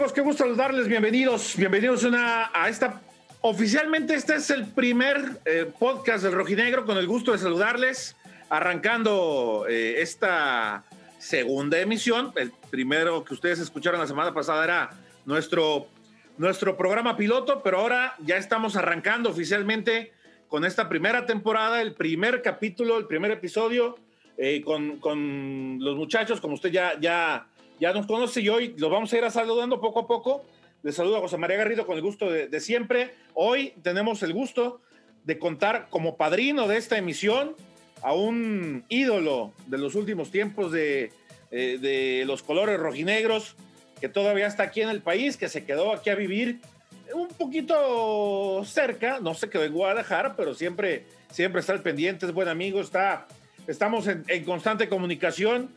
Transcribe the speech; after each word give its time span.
amigos? 0.00 0.14
Qué 0.14 0.22
gusto 0.22 0.44
saludarles. 0.44 0.88
Bienvenidos, 0.88 1.56
bienvenidos 1.58 2.04
una, 2.04 2.50
a 2.54 2.70
esta. 2.70 3.02
Oficialmente 3.42 4.14
este 4.14 4.36
es 4.36 4.48
el 4.48 4.64
primer 4.64 5.42
eh, 5.44 5.70
podcast 5.78 6.24
del 6.24 6.32
Rojinegro 6.32 6.86
con 6.86 6.96
el 6.96 7.06
gusto 7.06 7.32
de 7.32 7.38
saludarles, 7.38 8.16
arrancando 8.48 9.66
eh, 9.68 10.00
esta 10.00 10.84
segunda 11.18 11.78
emisión. 11.78 12.32
El 12.36 12.50
primero 12.70 13.24
que 13.24 13.34
ustedes 13.34 13.58
escucharon 13.58 14.00
la 14.00 14.06
semana 14.06 14.32
pasada 14.32 14.64
era 14.64 14.90
nuestro, 15.26 15.88
nuestro 16.38 16.78
programa 16.78 17.18
piloto, 17.18 17.62
pero 17.62 17.80
ahora 17.80 18.14
ya 18.20 18.38
estamos 18.38 18.76
arrancando 18.76 19.28
oficialmente 19.28 20.14
con 20.48 20.64
esta 20.64 20.88
primera 20.88 21.26
temporada, 21.26 21.82
el 21.82 21.92
primer 21.92 22.40
capítulo, 22.40 22.96
el 22.96 23.04
primer 23.04 23.32
episodio, 23.32 23.98
eh, 24.38 24.62
con, 24.62 24.96
con, 24.96 25.76
los 25.78 25.94
muchachos, 25.96 26.40
como 26.40 26.54
usted 26.54 26.70
ya, 26.70 26.98
ya 26.98 27.48
ya 27.80 27.92
nos 27.94 28.06
conoce 28.06 28.42
y 28.42 28.48
hoy 28.48 28.74
lo 28.76 28.90
vamos 28.90 29.12
a 29.12 29.18
ir 29.18 29.30
saludando 29.30 29.80
poco 29.80 30.00
a 30.00 30.06
poco. 30.06 30.44
Les 30.82 30.94
saludo 30.94 31.16
a 31.16 31.20
José 31.20 31.38
María 31.38 31.56
Garrido 31.56 31.86
con 31.86 31.96
el 31.96 32.02
gusto 32.02 32.30
de, 32.30 32.60
siempre. 32.60 33.14
Hoy 33.34 33.72
tenemos 33.82 34.22
el 34.22 34.34
gusto 34.34 34.80
de 35.24 35.38
contar 35.38 35.88
como 35.88 36.16
padrino 36.16 36.68
de 36.68 36.76
esta 36.76 36.98
emisión 36.98 37.56
a 38.02 38.12
un 38.12 38.84
ídolo 38.88 39.52
de 39.66 39.78
los 39.78 39.94
últimos 39.94 40.30
tiempos 40.30 40.72
de, 40.72 41.10
eh, 41.50 41.78
de 41.80 42.24
los 42.26 42.42
colores 42.42 42.78
rojinegros, 42.78 43.56
que 44.00 44.08
todavía 44.08 44.46
está 44.46 44.64
aquí 44.64 44.82
en 44.82 44.90
el 44.90 45.02
país, 45.02 45.36
que 45.36 45.48
se 45.48 45.64
quedó 45.64 45.92
aquí 45.92 46.10
a 46.10 46.14
vivir 46.14 46.60
un 47.14 47.28
poquito 47.28 48.62
cerca, 48.64 49.20
no 49.20 49.34
sé 49.34 49.50
quedó 49.50 49.64
en 49.64 49.72
Guadalajara, 49.72 50.36
pero 50.36 50.54
siempre, 50.54 51.04
siempre 51.30 51.60
está 51.60 51.72
al 51.72 51.82
pendiente, 51.82 52.24
es 52.24 52.32
buen 52.32 52.48
amigo, 52.48 52.80
está, 52.80 53.26
estamos 53.66 54.06
en 54.06 54.44
constante 54.44 54.88
comunicación 54.88 55.70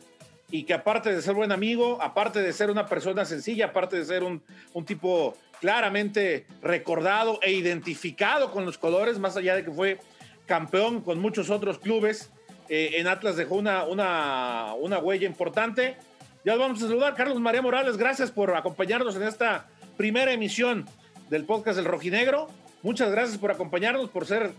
y 0.54 0.62
que 0.62 0.72
aparte 0.72 1.12
de 1.12 1.20
ser 1.20 1.34
buen 1.34 1.50
amigo, 1.50 1.98
aparte 2.00 2.40
de 2.40 2.52
ser 2.52 2.70
una 2.70 2.86
persona 2.86 3.24
sencilla, 3.24 3.66
aparte 3.66 3.96
de 3.96 4.04
ser 4.04 4.22
un, 4.22 4.40
un 4.72 4.84
tipo 4.84 5.36
claramente 5.60 6.46
recordado 6.62 7.40
e 7.42 7.50
identificado 7.50 8.52
con 8.52 8.64
los 8.64 8.78
colores, 8.78 9.18
más 9.18 9.36
allá 9.36 9.56
de 9.56 9.64
que 9.64 9.72
fue 9.72 9.98
campeón 10.46 11.00
con 11.00 11.18
muchos 11.18 11.50
otros 11.50 11.80
clubes, 11.80 12.30
eh, 12.68 12.92
en 12.98 13.08
Atlas 13.08 13.34
dejó 13.34 13.56
una, 13.56 13.82
una, 13.82 14.74
una 14.78 14.98
huella 15.00 15.26
importante. 15.26 15.96
Ya 16.44 16.54
vamos 16.54 16.80
a 16.84 16.86
saludar. 16.86 17.16
Carlos 17.16 17.40
María 17.40 17.60
Morales, 17.60 17.96
gracias 17.96 18.30
por 18.30 18.54
acompañarnos 18.54 19.16
en 19.16 19.24
esta 19.24 19.66
primera 19.96 20.32
emisión 20.32 20.86
del 21.30 21.46
podcast 21.46 21.78
del 21.78 21.86
Rojinegro. 21.86 22.46
Muchas 22.84 23.10
gracias 23.10 23.38
por 23.38 23.50
acompañarnos, 23.50 24.08
por 24.08 24.24
ser 24.24 24.52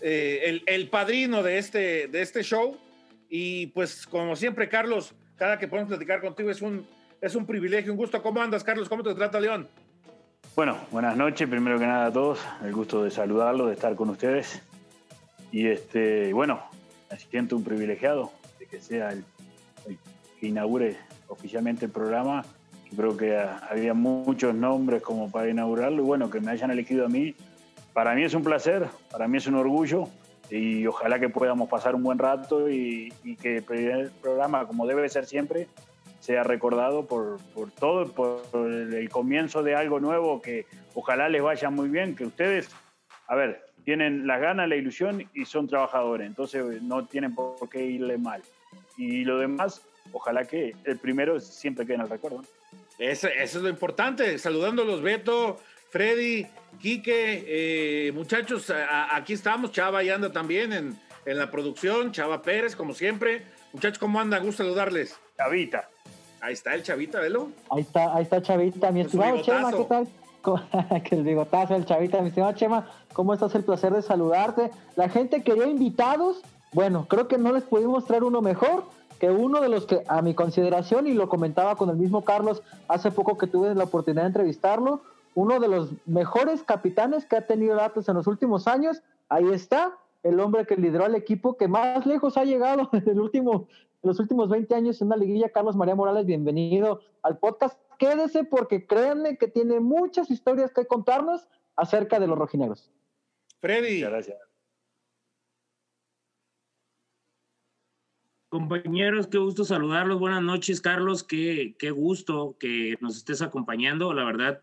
eh, 0.00 0.40
el, 0.44 0.62
el, 0.64 0.88
padrino 0.88 1.42
de 1.42 1.58
este, 1.58 2.08
de 2.08 2.22
este 2.22 2.42
show. 2.42 2.78
Y 3.28 3.66
pues, 3.66 4.06
como 4.06 4.36
siempre, 4.36 4.70
Carlos, 4.70 5.12
cada 5.36 5.58
que 5.58 5.68
podemos 5.68 5.88
platicar 5.88 6.20
contigo 6.20 6.50
es 6.50 6.62
un, 6.62 6.86
es 7.20 7.34
un 7.34 7.46
privilegio, 7.46 7.92
un 7.92 7.98
gusto. 7.98 8.22
¿Cómo 8.22 8.40
andas, 8.40 8.64
Carlos? 8.64 8.88
¿Cómo 8.88 9.02
te 9.02 9.14
trata 9.14 9.40
León? 9.40 9.68
Bueno, 10.56 10.76
buenas 10.90 11.16
noches, 11.16 11.48
primero 11.48 11.78
que 11.78 11.86
nada 11.86 12.06
a 12.06 12.12
todos. 12.12 12.40
El 12.62 12.72
gusto 12.72 13.02
de 13.02 13.10
saludarlos, 13.10 13.68
de 13.68 13.74
estar 13.74 13.94
con 13.96 14.10
ustedes. 14.10 14.62
Y 15.50 15.66
este, 15.66 16.32
bueno, 16.32 16.62
me 17.10 17.18
siento 17.18 17.56
un 17.56 17.64
privilegiado 17.64 18.32
de 18.58 18.66
que 18.66 18.80
sea 18.80 19.10
el, 19.10 19.24
que 20.38 20.46
inaugure 20.46 20.96
oficialmente 21.28 21.86
el 21.86 21.90
programa. 21.90 22.44
creo 22.94 23.16
que 23.16 23.36
había 23.36 23.94
muchos 23.94 24.54
nombres 24.54 25.02
como 25.02 25.30
para 25.30 25.48
inaugurarlo 25.48 26.02
y 26.02 26.04
bueno, 26.04 26.30
que 26.30 26.40
me 26.40 26.52
hayan 26.52 26.70
elegido 26.70 27.06
a 27.06 27.08
mí. 27.08 27.34
Para 27.92 28.14
mí 28.14 28.22
es 28.22 28.34
un 28.34 28.44
placer, 28.44 28.86
para 29.10 29.26
mí 29.28 29.38
es 29.38 29.46
un 29.46 29.54
orgullo 29.54 30.08
y 30.50 30.86
ojalá 30.86 31.18
que 31.18 31.28
podamos 31.28 31.68
pasar 31.68 31.94
un 31.94 32.02
buen 32.02 32.18
rato 32.18 32.68
y, 32.68 33.12
que 33.40 33.64
el 33.68 34.10
programa, 34.10 34.66
como 34.66 34.86
debe 34.86 35.08
ser 35.08 35.26
siempre, 35.26 35.68
sea 36.20 36.42
recordado 36.42 37.06
por, 37.06 37.38
por 37.54 37.70
todo, 37.70 38.12
por 38.12 38.42
el 38.70 39.08
comienzo 39.10 39.62
de 39.62 39.74
algo 39.74 40.00
nuevo, 40.00 40.40
que 40.40 40.66
ojalá 40.94 41.28
les 41.28 41.42
vaya 41.42 41.70
muy 41.70 41.88
bien, 41.88 42.14
que 42.16 42.24
ustedes, 42.24 42.70
a 43.26 43.34
ver, 43.34 43.64
tienen 43.84 44.26
las 44.26 44.40
ganas, 44.40 44.68
la 44.68 44.76
ilusión 44.76 45.28
y 45.34 45.44
son 45.44 45.68
trabajadores, 45.68 46.26
entonces 46.26 46.82
no 46.82 47.04
tienen 47.06 47.34
por 47.34 47.68
qué 47.68 47.84
irle 47.84 48.18
mal. 48.18 48.42
Y 48.96 49.24
lo 49.24 49.38
demás, 49.38 49.82
ojalá 50.12 50.44
que 50.44 50.74
el 50.84 50.98
primero 50.98 51.38
siempre 51.40 51.84
quede 51.84 51.96
en 51.96 52.02
el 52.02 52.08
recuerdo. 52.08 52.42
Eso, 52.98 53.28
eso 53.28 53.58
es 53.58 53.62
lo 53.62 53.68
importante, 53.68 54.38
saludándolos 54.38 55.02
Beto, 55.02 55.58
Freddy, 55.94 56.44
Quique, 56.80 57.44
eh, 57.46 58.10
muchachos, 58.10 58.72
aquí 59.12 59.32
estamos, 59.32 59.70
Chava 59.70 60.02
y 60.02 60.10
anda 60.10 60.32
también 60.32 60.72
en, 60.72 60.98
en, 61.24 61.38
la 61.38 61.52
producción, 61.52 62.10
Chava 62.10 62.42
Pérez, 62.42 62.74
como 62.74 62.94
siempre. 62.94 63.44
Muchachos, 63.72 64.00
¿cómo 64.00 64.18
anda? 64.18 64.40
Gusto 64.40 64.64
saludarles. 64.64 65.16
Chavita. 65.36 65.88
Ahí 66.40 66.54
está 66.54 66.74
el 66.74 66.82
Chavita, 66.82 67.20
velo. 67.20 67.50
Ahí 67.70 67.82
está, 67.82 68.12
ahí 68.12 68.24
está 68.24 68.42
Chavita, 68.42 68.90
mi 68.90 69.02
estimado 69.02 69.40
Chema, 69.40 69.70
¿qué 69.70 69.84
tal? 69.84 70.08
que 71.04 71.14
el 71.14 71.22
bigotazo, 71.22 71.76
el 71.76 71.84
Chavita, 71.84 72.20
mi 72.22 72.30
estimado 72.30 72.54
Chema, 72.54 72.90
¿cómo 73.12 73.32
estás? 73.32 73.54
El 73.54 73.62
placer 73.62 73.92
de 73.94 74.02
saludarte. 74.02 74.72
La 74.96 75.08
gente 75.08 75.44
quería 75.44 75.68
invitados, 75.68 76.42
bueno, 76.72 77.06
creo 77.08 77.28
que 77.28 77.38
no 77.38 77.52
les 77.52 77.62
pudimos 77.62 78.04
traer 78.04 78.24
uno 78.24 78.42
mejor 78.42 78.82
que 79.20 79.30
uno 79.30 79.60
de 79.60 79.68
los 79.68 79.86
que 79.86 80.02
a 80.08 80.22
mi 80.22 80.34
consideración, 80.34 81.06
y 81.06 81.14
lo 81.14 81.28
comentaba 81.28 81.76
con 81.76 81.88
el 81.88 81.96
mismo 81.96 82.24
Carlos 82.24 82.64
hace 82.88 83.12
poco 83.12 83.38
que 83.38 83.46
tuve 83.46 83.72
la 83.76 83.84
oportunidad 83.84 84.22
de 84.22 84.26
entrevistarlo, 84.26 85.02
uno 85.34 85.58
de 85.60 85.68
los 85.68 85.90
mejores 86.06 86.62
capitanes 86.62 87.26
que 87.26 87.36
ha 87.36 87.46
tenido 87.46 87.80
Atlas 87.80 88.08
en 88.08 88.14
los 88.14 88.26
últimos 88.26 88.66
años. 88.66 89.02
Ahí 89.28 89.48
está, 89.50 89.98
el 90.22 90.40
hombre 90.40 90.66
que 90.66 90.76
lideró 90.76 91.04
al 91.04 91.14
equipo 91.14 91.56
que 91.56 91.68
más 91.68 92.06
lejos 92.06 92.36
ha 92.36 92.44
llegado 92.44 92.88
en, 92.92 93.08
el 93.08 93.20
último, 93.20 93.66
en 94.02 94.08
los 94.08 94.20
últimos 94.20 94.48
20 94.48 94.74
años 94.74 95.00
en 95.00 95.08
una 95.08 95.16
liguilla. 95.16 95.50
Carlos 95.50 95.76
María 95.76 95.94
Morales, 95.94 96.26
bienvenido 96.26 97.00
al 97.22 97.38
podcast. 97.38 97.78
Quédese 97.98 98.44
porque 98.44 98.86
créanme 98.86 99.36
que 99.36 99.48
tiene 99.48 99.80
muchas 99.80 100.30
historias 100.30 100.72
que 100.72 100.86
contarnos 100.86 101.48
acerca 101.76 102.20
de 102.20 102.26
los 102.26 102.38
rojinegros. 102.38 102.90
Freddy. 103.60 103.96
Muchas 103.96 104.10
gracias. 104.10 104.38
Compañeros, 108.48 109.26
qué 109.26 109.38
gusto 109.38 109.64
saludarlos. 109.64 110.20
Buenas 110.20 110.42
noches, 110.42 110.80
Carlos. 110.80 111.24
Qué, 111.24 111.74
qué 111.76 111.90
gusto 111.90 112.54
que 112.60 112.96
nos 113.00 113.16
estés 113.16 113.42
acompañando. 113.42 114.12
La 114.12 114.22
verdad, 114.22 114.60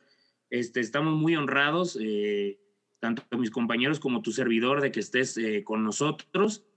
este, 0.52 0.82
estamos 0.82 1.14
muy 1.14 1.36
honrados, 1.36 1.98
eh, 2.00 2.60
tanto 3.00 3.24
mis 3.38 3.50
compañeros 3.50 4.00
como 4.00 4.22
tu 4.22 4.32
servidor, 4.32 4.82
de 4.82 4.92
que 4.92 5.00
estés 5.00 5.38
eh, 5.38 5.64
con 5.64 5.84
nosotros. 5.84 6.68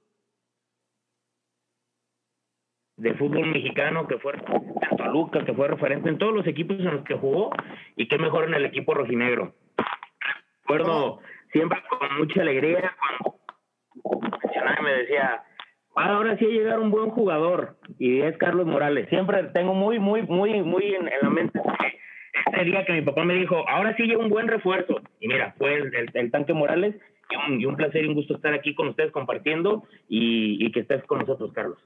De 2.97 3.12
fútbol 3.15 3.49
mexicano, 3.49 4.07
que 4.07 4.19
fue 4.19 4.35
en 4.35 4.97
Toluca, 4.97 5.45
que 5.45 5.53
fue 5.53 5.67
referente 5.67 6.09
en 6.09 6.19
todos 6.19 6.33
los 6.33 6.47
equipos 6.47 6.79
en 6.79 6.85
los 6.85 7.05
que 7.05 7.15
jugó, 7.15 7.51
y 7.97 8.07
qué 8.07 8.17
mejor 8.17 8.45
en 8.45 8.55
el 8.55 8.65
equipo 8.65 8.95
rojinegro. 8.95 9.57
Recuerdo 10.61 11.19
siempre 11.51 11.83
con 11.91 12.17
mucha 12.17 12.43
alegría 12.43 12.97
cuando 14.03 14.83
me 14.83 14.93
decía, 14.93 15.43
ahora 15.97 16.39
sí 16.39 16.45
ha 16.45 16.49
llegado 16.49 16.81
un 16.81 16.93
buen 16.93 17.11
jugador, 17.11 17.77
y 17.99 18.21
es 18.21 18.39
Carlos 18.39 18.67
Morales. 18.67 19.09
Siempre 19.09 19.43
tengo 19.53 19.75
muy, 19.75 19.99
muy, 19.99 20.23
muy, 20.23 20.62
muy 20.62 20.95
en, 20.95 21.09
en 21.09 21.21
la 21.23 21.31
mente 21.31 21.61
ese 22.53 22.65
día 22.65 22.84
que 22.84 22.93
mi 22.93 23.03
papá 23.03 23.25
me 23.25 23.34
dijo, 23.34 23.69
ahora 23.69 23.95
sí 23.97 24.05
llega 24.05 24.22
un 24.22 24.31
buen 24.31 24.49
refuerzo. 24.49 25.00
Y 25.21 25.28
mira, 25.28 25.55
fue 25.59 25.77
el, 25.77 26.31
tanque 26.31 26.53
Morales 26.53 26.97
y 27.59 27.65
un, 27.65 27.77
placer 27.77 28.05
y 28.05 28.09
un 28.09 28.15
gusto 28.15 28.37
estar 28.37 28.53
aquí 28.55 28.75
con 28.75 28.89
ustedes 28.89 29.12
compartiendo 29.12 29.84
y, 30.09 30.71
que 30.73 30.81
estés 30.81 31.03
con 31.05 31.21
nosotros, 31.21 31.53
Carlos. 31.53 31.78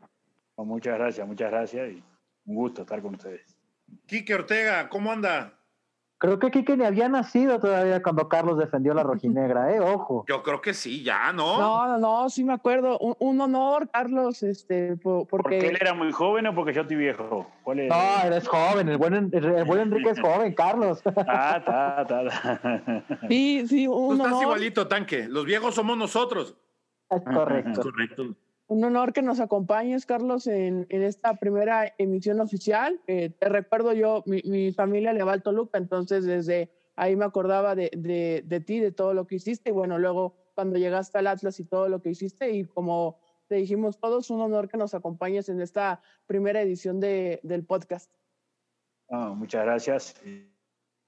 muchas 0.57 0.99
gracias, 0.99 1.27
muchas 1.27 1.51
gracias 1.51 1.91
y 1.93 2.03
un 2.47 2.55
gusto 2.55 2.83
estar 2.83 3.01
con 3.03 3.15
ustedes. 3.15 3.57
Quique 4.07 4.35
Ortega, 4.35 4.89
¿cómo 4.89 5.13
anda? 5.13 5.58
Creo 6.19 6.41
que 6.41 6.51
Kike 6.51 6.77
ni 6.77 6.85
había 6.85 7.09
nacido 7.09 7.61
todavía 7.61 8.03
cuando 8.03 8.29
Carlos 8.29 8.59
defendió 8.59 8.93
la 8.93 9.05
rojinegra, 9.05 9.73
¿eh? 9.73 9.79
Ojo. 9.79 10.25
Yo 10.29 10.43
creo 10.43 10.61
que 10.61 10.75
sí, 10.75 11.05
ya, 11.05 11.33
¿no? 11.33 11.61
No, 11.61 11.87
no, 11.87 11.99
no, 11.99 12.29
sí 12.29 12.43
me 12.43 12.53
acuerdo. 12.53 12.99
Un, 12.99 13.41
honor, 13.41 13.89
Carlos, 13.89 14.43
este, 14.43 14.97
porque... 14.97 15.27
¿Porque 15.31 15.69
él 15.69 15.79
era 15.81 15.95
muy 15.95 16.11
joven 16.11 16.49
o 16.49 16.55
porque 16.57 16.73
yo 16.73 16.83
estoy 16.83 16.97
viejo? 16.97 17.47
¿Cuál 17.63 17.81
es? 17.81 17.89
No, 17.89 18.27
eres 18.27 18.49
joven, 18.49 18.89
el 18.89 18.99
buen, 18.99 19.31
el 19.33 19.65
buen 19.65 19.81
Enrique 19.81 20.11
es 20.11 20.21
joven, 20.21 20.55
Carlos. 20.55 21.03
Ah, 21.31 21.57
está, 21.59 22.03
está. 22.03 23.29
Sí, 23.29 23.67
sí, 23.69 23.87
un 23.87 24.19
Tú 24.19 24.25
estás 24.25 24.43
igualito, 24.43 24.89
Tanque. 24.89 25.29
Los 25.29 25.45
viejos 25.45 25.75
somos 25.75 25.97
nosotros. 25.97 26.57
Es 27.11 27.23
correcto. 27.23 27.83
correcto 27.83 28.35
un 28.69 28.85
honor 28.85 29.15
que 29.15 29.23
nos 29.23 29.41
acompañes, 29.41 30.05
Carlos, 30.05 30.47
en, 30.47 30.87
en 30.91 31.03
esta 31.03 31.35
primera 31.37 31.95
emisión 31.97 32.39
oficial. 32.41 33.01
Eh, 33.07 33.31
te 33.31 33.49
recuerdo 33.49 33.95
yo, 33.95 34.23
mi, 34.27 34.43
mi, 34.45 34.73
familia 34.73 35.15
le 35.15 35.25
va 35.25 35.33
al 35.33 35.43
Toluca, 35.43 35.79
entonces 35.79 36.25
desde 36.25 36.71
ahí 36.95 37.17
me 37.17 37.25
acordaba 37.25 37.75
de, 37.75 37.91
de, 37.97 38.43
de, 38.45 38.61
ti, 38.61 38.79
de 38.79 38.93
todo 38.93 39.15
lo 39.15 39.27
que 39.27 39.37
hiciste. 39.37 39.71
Y 39.71 39.73
bueno, 39.73 39.99
luego 39.99 40.37
cuando 40.55 40.79
llegaste 40.79 41.17
al 41.17 41.29
Atlas 41.29 41.59
y 41.61 41.65
todo 41.65 41.89
lo 41.89 42.03
que 42.03 42.11
hiciste, 42.11 42.51
y 42.51 42.65
como 42.65 43.19
te 43.49 43.55
dijimos 43.55 43.99
todos, 43.99 44.29
un 44.29 44.43
honor 44.43 44.69
que 44.69 44.77
nos 44.77 44.93
acompañes 44.93 45.49
en 45.49 45.63
esta 45.63 46.03
primera 46.27 46.61
edición 46.61 47.01
de, 47.01 47.41
del 47.43 47.65
podcast. 47.65 48.13
muchas 49.09 49.65
gracias. 49.65 50.23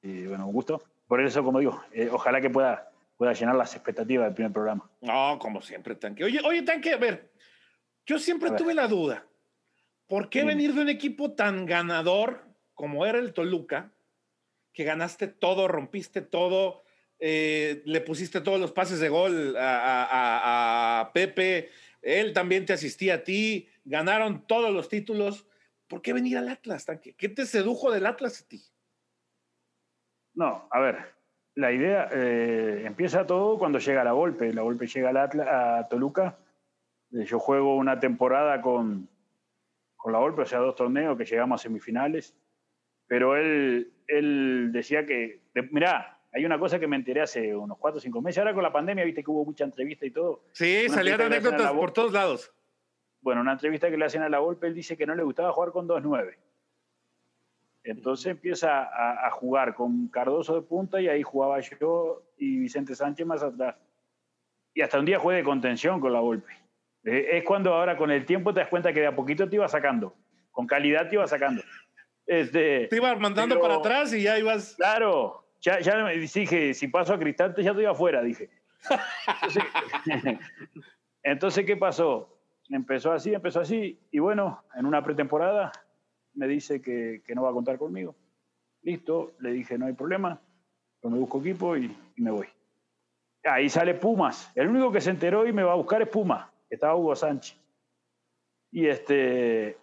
Y, 0.03 0.27
bueno, 0.27 0.47
un 0.47 0.55
gusto. 0.55 0.83
Por 1.07 1.21
eso, 1.21 1.45
como 1.45 1.59
digo, 1.59 1.79
eh, 1.93 2.09
ojalá 2.11 2.41
que 2.41 2.49
pueda 2.49 2.91
pueda 3.21 3.35
llenar 3.35 3.55
las 3.55 3.75
expectativas 3.75 4.25
del 4.29 4.35
primer 4.35 4.51
programa. 4.51 4.91
No, 5.03 5.39
como 5.39 5.61
siempre, 5.61 5.95
Tanque. 5.95 6.25
Oye, 6.25 6.41
oye, 6.43 6.63
Tanque, 6.63 6.95
a 6.95 6.97
ver, 6.97 7.30
yo 8.11 8.19
siempre 8.19 8.51
tuve 8.51 8.75
la 8.75 8.89
duda, 8.89 9.25
¿por 10.09 10.31
qué 10.31 10.43
venir 10.43 10.75
de 10.75 10.83
un 10.83 10.89
equipo 10.89 11.31
tan 11.35 11.65
ganador 11.65 12.43
como 12.75 13.07
era 13.07 13.21
el 13.21 13.33
Toluca 13.33 13.93
que 14.73 14.83
ganaste 14.83 15.29
todo, 15.29 15.69
rompiste 15.69 16.21
todo, 16.21 16.83
eh, 17.21 17.83
le 17.85 18.01
pusiste 18.01 18.41
todos 18.41 18.59
los 18.59 18.73
pases 18.73 18.99
de 18.99 19.09
gol 19.09 19.55
a, 19.57 21.09
Pepe, 21.15 21.71
él 22.03 22.33
también 22.33 22.67
te 22.67 22.73
asistía 22.73 23.15
a 23.15 23.23
ti, 23.23 23.69
ganaron 23.85 24.45
todos 24.45 24.73
los 24.73 24.89
títulos. 24.89 25.47
¿Por 25.87 26.03
qué 26.03 26.13
venir 26.13 26.37
al 26.37 26.49
Atlas? 26.49 26.87
¿Qué 27.17 27.29
te 27.29 27.47
sedujo 27.47 27.93
del 27.93 28.07
Atlas 28.07 28.43
a 28.43 28.49
ti? 28.49 28.61
No, 30.35 30.67
a 30.73 30.81
ver, 30.81 31.15
la 31.55 31.71
idea 31.71 32.09
eh, 32.11 32.83
empieza 32.87 33.25
todo 33.25 33.57
cuando 33.57 33.79
llega 33.79 34.03
la 34.03 34.13
golpe. 34.13 34.53
La 34.53 34.63
golpe 34.63 34.89
llega 34.89 35.11
a 35.79 35.89
Toluca. 35.89 36.37
Eh, 37.13 37.25
yo 37.25 37.39
juego 37.39 37.77
una 37.77 37.99
temporada 37.99 38.61
con, 38.61 39.09
con 39.97 40.13
la 40.13 40.19
golpe, 40.19 40.43
o 40.43 40.47
sea, 40.47 40.59
dos 40.59 40.75
torneos 40.75 41.17
que 41.17 41.25
llegamos 41.25 41.61
a 41.61 41.63
semifinales. 41.63 42.35
Pero 43.07 43.37
él, 43.37 43.93
él 44.07 44.71
decía 44.73 45.05
que, 45.05 45.41
mirá, 45.73 46.21
hay 46.33 46.45
una 46.45 46.59
cosa 46.59 46.79
que 46.79 46.87
me 46.87 46.97
enteré 46.97 47.23
hace 47.23 47.55
unos 47.57 47.77
cuatro 47.79 47.99
o 47.99 48.01
cinco 48.01 48.23
meses. 48.23 48.39
Ahora 48.39 48.55
con 48.55 48.63
la 48.63 48.73
pandemia, 48.73 49.05
viste 49.05 49.25
que 49.25 49.31
hubo 49.31 49.45
mucha 49.45 49.65
entrevista 49.65 50.07
y 50.07 50.13
todo. 50.13 50.45
Sí, 50.53 50.89
salían 50.89 51.21
anécdotas 51.21 51.73
por 51.73 51.93
todos 51.93 52.13
lados. 52.13 52.53
Bueno, 53.21 53.41
una 53.41 53.53
entrevista 53.53 53.91
que 53.91 53.97
le 53.97 54.05
hacen 54.05 54.23
a 54.23 54.29
la 54.29 54.39
golpe, 54.39 54.69
él 54.69 54.75
dice 54.75 54.97
que 54.97 55.07
no 55.07 55.15
le 55.15 55.25
gustaba 55.25 55.53
jugar 55.53 55.73
con 55.73 55.89
2-9 55.89 56.37
entonces 57.83 58.27
empieza 58.27 58.83
a, 58.83 59.31
jugar 59.31 59.75
con 59.75 60.09
Cardoso 60.09 60.55
de 60.55 60.63
punta 60.63 61.01
y 61.01 61.09
ahí 61.09 61.23
jugaba 61.23 61.61
yo 61.61 62.23
y 62.37 62.59
Vicente 62.59 62.95
Sánchez 62.95 63.27
más 63.27 63.43
atrás. 63.43 63.77
Y 64.75 64.83
hasta 64.83 64.99
un 64.99 65.07
día 65.07 65.19
jugué 65.19 65.37
de 65.37 65.45
contención 65.45 66.01
con 66.01 66.13
la 66.13 66.21
golpe. 66.21 66.53
Eh, 67.05 67.39
es 67.39 67.45
cuando 67.45 67.75
ahora 67.75 67.97
con 67.97 68.11
el 68.11 68.27
tiempo 68.27 68.53
te 68.53 68.61
das 68.61 68.69
cuenta 68.69 68.93
que 68.93 69.01
de 69.01 69.07
a 69.07 69.17
poquito 69.17 69.49
te 69.49 69.57
iba 69.57 69.69
sacando. 69.69 70.15
Con 70.51 70.67
calidad 70.67 71.09
te 71.09 71.17
iba 71.17 71.27
sacando. 71.27 71.63
Este, 72.27 72.87
te 72.89 72.97
ibas 72.97 73.19
mandando 73.19 73.61
para 73.61 73.77
atrás 73.77 74.13
y 74.13 74.23
ya 74.23 74.39
ibas. 74.39 74.75
Claro, 74.77 75.51
ya, 75.61 75.81
ya 75.81 75.97
me 76.05 76.17
dije, 76.17 76.75
si 76.75 76.89
paso 76.89 77.13
a 77.13 77.19
Cristante 77.19 77.63
ya 77.63 77.71
estoy 77.71 77.85
afuera, 77.87 78.23
dije. 78.23 78.51
entonces, 81.23 81.65
¿qué 81.67 81.77
pasó? 81.77 82.39
Empezó 82.69 83.13
así, 83.13 83.35
empezó 83.35 83.61
así, 83.61 83.99
y 84.13 84.21
bueno, 84.21 84.63
en 84.77 84.87
una 84.87 85.03
pretemporada 85.03 85.73
me 86.35 86.47
dice 86.47 86.81
que, 86.81 87.23
no 87.35 87.43
va 87.43 87.51
a 87.51 87.53
contar 87.53 87.79
conmigo. 87.79 88.15
Listo, 88.83 89.33
le 89.41 89.51
dije, 89.51 89.77
no 89.77 89.87
hay 89.87 89.93
problema, 89.93 90.41
yo 91.03 91.11
me 91.11 91.19
busco 91.19 91.41
equipo 91.41 91.77
y, 91.77 91.95
me 92.17 92.31
voy. 92.31 92.47
Ahí 93.45 93.69
sale 93.69 93.95
Pumas. 93.95 94.53
El 94.55 94.69
único 94.69 94.93
que 94.93 95.01
se 95.01 95.11
enteró 95.11 95.47
y 95.47 95.53
me 95.53 95.63
va 95.63 95.73
a 95.73 95.77
buscar 95.77 96.01
es 96.03 96.09
Puma, 96.09 96.53
que 96.60 96.60
estaba 96.71 96.97
Hugo 96.97 97.15
Sánchez. 97.15 97.59
Y, 98.73 98.87
este, 98.87 99.77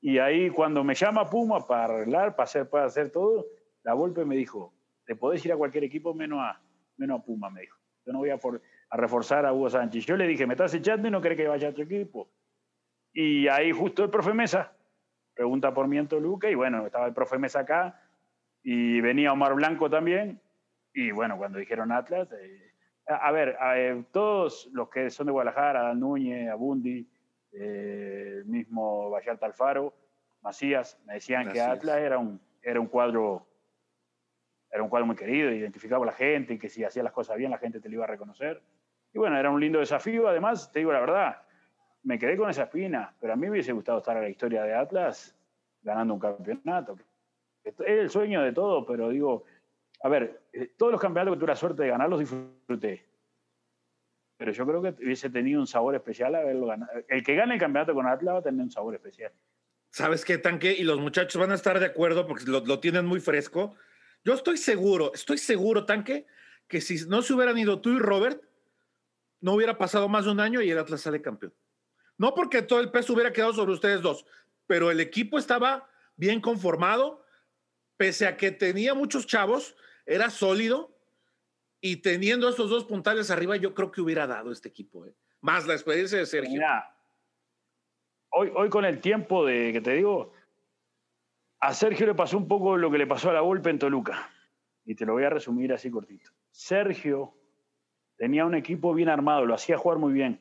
y 0.00 0.18
ahí 0.18 0.50
cuando 0.50 0.84
me 0.84 0.94
llama 0.94 1.28
Puma 1.28 1.66
para 1.66 1.84
arreglar, 1.84 2.36
para 2.36 2.44
hacer, 2.44 2.68
para 2.70 2.86
hacer 2.86 3.10
todo, 3.10 3.46
la 3.82 3.92
golpe 3.94 4.24
me 4.24 4.36
dijo, 4.36 4.72
te 5.04 5.16
podés 5.16 5.44
ir 5.44 5.52
a 5.52 5.56
cualquier 5.56 5.84
equipo 5.84 6.14
menos 6.14 6.38
a, 6.40 6.60
menos 6.96 7.20
a 7.20 7.24
Puma, 7.24 7.50
me 7.50 7.62
dijo. 7.62 7.78
Yo 8.04 8.12
no 8.12 8.20
voy 8.20 8.30
a, 8.30 8.38
a 8.90 8.96
reforzar 8.96 9.44
a 9.44 9.52
Hugo 9.52 9.68
Sánchez. 9.68 10.06
Yo 10.06 10.16
le 10.16 10.26
dije, 10.26 10.46
me 10.46 10.54
estás 10.54 10.72
echando 10.74 11.08
y 11.08 11.10
no 11.10 11.20
querés 11.20 11.36
que 11.36 11.48
vaya 11.48 11.68
a 11.68 11.74
tu 11.74 11.82
equipo. 11.82 12.30
Y 13.12 13.48
ahí 13.48 13.72
justo 13.72 14.04
el 14.04 14.10
profe 14.10 14.32
Mesa 14.32 14.76
pregunta 15.36 15.74
por 15.74 15.86
mi 15.86 15.98
en 15.98 16.08
y 16.10 16.54
bueno, 16.54 16.86
estaba 16.86 17.06
el 17.06 17.12
profe 17.12 17.38
Mesa 17.38 17.60
acá 17.60 18.00
y 18.62 19.00
venía 19.02 19.32
Omar 19.32 19.54
Blanco 19.54 19.90
también 19.90 20.40
y 20.94 21.10
bueno, 21.10 21.36
cuando 21.36 21.58
dijeron 21.58 21.92
Atlas, 21.92 22.26
eh, 22.32 22.65
a, 23.06 23.30
ver, 23.30 23.56
eh, 23.76 24.04
todos 24.10 24.68
los 24.72 24.88
que 24.88 25.10
son 25.10 25.26
de 25.26 25.32
Guadalajara, 25.32 25.82
Dan 25.82 26.00
Núñez, 26.00 26.50
Abundi, 26.50 27.06
eh, 27.52 28.42
mismo 28.44 29.10
Vallarta 29.10 29.46
Alfaro, 29.46 29.94
Macías, 30.42 30.98
me 31.06 31.14
decían 31.14 31.50
que 31.52 31.60
Atlas 31.60 31.98
era 31.98 32.18
un, 32.18 32.40
era 32.62 32.80
un 32.80 32.86
cuadro 32.86 33.46
era 34.70 34.82
un 34.82 34.88
cuadro 34.90 35.06
muy 35.06 35.16
querido, 35.16 35.50
identificaba 35.50 36.04
a 36.04 36.06
la 36.06 36.12
gente 36.12 36.54
y 36.54 36.58
que 36.58 36.68
si 36.68 36.84
hacía 36.84 37.02
las 37.02 37.12
cosas 37.12 37.36
bien 37.38 37.50
la 37.50 37.58
gente 37.58 37.80
te 37.80 37.88
lo 37.88 37.94
iba 37.94 38.04
a 38.04 38.08
reconocer. 38.08 38.60
Y 39.12 39.18
bueno, 39.18 39.38
era 39.38 39.50
un 39.50 39.60
lindo 39.60 39.78
desafío, 39.78 40.28
además, 40.28 40.70
te 40.70 40.80
digo 40.80 40.92
la 40.92 41.00
verdad, 41.00 41.42
me 42.02 42.18
quedé 42.18 42.36
con 42.36 42.50
esa 42.50 42.64
espina, 42.64 43.14
pero 43.20 43.32
a 43.32 43.36
mí 43.36 43.42
me 43.42 43.52
hubiese 43.52 43.72
gustado 43.72 43.98
estar 43.98 44.16
en 44.16 44.24
la 44.24 44.28
historia 44.28 44.62
de 44.64 44.74
Atlas 44.74 45.34
ganando 45.82 46.14
un 46.14 46.20
campeonato. 46.20 46.98
Es 47.64 47.74
el 47.80 48.10
sueño 48.10 48.42
de 48.42 48.52
todo, 48.52 48.84
pero 48.84 49.08
digo, 49.08 49.44
a 50.02 50.08
ver, 50.08 50.48
eh, 50.52 50.72
todos 50.76 50.92
los 50.92 51.00
campeonatos 51.00 51.34
que 51.34 51.40
tuve 51.40 51.48
la 51.48 51.56
suerte 51.56 51.82
de 51.82 51.88
ganar 51.88 52.08
los 52.08 52.20
disfruté. 52.20 53.06
Pero 54.36 54.52
yo 54.52 54.66
creo 54.66 54.82
que 54.82 55.04
hubiese 55.04 55.30
tenido 55.30 55.60
un 55.60 55.66
sabor 55.66 55.94
especial 55.94 56.34
haberlo 56.34 56.66
ganado. 56.66 56.92
El 57.08 57.24
que 57.24 57.34
gane 57.34 57.54
el 57.54 57.60
campeonato 57.60 57.94
con 57.94 58.06
Atlas 58.06 58.34
va 58.34 58.38
a 58.38 58.42
tener 58.42 58.60
un 58.60 58.70
sabor 58.70 58.94
especial. 58.94 59.32
¿Sabes 59.90 60.24
qué, 60.24 60.36
Tanque? 60.36 60.72
Y 60.72 60.84
los 60.84 61.00
muchachos 61.00 61.40
van 61.40 61.52
a 61.52 61.54
estar 61.54 61.80
de 61.80 61.86
acuerdo 61.86 62.26
porque 62.26 62.44
lo, 62.44 62.60
lo 62.60 62.80
tienen 62.80 63.06
muy 63.06 63.20
fresco. 63.20 63.74
Yo 64.24 64.34
estoy 64.34 64.58
seguro, 64.58 65.12
estoy 65.14 65.38
seguro, 65.38 65.86
Tanque, 65.86 66.26
que 66.68 66.80
si 66.80 67.06
no 67.06 67.22
se 67.22 67.32
hubieran 67.32 67.56
ido 67.56 67.80
tú 67.80 67.90
y 67.90 67.98
Robert, 67.98 68.42
no 69.40 69.54
hubiera 69.54 69.78
pasado 69.78 70.08
más 70.08 70.24
de 70.24 70.32
un 70.32 70.40
año 70.40 70.60
y 70.60 70.70
el 70.70 70.78
Atlas 70.78 71.02
sale 71.02 71.22
campeón. 71.22 71.54
No 72.18 72.34
porque 72.34 72.62
todo 72.62 72.80
el 72.80 72.90
peso 72.90 73.12
hubiera 73.12 73.32
quedado 73.32 73.52
sobre 73.52 73.72
ustedes 73.72 74.02
dos, 74.02 74.26
pero 74.66 74.90
el 74.90 75.00
equipo 75.00 75.38
estaba 75.38 75.88
bien 76.16 76.40
conformado, 76.40 77.24
pese 77.96 78.26
a 78.26 78.36
que 78.36 78.50
tenía 78.50 78.94
muchos 78.94 79.26
chavos, 79.26 79.76
era 80.06 80.30
sólido 80.30 80.96
y 81.80 81.96
teniendo 81.96 82.48
estos 82.48 82.70
dos 82.70 82.84
puntales 82.84 83.30
arriba, 83.30 83.56
yo 83.56 83.74
creo 83.74 83.90
que 83.90 84.00
hubiera 84.00 84.26
dado 84.26 84.52
este 84.52 84.68
equipo. 84.68 85.04
¿eh? 85.04 85.14
Más 85.40 85.66
la 85.66 85.74
experiencia 85.74 86.18
de 86.18 86.26
Sergio. 86.26 86.62
Hoy, 88.30 88.50
hoy 88.54 88.68
con 88.68 88.84
el 88.84 89.00
tiempo 89.00 89.44
de 89.44 89.72
que 89.72 89.80
te 89.80 89.92
digo, 89.92 90.32
a 91.60 91.74
Sergio 91.74 92.06
le 92.06 92.14
pasó 92.14 92.38
un 92.38 92.48
poco 92.48 92.76
lo 92.76 92.90
que 92.90 92.98
le 92.98 93.06
pasó 93.06 93.30
a 93.30 93.34
la 93.34 93.40
golpe 93.40 93.70
en 93.70 93.78
Toluca. 93.78 94.30
Y 94.84 94.94
te 94.94 95.04
lo 95.04 95.14
voy 95.14 95.24
a 95.24 95.30
resumir 95.30 95.72
así 95.72 95.90
cortito. 95.90 96.30
Sergio 96.50 97.34
tenía 98.16 98.46
un 98.46 98.54
equipo 98.54 98.94
bien 98.94 99.08
armado, 99.08 99.44
lo 99.44 99.54
hacía 99.54 99.76
jugar 99.76 99.98
muy 99.98 100.12
bien. 100.12 100.40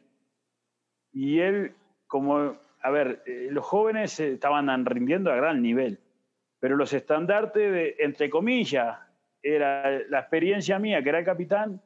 Y 1.12 1.40
él, 1.40 1.76
como, 2.08 2.58
a 2.82 2.90
ver, 2.92 3.24
eh, 3.26 3.48
los 3.50 3.66
jóvenes 3.66 4.20
estaban 4.20 4.86
rindiendo 4.86 5.32
a 5.32 5.36
gran 5.36 5.62
nivel, 5.62 6.00
pero 6.60 6.76
los 6.76 6.94
estandartes, 6.94 7.96
entre 8.00 8.30
comillas, 8.30 9.00
era 9.54 10.00
la 10.10 10.20
experiencia 10.20 10.80
mía, 10.80 11.02
que 11.04 11.10
era 11.10 11.20
el 11.20 11.26
capitán, 11.26 11.82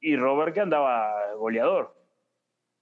y 0.00 0.16
Robert, 0.16 0.54
que 0.54 0.60
andaba 0.60 1.34
goleador. 1.34 1.94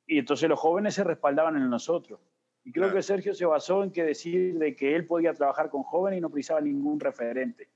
Y 0.06 0.18
entonces 0.18 0.49
los 0.49 0.58
jóvenes 0.58 0.94
se 0.94 1.04
respaldaban 1.04 1.56
en 1.56 1.68
nosotros. 1.68 2.20
Y 2.64 2.73
creo 2.73 2.92
que 2.92 3.02
Sergio 3.02 3.35
se 3.35 3.47
basó 3.47 3.82
en 3.82 3.92
que 3.92 4.04
decir 4.04 4.58
de 4.58 4.75
que 4.75 4.94
él 4.94 5.06
podía 5.06 5.32
trabajar 5.32 5.70
con 5.70 5.82
jóvenes 5.82 6.18
y 6.18 6.20
no 6.20 6.30
precisaba 6.30 6.61
ningún 6.61 7.00
referente. 7.00 7.68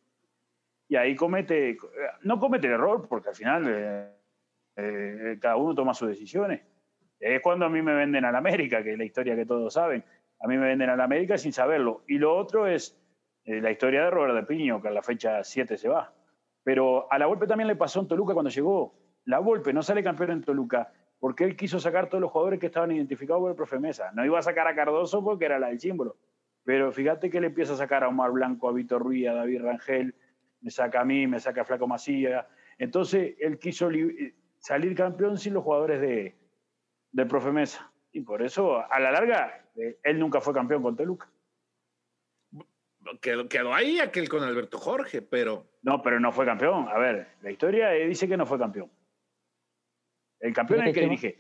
Y 0.88 0.97
ahí 0.97 1.14
comete, 1.14 1.76
no 2.23 2.38
comete 2.38 2.66
el 2.66 2.75
error, 2.75 3.06
porque 3.09 3.30
al 3.30 3.35
final 3.35 3.64
eh, 3.68 4.09
eh, 4.76 5.38
cada 5.40 5.56
uno 5.56 5.75
toma 5.75 5.94
sus 5.94 6.09
decisiones 6.09 6.62
es 7.23 7.40
cuando 7.40 7.66
a 7.66 7.68
mí 7.68 7.80
me 7.82 7.94
venden 7.94 8.25
a 8.25 8.32
la 8.32 8.38
América, 8.38 8.82
que 8.82 8.92
es 8.92 8.99
la 8.99 9.04
historia 9.04 9.37
que 9.37 9.47
todos 9.47 9.73
saben. 9.73 10.04
A 10.40 10.49
mí 10.49 10.59
me 10.59 10.66
venden 10.66 10.90
a 10.90 10.97
la 10.97 11.04
América 11.04 11.38
sin 11.38 11.52
saberlo. 11.52 12.02
Y 12.09 12.18
lo 12.18 12.37
otro 12.37 12.66
es 12.66 13.00
la 13.44 13.70
historia 13.70 14.04
de 14.04 14.11
Robert 14.11 14.34
de 14.34 14.42
Piño, 14.44 14.80
que 14.80 14.88
a 14.88 14.92
la 14.92 15.02
fecha 15.02 15.42
7 15.42 15.76
se 15.76 15.88
va. 15.88 16.12
Pero 16.62 17.11
a 17.12 17.18
la 17.18 17.26
Volpe 17.26 17.46
también 17.46 17.68
le 17.68 17.76
pasó 17.76 18.00
en 18.00 18.08
Toluca 18.08 18.34
cuando 18.34 18.50
llegó. 18.50 18.94
La 19.25 19.40
Volpe 19.40 19.72
no 19.72 19.82
sale 19.82 20.02
campeón 20.02 20.30
en 20.30 20.42
Toluca 20.42 20.92
porque 21.18 21.44
él 21.44 21.56
quiso 21.56 21.78
sacar 21.78 22.08
todos 22.08 22.20
los 22.20 22.32
jugadores 22.32 22.58
que 22.58 22.66
estaban 22.66 22.90
identificados 22.90 23.40
por 23.40 23.50
el 23.50 23.56
profe 23.56 23.78
Mesa. 23.78 24.11
No 24.12 24.25
iba 24.25 24.38
a 24.38 24.42
sacar 24.42 24.66
a 24.66 24.75
Cardoso 24.75 25.22
porque 25.22 25.44
era 25.44 25.58
la 25.58 25.68
del 25.68 25.78
símbolo. 25.78 26.16
Pero 26.64 26.90
fíjate 26.90 27.30
que 27.30 27.40
le 27.40 27.49
empieza 27.49 27.75
a 27.75 27.76
sacar 27.76 28.04
a 28.04 28.08
Omar 28.08 28.32
Blanco, 28.32 28.68
a 28.68 28.72
Víctor 28.72 29.02
Ruiz, 29.02 29.28
a 29.28 29.34
David 29.34 29.62
Rangel, 29.62 30.14
me 30.61 30.70
saca 30.70 31.00
a 31.00 31.04
mí, 31.04 31.26
me 31.26 31.38
saca 31.38 31.62
a 31.62 31.64
Flaco 31.64 31.87
Macía. 31.87 32.49
Entonces 32.78 33.37
él 33.38 33.58
quiso 33.58 33.88
salir 34.58 34.96
campeón 34.96 35.38
sin 35.38 35.54
los 35.54 35.62
jugadores 35.62 36.00
de, 36.00 36.37
del 37.12 37.28
profe 37.28 37.52
Mesa. 37.52 37.92
Y 38.12 38.22
por 38.22 38.42
eso, 38.42 38.78
a 38.78 38.99
la 39.00 39.11
larga, 39.11 39.64
eh, 39.76 39.99
él 40.02 40.18
nunca 40.18 40.40
fue 40.40 40.52
campeón 40.52 40.82
con 40.82 40.96
Teluca. 40.96 41.30
Quedó, 43.21 43.49
quedó, 43.49 43.75
ahí 43.75 43.99
aquel 43.99 44.28
con 44.28 44.42
Alberto 44.42 44.78
Jorge, 44.78 45.23
pero. 45.23 45.66
No, 45.82 46.02
pero 46.02 46.21
no 46.21 46.30
fue 46.32 46.47
campeón. 46.47 46.88
A 46.88 46.99
ver, 46.99 47.28
la 47.42 47.50
historia 47.50 47.90
dice 47.90 48.28
que 48.28 48.37
no 48.37 48.47
fue 48.47 48.59
campeón. 48.59 48.90
El 50.40 50.52
campeón 50.52 50.82
es 50.82 50.88
el 50.88 50.94
que 50.94 51.00
dirige. 51.00 51.38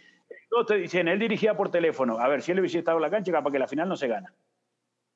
Todos 0.48 0.66
te 0.66 0.76
dicen, 0.76 1.08
él 1.08 1.18
dirigía 1.18 1.56
por 1.56 1.70
teléfono. 1.70 2.18
A 2.18 2.28
ver, 2.28 2.42
si 2.42 2.52
él 2.52 2.60
hubiese 2.60 2.78
estado 2.78 2.98
en 2.98 3.02
la 3.02 3.10
cancha, 3.10 3.32
para 3.32 3.50
que 3.50 3.58
la 3.58 3.68
final 3.68 3.88
no 3.88 3.96
se 3.96 4.08
gana. 4.08 4.32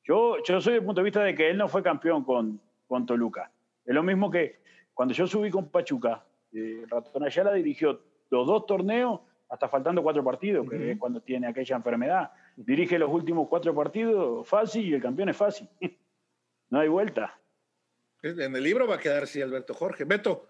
Yo, 0.05 0.43
yo 0.45 0.61
soy 0.61 0.75
del 0.75 0.85
punto 0.85 1.01
de 1.01 1.05
vista 1.05 1.23
de 1.23 1.35
que 1.35 1.51
él 1.51 1.57
no 1.57 1.69
fue 1.69 1.83
campeón 1.83 2.25
con, 2.25 2.61
con 2.87 3.07
Toluca. 3.07 3.51
Es 3.85 3.95
lo 3.95 4.03
mismo 4.03 4.31
que 4.31 4.61
cuando 4.95 5.15
yo 5.15 5.27
subí 5.27 5.51
con 5.51 5.69
Pachuca, 5.69 6.25
eh, 6.53 6.85
Ratón 6.89 7.25
Ayala 7.25 7.53
dirigió 7.53 8.01
los 8.31 8.47
dos 8.47 8.67
torneos 8.67 9.21
hasta 9.49 9.69
faltando 9.69 10.03
cuatro 10.03 10.25
partidos, 10.25 10.69
que 10.69 10.93
es 10.93 10.99
cuando 10.99 11.21
tiene 11.21 11.47
aquella 11.47 11.77
enfermedad. 11.77 12.31
Dirige 12.57 12.99
los 12.99 13.11
últimos 13.11 13.49
cuatro 13.49 13.75
partidos 13.75 14.47
fácil 14.49 14.87
y 14.87 14.95
el 14.95 15.03
campeón 15.03 15.29
es 15.29 15.37
fácil. 15.37 15.69
no 16.71 16.81
hay 16.81 16.89
vuelta. 16.89 17.39
En 18.23 18.57
el 18.57 18.63
libro 18.63 18.87
va 18.87 18.97
a 18.97 19.01
quedar 19.01 19.27
sí 19.27 19.41
Alberto 19.41 19.75
Jorge. 19.75 20.05
Beto. 20.05 20.47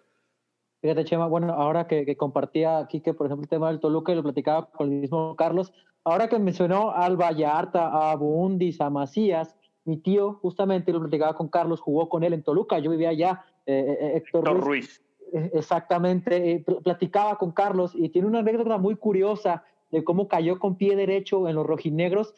Fíjate, 0.81 1.05
Chema, 1.05 1.27
bueno, 1.27 1.53
ahora 1.53 1.87
que, 1.87 2.17
compartía 2.17 2.79
aquí 2.79 3.01
que, 3.01 3.15
por 3.15 3.27
ejemplo, 3.27 3.45
el 3.45 3.49
tema 3.49 3.69
del 3.69 3.81
Toluca 3.81 4.13
y 4.13 4.15
lo 4.15 4.23
platicaba 4.23 4.71
con 4.71 4.93
el 4.93 5.01
mismo 5.01 5.35
Carlos, 5.37 5.73
ahora 6.05 6.29
que 6.29 6.39
mencionó 6.39 6.93
al 6.93 7.17
Vallarta, 7.17 8.11
a 8.11 8.15
Bundis, 8.17 8.81
a 8.81 8.91
Macías, 8.91 9.57
Mi 9.85 9.99
tío, 9.99 10.35
justamente, 10.35 10.93
lo 10.93 11.01
platicaba 11.01 11.35
con 11.35 11.49
Carlos, 11.49 11.81
jugó 11.81 12.09
con 12.09 12.25
él 12.25 12.33
en 12.33 12.43
Toluca. 12.43 12.79
Yo 12.79 12.91
vivía 12.91 13.11
allá, 13.11 13.45
eh, 13.67 13.97
eh, 14.01 14.13
Héctor, 14.17 14.61
Ruiz. 14.61 15.03
Exactamente, 15.33 16.65
platicaba 16.85 17.37
con 17.37 17.51
Carlos 17.51 17.93
y 17.95 18.09
tiene 18.11 18.29
una 18.29 18.39
anécdota 18.39 18.79
muy 18.79 18.95
curiosa 18.95 19.65
de 19.91 20.05
cómo 20.05 20.29
cayó 20.29 20.59
con 20.61 20.77
pie 20.77 20.95
derecho 20.95 21.49
en 21.49 21.57
los 21.57 21.67
rojinegros, 21.67 22.33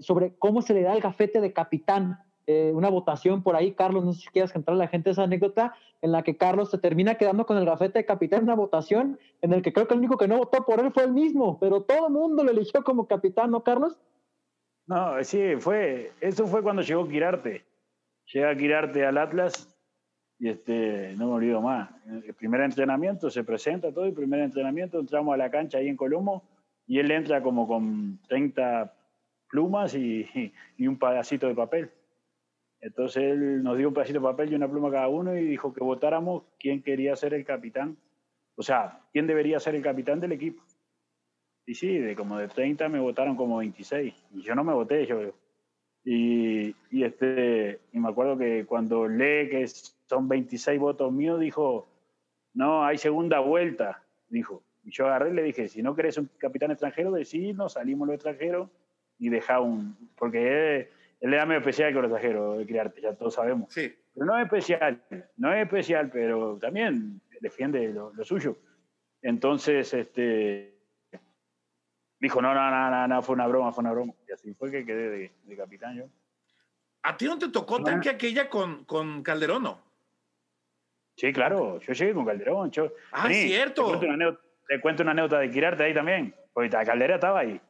sobre 0.00 0.34
cómo 0.38 0.62
se 0.62 0.72
le 0.74 0.82
da 0.82 0.94
el 0.94 1.00
gafete 1.00 1.40
de 1.40 1.52
capitán 1.52 2.18
eh, 2.46 2.72
una 2.74 2.90
votación 2.90 3.42
por 3.42 3.56
ahí, 3.56 3.72
Carlos, 3.72 4.04
no 4.04 4.12
sé 4.12 4.22
si 4.22 4.28
quieras 4.28 4.52
contar 4.52 4.74
a 4.74 4.78
la 4.78 4.88
gente 4.88 5.10
esa 5.10 5.22
anécdota 5.22 5.74
en 6.02 6.12
la 6.12 6.22
que 6.22 6.36
Carlos 6.36 6.70
se 6.70 6.76
termina 6.78 7.14
quedando 7.14 7.46
con 7.46 7.56
el 7.56 7.64
gafete 7.64 8.00
de 8.00 8.04
capitán 8.04 8.42
una 8.42 8.54
votación 8.54 9.18
en 9.40 9.54
el 9.54 9.62
que 9.62 9.72
creo 9.72 9.88
que 9.88 9.94
el 9.94 10.00
único 10.00 10.18
que 10.18 10.28
no 10.28 10.36
votó 10.36 10.64
por 10.64 10.78
él 10.80 10.92
fue 10.92 11.04
él 11.04 11.12
mismo, 11.12 11.58
pero 11.58 11.82
todo 11.82 12.08
el 12.08 12.12
mundo 12.12 12.44
lo 12.44 12.50
eligió 12.50 12.84
como 12.84 13.06
capitán, 13.06 13.50
¿no, 13.50 13.62
Carlos? 13.62 13.98
No, 14.86 15.24
sí, 15.24 15.56
fue, 15.58 16.12
eso 16.20 16.46
fue 16.46 16.62
cuando 16.62 16.82
llegó 16.82 17.08
Quirarte. 17.08 17.64
Llega 18.32 18.54
Quirarte 18.54 19.06
al 19.06 19.16
Atlas 19.16 19.74
y 20.38 20.50
este, 20.50 21.14
no 21.16 21.28
me 21.28 21.32
olvido 21.32 21.62
más. 21.62 21.88
El 22.06 22.34
primer 22.34 22.60
entrenamiento 22.60 23.30
se 23.30 23.42
presenta 23.42 23.90
todo, 23.90 24.04
el 24.04 24.12
primer 24.12 24.40
entrenamiento 24.40 24.98
entramos 24.98 25.32
a 25.32 25.38
la 25.38 25.50
cancha 25.50 25.78
ahí 25.78 25.88
en 25.88 25.96
Colombo 25.96 26.42
y 26.86 26.98
él 26.98 27.10
entra 27.10 27.42
como 27.42 27.66
con 27.66 28.20
30 28.28 28.92
plumas 29.48 29.94
y, 29.94 30.52
y 30.76 30.86
un 30.86 30.98
pedacito 30.98 31.46
de 31.46 31.54
papel. 31.54 31.90
Entonces 32.84 33.22
él 33.22 33.62
nos 33.62 33.78
dio 33.78 33.88
un 33.88 33.94
pedacito 33.94 34.18
de 34.18 34.24
papel 34.26 34.52
y 34.52 34.56
una 34.56 34.68
pluma 34.68 34.90
cada 34.90 35.08
uno 35.08 35.34
y 35.34 35.46
dijo 35.46 35.72
que 35.72 35.82
votáramos 35.82 36.42
quién 36.60 36.82
quería 36.82 37.16
ser 37.16 37.32
el 37.32 37.42
capitán. 37.42 37.96
O 38.56 38.62
sea, 38.62 39.00
quién 39.10 39.26
debería 39.26 39.58
ser 39.58 39.74
el 39.74 39.82
capitán 39.82 40.20
del 40.20 40.32
equipo. 40.32 40.62
Y 41.64 41.74
sí, 41.74 41.98
de 41.98 42.14
como 42.14 42.36
de 42.36 42.46
30 42.46 42.90
me 42.90 43.00
votaron 43.00 43.36
como 43.36 43.56
26. 43.56 44.14
Y 44.34 44.42
yo 44.42 44.54
no 44.54 44.64
me 44.64 44.74
voté, 44.74 45.06
yo. 45.06 45.32
Y, 46.04 46.76
y, 46.90 47.04
este, 47.04 47.80
y 47.90 47.98
me 47.98 48.10
acuerdo 48.10 48.36
que 48.36 48.66
cuando 48.66 49.08
lee 49.08 49.48
que 49.48 49.66
son 49.66 50.28
26 50.28 50.78
votos 50.78 51.10
míos, 51.10 51.40
dijo, 51.40 51.86
no, 52.52 52.84
hay 52.84 52.98
segunda 52.98 53.40
vuelta, 53.40 54.02
dijo. 54.28 54.62
Y 54.84 54.90
yo 54.90 55.06
agarré 55.06 55.30
y 55.30 55.34
le 55.34 55.42
dije, 55.42 55.68
si 55.68 55.82
no 55.82 55.96
querés 55.96 56.18
un 56.18 56.28
capitán 56.36 56.70
extranjero, 56.70 57.12
decí, 57.12 57.54
nos 57.54 57.72
salimos 57.72 58.06
los 58.06 58.16
extranjeros 58.16 58.68
y 59.18 59.30
deja 59.30 59.60
un... 59.60 59.96
Porque 60.16 60.90
él 61.20 61.30
le 61.30 61.36
da 61.36 61.46
medio 61.46 61.60
especial 61.60 61.92
con 61.92 62.02
los 62.02 62.10
extranjeros 62.10 62.58
de 62.58 62.66
criarte, 62.66 63.00
ya 63.00 63.14
todos 63.14 63.34
sabemos. 63.34 63.72
Sí. 63.72 63.94
Pero 64.12 64.26
no 64.26 64.38
es 64.38 64.44
especial, 64.44 65.02
no 65.36 65.52
es 65.52 65.62
especial, 65.62 66.10
pero 66.10 66.58
también 66.58 67.20
defiende 67.40 67.92
lo, 67.92 68.12
suyo. 68.24 68.56
Entonces, 69.22 69.92
este, 69.94 70.74
dijo, 72.20 72.40
no, 72.40 72.54
no, 72.54 72.70
no, 72.70 73.08
no, 73.08 73.22
fue 73.22 73.34
una 73.34 73.46
broma, 73.46 73.72
fue 73.72 73.82
una 73.82 73.92
broma. 73.92 74.12
Y 74.28 74.32
así 74.32 74.54
fue 74.54 74.70
que 74.70 74.84
quedé 74.84 75.32
de, 75.44 75.56
capitán 75.56 75.96
yo. 75.96 76.04
¿A 77.02 77.16
ti 77.16 77.26
no 77.26 77.38
te 77.38 77.48
tocó 77.48 77.82
tanque 77.82 78.08
aquella 78.08 78.48
con, 78.48 78.84
con 78.84 79.22
Calderón, 79.22 79.62
no? 79.64 79.80
Sí, 81.16 81.32
claro, 81.32 81.78
yo 81.80 81.92
llegué 81.92 82.14
con 82.14 82.24
Calderón. 82.24 82.70
Yo, 82.70 82.92
ah, 83.12 83.30
es 83.30 83.46
cierto. 83.46 84.00
Te 84.66 84.80
cuento, 84.80 85.02
una 85.02 85.12
anécdota, 85.12 85.40
de 85.40 85.50
Quirarte 85.50 85.84
ahí 85.84 85.94
también, 85.94 86.34
porque 86.52 86.70
Caldera 86.70 87.16
estaba 87.16 87.40
ahí. 87.40 87.60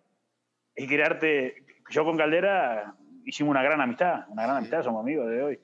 Y 0.77 0.87
Quirarte, 0.87 1.65
yo 1.91 2.05
con 2.05 2.17
Caldera 2.17 2.95
hicimos 3.25 3.50
una 3.50 3.62
gran 3.62 3.81
amistad, 3.81 4.26
una 4.28 4.45
gran 4.45 4.57
amistad, 4.57 4.83
somos 4.83 5.02
amigos 5.02 5.28
de 5.28 5.43
hoy, 5.43 5.61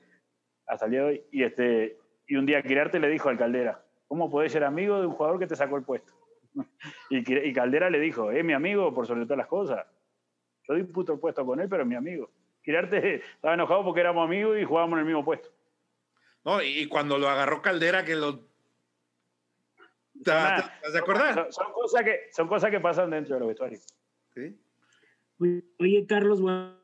hasta 0.67 0.85
el 0.85 0.91
día 0.91 0.99
de 1.01 1.05
hoy. 1.05 1.23
Y, 1.31 1.43
este, 1.43 1.97
y 2.27 2.35
un 2.35 2.45
día 2.45 2.61
Quirarte 2.61 2.99
le 2.99 3.09
dijo 3.09 3.29
al 3.29 3.37
Caldera, 3.37 3.83
¿cómo 4.07 4.29
podés 4.29 4.51
ser 4.51 4.63
amigo 4.63 4.99
de 4.99 5.07
un 5.07 5.13
jugador 5.13 5.39
que 5.39 5.47
te 5.47 5.55
sacó 5.55 5.77
el 5.77 5.83
puesto? 5.83 6.13
y, 7.09 7.49
y, 7.49 7.53
Caldera 7.53 7.89
le 7.89 7.99
dijo, 7.99 8.31
es 8.31 8.43
mi 8.43 8.53
amigo 8.53 8.93
por 8.93 9.07
sobre 9.07 9.23
todas 9.23 9.37
las 9.37 9.47
cosas. 9.47 9.85
Yo 10.67 10.75
disputo 10.75 11.13
el 11.13 11.19
puesto 11.19 11.45
con 11.45 11.59
él, 11.59 11.69
pero 11.69 11.83
es 11.83 11.89
mi 11.89 11.95
amigo. 11.95 12.29
Quirarte 12.63 13.15
estaba 13.35 13.53
enojado 13.53 13.83
porque 13.83 14.01
éramos 14.01 14.25
amigos 14.25 14.57
y 14.59 14.63
jugábamos 14.63 14.93
en 14.93 14.99
el 14.99 15.05
mismo 15.05 15.25
puesto. 15.25 15.49
No, 16.43 16.61
y 16.61 16.87
cuando 16.87 17.17
lo 17.17 17.29
agarró 17.29 17.61
Caldera, 17.61 18.03
que 18.03 18.15
lo. 18.15 18.39
¿Te, 20.23 20.31
de 20.31 20.99
acordar? 20.99 21.47
Son, 21.51 21.71
cosas 21.71 22.03
que, 22.03 22.19
son 22.31 22.47
cosas 22.47 22.69
que 22.69 22.79
pasan 22.79 23.09
dentro 23.09 23.35
de 23.35 23.39
los 23.39 23.49
vestuarios. 23.49 23.85
¿Sí? 24.33 24.59
Oye, 25.79 26.05
Carlos, 26.07 26.41
bueno, 26.41 26.80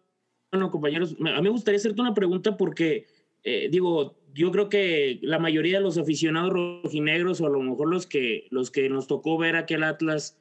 bueno, 0.51 0.72
compañeros, 0.72 1.16
a 1.20 1.38
mí 1.38 1.42
me 1.42 1.50
gustaría 1.50 1.77
hacerte 1.77 2.01
una 2.01 2.13
pregunta 2.13 2.58
porque, 2.58 3.06
eh, 3.44 3.68
digo, 3.70 4.18
yo 4.34 4.51
creo 4.51 4.70
que 4.70 5.20
la 5.22 5.39
mayoría 5.39 5.77
de 5.77 5.84
los 5.84 5.98
aficionados 5.98 6.54
rojinegros, 6.54 7.42
o 7.42 7.48
a 7.48 7.50
lo 7.50 7.62
mejor 7.62 7.89
los 7.89 8.06
que, 8.06 8.48
los 8.50 8.72
que 8.72 8.89
nos 8.89 9.08
tocó 9.08 9.38
ver 9.38 9.56
aquel 9.56 9.84
Atlas 9.84 10.39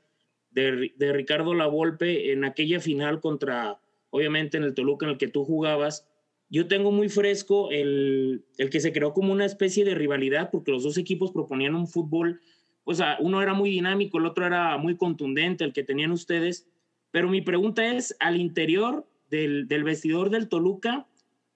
de, 0.50 0.92
de 0.96 1.12
Ricardo 1.12 1.54
Lavolpe 1.54 2.32
en 2.32 2.44
aquella 2.44 2.80
final 2.80 3.20
contra, 3.20 3.80
obviamente, 4.10 4.56
en 4.56 4.64
el 4.64 4.74
Toluca 4.74 5.06
en 5.06 5.12
el 5.12 5.18
que 5.18 5.28
tú 5.28 5.44
jugabas, 5.44 6.06
yo 6.48 6.68
tengo 6.68 6.92
muy 6.92 7.08
fresco 7.08 7.70
el, 7.70 8.44
el 8.58 8.70
que 8.70 8.80
se 8.80 8.92
creó 8.92 9.12
como 9.12 9.32
una 9.32 9.44
especie 9.44 9.84
de 9.84 9.96
rivalidad 9.96 10.50
porque 10.50 10.70
los 10.70 10.84
dos 10.84 10.96
equipos 10.96 11.32
proponían 11.32 11.74
un 11.74 11.88
fútbol, 11.88 12.40
o 12.84 12.94
sea, 12.94 13.16
uno 13.18 13.42
era 13.42 13.52
muy 13.52 13.70
dinámico, 13.70 14.18
el 14.18 14.26
otro 14.26 14.46
era 14.46 14.78
muy 14.78 14.96
contundente, 14.96 15.64
el 15.64 15.72
que 15.72 15.82
tenían 15.82 16.12
ustedes. 16.12 16.68
Pero 17.10 17.28
mi 17.28 17.40
pregunta 17.40 17.84
es, 17.92 18.14
al 18.20 18.36
interior 18.36 19.04
del, 19.36 19.84
vestidor 19.84 20.30
del 20.30 20.48
Toluca, 20.48 21.06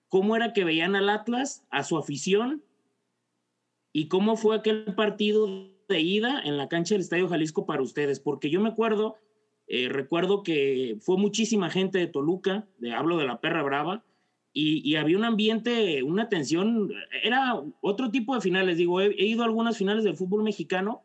cómo 0.09 0.37
era 0.37 0.53
que 0.53 0.65
veían 0.65 0.97
al 0.97 1.09
Atlas, 1.09 1.65
a 1.71 1.85
su 1.85 1.97
afición, 1.97 2.63
y 3.93 4.09
cómo 4.09 4.37
fue 4.37 4.57
aquel 4.57 4.95
partido 4.95 5.49
de 5.89 6.01
ida 6.01 6.41
en 6.45 6.57
la 6.57 6.69
cancha 6.69 6.95
del 6.95 7.03
Estadio 7.03 7.29
Jalisco 7.29 7.67
para 7.67 7.83
ustedes, 7.83 8.21
porque 8.21 8.51
yo 8.51 8.61
me 8.61 8.69
acuerdo, 8.69 9.17
eh, 9.67 9.89
recuerdo 9.89 10.43
que 10.43 10.97
fue 11.01 11.17
muchísima 11.17 11.71
gente 11.71 11.99
de 11.99 12.07
Toluca, 12.07 12.67
de, 12.79 12.93
hablo 12.93 13.19
de 13.19 13.27
la 13.27 13.41
perra 13.41 13.63
brava, 13.63 14.05
y, 14.53 14.97
había 14.97 15.17
un 15.17 15.25
ambiente, 15.25 16.03
una 16.03 16.29
tensión, 16.29 16.93
era 17.23 17.63
otro 17.81 18.11
tipo 18.11 18.35
de 18.35 18.41
finales, 18.41 18.79
digo, 18.79 19.01
he, 19.01 19.25
ido 19.25 19.43
a 19.43 19.45
algunas 19.45 19.79
finales 19.79 20.03
del 20.03 20.17
fútbol 20.17 20.43
mexicano, 20.43 21.03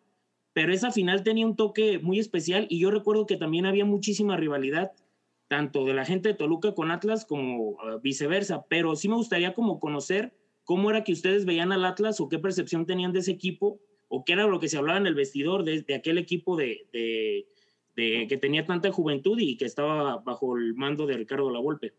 pero 0.54 0.74
esa 0.74 0.92
final 0.92 1.22
tenía 1.22 1.46
un 1.46 1.56
toque 1.56 2.00
muy 2.00 2.18
especial 2.18 2.66
y 2.70 2.80
yo 2.80 2.90
recuerdo 2.90 3.28
que 3.28 3.38
también 3.38 3.68
había 3.68 3.86
muchísima 3.86 4.36
rivalidad 4.36 4.94
tanto 5.48 5.86
de 5.86 5.94
la 5.94 6.06
gente 6.06 6.30
de 6.30 6.36
Toluca 6.36 6.74
con 6.74 6.92
Atlas 6.92 7.26
como 7.26 7.78
ah, 7.82 7.98
viceversa, 8.02 8.66
pero 8.68 8.96
sí 8.96 9.08
me 9.08 9.16
gustaría 9.16 9.54
como 9.54 9.80
conocer 9.80 10.34
cómo 10.64 10.90
era 10.90 11.04
que 11.04 11.14
ustedes 11.14 11.46
veían 11.46 11.72
al 11.72 11.86
Atlas 11.86 12.20
o 12.20 12.30
qué 12.30 12.40
percepción 12.40 12.86
tenían 12.86 13.14
de 13.14 13.20
ese 13.20 13.32
equipo 13.32 13.80
o 14.08 14.26
qué 14.26 14.34
era 14.34 14.48
lo 14.48 14.60
que 14.60 14.68
se 14.68 14.78
hablaba 14.78 15.00
en 15.00 15.08
el 15.08 15.16
vestidor 15.16 15.64
de, 15.64 15.86
aquel 15.96 16.18
equipo 16.18 16.56
de, 16.56 16.88
de, 17.96 18.28
que 18.28 18.38
tenía 18.38 18.66
tanta 18.66 18.92
juventud 18.92 19.38
y 19.40 19.58
que 19.58 19.66
estaba 19.66 20.18
bajo 20.18 20.58
el 20.58 20.74
mando 20.74 21.06
de 21.06 21.18
Ricardo 21.18 21.50
Lavolpe. 21.50 21.94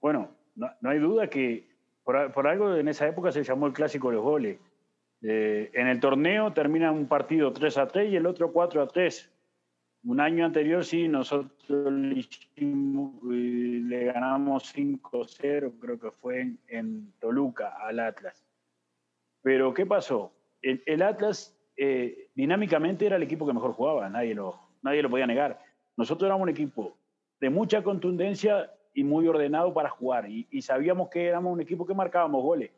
Bueno, 0.00 0.36
no, 0.54 0.68
hay 0.82 0.98
duda 0.98 1.28
que 1.28 1.68
por, 2.04 2.46
algo 2.46 2.74
en 2.74 2.88
esa 2.88 3.06
época 3.06 3.32
se 3.32 3.44
llamó 3.44 3.66
el 3.66 3.72
clásico 3.72 4.08
de 4.08 4.14
los 4.14 4.24
goles. 4.24 4.58
Eh, 5.22 5.70
en 5.74 5.86
el 5.86 6.00
torneo 6.00 6.52
termina 6.52 6.90
un 6.90 7.06
partido 7.06 7.52
3 7.52 7.76
a 7.78 7.86
3 7.86 8.12
y 8.12 8.16
el 8.16 8.26
otro 8.26 8.52
4 8.52 8.82
a 8.82 8.88
3 8.88 9.30
un 10.04 10.20
año 10.20 10.46
anterior 10.46 10.84
sí, 10.84 11.08
nosotros 11.08 11.92
le, 11.92 12.26
le 12.56 14.04
ganamos 14.04 14.74
5-0, 14.74 15.72
creo 15.78 16.00
que 16.00 16.10
fue 16.10 16.54
en, 16.68 17.12
Toluca 17.20 17.76
al 17.80 18.00
Atlas. 18.00 18.44
Pero 19.42 19.74
¿qué 19.74 19.84
pasó? 19.84 20.32
El, 20.62 21.02
Atlas 21.02 21.56
eh, 21.76 22.30
dinámicamente 22.34 23.06
era 23.06 23.16
el 23.16 23.22
equipo 23.22 23.46
que 23.46 23.52
mejor 23.52 23.72
jugaba, 23.72 24.08
nadie 24.08 24.34
lo, 24.34 24.58
nadie 24.82 25.02
lo 25.02 25.10
podía 25.10 25.26
negar. 25.26 25.60
Nosotros 25.96 26.26
éramos 26.26 26.44
un 26.44 26.50
equipo 26.50 26.96
de 27.40 27.50
mucha 27.50 27.82
contundencia 27.82 28.70
y 28.94 29.04
muy 29.04 29.26
ordenado 29.28 29.72
para 29.72 29.90
jugar 29.90 30.28
y, 30.30 30.46
y 30.50 30.62
sabíamos 30.62 31.08
que 31.10 31.26
éramos 31.26 31.52
un 31.52 31.60
equipo 31.60 31.86
que 31.86 31.94
marcábamos 31.94 32.42
goles. 32.42 32.70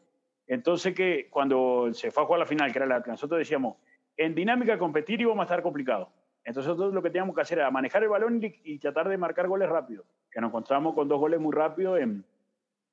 Entonces 0.49 0.95
que 0.95 1.29
cuando 1.31 1.93
se 1.95 2.11
fue 2.11 2.25
a 2.25 2.26
jugar 2.26 2.41
la 2.41 2.47
final, 2.47 2.73
que 2.73 2.79
era 2.79 2.97
Atlas, 2.97 3.14
nosotros 3.14 3.38
decíamos, 3.38 3.76
en 4.17 4.35
dinámica 4.35 4.76
competitiva 4.76 5.31
vamos 5.31 5.43
a 5.43 5.47
estar 5.47 5.62
complicado 5.62 6.11
entonces 6.44 6.68
nosotros 6.68 6.92
lo 6.92 7.02
que 7.02 7.11
teníamos 7.11 7.34
que 7.34 7.42
hacer 7.42 7.58
era 7.58 7.70
manejar 7.70 8.02
el 8.02 8.08
balón 8.08 8.40
y, 8.42 8.78
tratar 8.78 9.08
de 9.08 9.16
marcar 9.16 9.46
goles 9.49 9.68
rápido, 9.68 10.04
que 10.30 10.40
nos 10.40 10.49
encontramos 10.49 10.94
con 10.94 11.08
dos 11.08 11.20
goles 11.20 11.40
muy 11.40 11.52
rápido 11.52 11.96
en, 11.96 12.25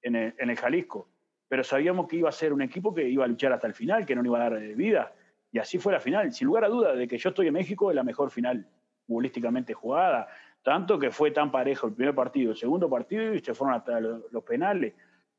en, 0.01 0.15
el, 0.15 0.55
Jalisco. 0.55 1.07
Pero 1.47 1.63
sabíamos 1.63 2.07
que 2.07 2.17
iba 2.17 2.29
a 2.29 2.31
ser 2.31 2.53
un 2.53 2.61
equipo 2.61 2.93
que 2.93 3.07
iba 3.09 3.25
a 3.25 3.27
luchar 3.27 3.51
hasta 3.53 3.67
el 3.67 3.73
final, 3.73 4.05
que 4.05 4.15
no 4.15 4.21
nos 4.21 4.29
iba 4.29 4.45
a 4.45 4.49
dar 4.49 4.61
eh, 4.61 4.75
vida. 4.75 5.13
Y 5.51 5.57
así 5.57 5.79
fue 5.79 5.93
la 5.93 5.99
final. 5.99 6.31
Sin 6.31 6.45
lugar 6.45 6.65
a 6.65 6.67
duda 6.67 6.95
de 6.95 7.07
que 7.07 7.17
yo 7.17 7.29
estoy 7.29 7.47
en 7.47 7.53
México, 7.53 7.89
es 7.89 7.95
la 7.95 8.03
mejor 8.03 8.29
final 8.29 8.67
futbolísticamente 9.07 9.73
jugada. 9.73 10.27
Tanto 10.61 10.99
que 10.99 11.09
fue 11.09 11.31
tan 11.31 11.51
parejo 11.51 11.87
el 11.87 11.93
primer 11.93 12.13
partido, 12.13 12.51
el 12.51 12.57
segundo 12.57 12.87
partido 12.87 13.33
y 13.33 13.39
se 13.39 13.55
fueron 13.55 13.75
hasta 13.75 13.99
los, 13.99 14.43
penales. 14.43 14.93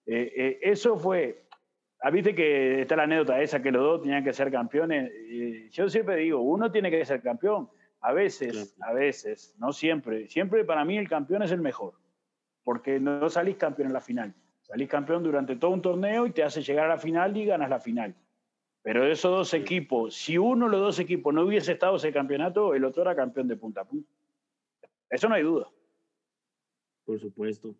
Eh, 0.05 0.33
eh, 0.37 0.59
eso 0.63 0.99
fue 0.99 1.45
Ah, 2.03 2.11
viste 2.11 2.35
que 2.35 2.81
está 2.81 2.97
la 2.97 3.03
anécdota 3.03 3.43
esa 3.43 3.61
que 3.61 3.71
los 3.71 3.83
dos 3.83 4.03
tenían 4.03 4.25
que 4.25 4.33
ser 4.33 4.51
campeones. 4.51 5.13
yo 5.71 5.89
siempre 5.89 6.17
digo, 6.17 6.41
uno 6.41 6.73
tiene 6.73 6.91
que 6.91 7.05
ser 7.05 7.21
campeón, 7.21 7.69
a 8.01 8.13
veces, 8.13 8.75
a 8.81 8.93
veces, 8.93 9.55
no 9.59 9.73
siempre. 9.73 10.29
Siempre 10.29 10.65
para 10.65 10.85
mí 10.85 10.97
el 10.97 11.09
campeón 11.09 11.43
es 11.43 11.53
el 11.53 11.61
mejor, 11.61 11.95
porque 12.65 12.99
no 12.99 13.29
salís 13.29 13.57
campeón 13.57 13.89
en 13.89 13.95
la 13.95 14.01
final. 14.01 14.35
Salís 14.63 14.89
campeón 14.89 15.23
durante 15.23 15.57
todo 15.57 15.73
un 15.73 15.83
torneo 15.83 16.27
y 16.27 16.31
te 16.31 16.43
hace 16.43 16.63
llegar 16.63 16.87
a 16.87 16.95
la 16.95 16.99
final 16.99 17.37
y 17.37 17.45
ganas 17.45 17.69
la 17.69 17.81
final. 17.81 18.15
Pero 18.83 19.05
de 19.05 19.13
esos 19.13 19.31
dos 19.31 19.53
equipos, 19.53 20.15
si 20.15 20.39
uno 20.39 20.67
de 20.67 20.73
los 20.73 20.81
dos 20.81 20.99
equipos 20.99 21.35
no 21.35 21.43
hubiese 21.43 21.73
estado 21.73 21.97
ese 21.97 22.13
campeonato, 22.13 22.75
el 22.75 22.85
otro 22.85 23.03
era 23.03 23.15
campeón 23.15 23.49
de 23.49 23.57
punta 23.57 23.83
a 23.83 23.85
punta. 23.85 24.11
Eso 25.11 25.29
no 25.29 25.35
hay 25.35 25.43
duda. 25.43 25.69
Por 27.05 27.21
supuesto. 27.21 27.75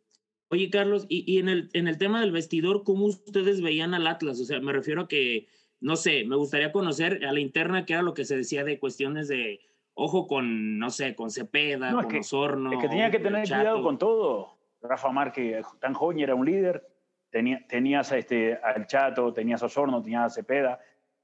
Oye, 0.49 0.69
Carlos, 0.69 1.07
y, 1.09 1.39
en, 1.39 1.49
el, 1.49 1.71
en 1.73 1.87
el 1.87 1.97
tema 1.97 2.21
del 2.21 2.33
vestidor, 2.33 2.83
¿cómo 2.83 3.07
ustedes 3.07 3.63
veían 3.63 3.95
al 3.95 4.07
Atlas? 4.09 4.41
O 4.41 4.45
sea, 4.45 4.61
me 4.61 4.73
refiero 4.73 5.03
a 5.03 5.09
que, 5.09 5.47
no 5.81 5.95
sé, 5.97 6.25
me 6.25 6.37
gustaría 6.37 6.73
conocer 6.73 7.25
a 7.25 7.33
la 7.33 7.41
interna 7.41 7.87
qué 7.87 7.95
era 7.95 8.03
lo 8.03 8.13
que 8.13 8.25
se 8.25 8.37
decía 8.37 8.65
de 8.65 8.81
cuestiones 8.81 9.29
de, 9.29 9.61
ojo 9.95 10.27
con, 10.27 10.79
no 10.79 10.91
sé, 10.91 11.15
con 11.15 11.31
Cepeda, 11.31 11.93
con 11.93 12.17
Osorno. 12.17 12.73
Es 12.73 12.79
que 12.79 12.89
tenía 12.89 13.11
que 13.11 13.19
tener 13.19 13.47
cuidado 13.47 13.83
con 13.83 13.99
todo. 13.99 14.59
Rafa 14.83 15.11
Márquez, 15.11 15.67
tan 15.81 15.95
joven, 15.95 16.21
era 16.21 16.35
un 16.35 16.47
líder. 16.47 16.87
Tenía, 17.31 17.65
tenías 17.69 18.11
a 18.13 18.19
este, 18.19 18.57
al 18.57 18.87
Chato, 18.87 19.33
tenías 19.33 19.63
a 19.63 19.67
Osorno, 19.67 20.03
tenías 20.03 20.33
a 20.33 20.35
Cepeda. 20.35 20.81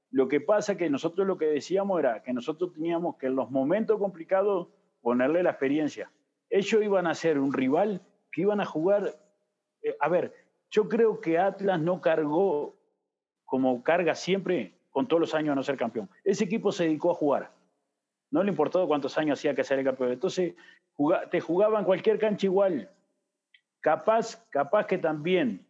Lo 0.09 0.27
que 0.27 0.39
pasa 0.39 0.73
es 0.73 0.77
que 0.77 0.89
nosotros 0.89 1.27
lo 1.27 1.37
que 1.37 1.47
decíamos 1.47 1.99
era 1.99 2.21
que 2.23 2.33
nosotros 2.33 2.71
teníamos 2.73 3.17
que 3.17 3.27
en 3.27 3.35
los 3.35 3.51
momentos 3.51 3.99
complicados 3.99 4.69
ponerle 5.01 5.43
la 5.43 5.51
experiencia. 5.51 6.11
Ellos 6.49 6.81
iban 6.81 7.07
a 7.07 7.13
ser 7.13 7.39
un 7.39 7.51
rival 7.51 8.01
que 8.31 8.41
iban 8.41 8.61
a 8.61 8.65
jugar. 8.65 9.15
Eh, 9.81 9.95
a 9.99 10.07
ver, 10.07 10.33
yo 10.69 10.87
creo 10.87 11.19
que 11.19 11.37
Atlas 11.37 11.79
no 11.79 11.99
cargó 11.99 12.77
como 13.43 13.83
carga 13.83 14.15
siempre 14.15 14.75
con 14.91 15.07
todos 15.07 15.19
los 15.19 15.33
años 15.33 15.51
a 15.53 15.55
no 15.55 15.63
ser 15.63 15.77
campeón. 15.77 16.09
Ese 16.23 16.45
equipo 16.45 16.71
se 16.71 16.85
dedicó 16.85 17.11
a 17.11 17.15
jugar. 17.15 17.51
No 18.31 18.43
le 18.43 18.49
importó 18.49 18.87
cuántos 18.87 19.17
años 19.17 19.39
hacía 19.39 19.55
que 19.55 19.63
ser 19.63 19.79
el 19.79 19.85
campeón. 19.85 20.11
Entonces, 20.11 20.53
te 21.31 21.39
jugaban 21.39 21.85
cualquier 21.85 22.19
cancha 22.19 22.47
igual. 22.47 22.89
Capaz, 23.79 24.47
capaz 24.49 24.85
que 24.85 24.97
también, 24.97 25.65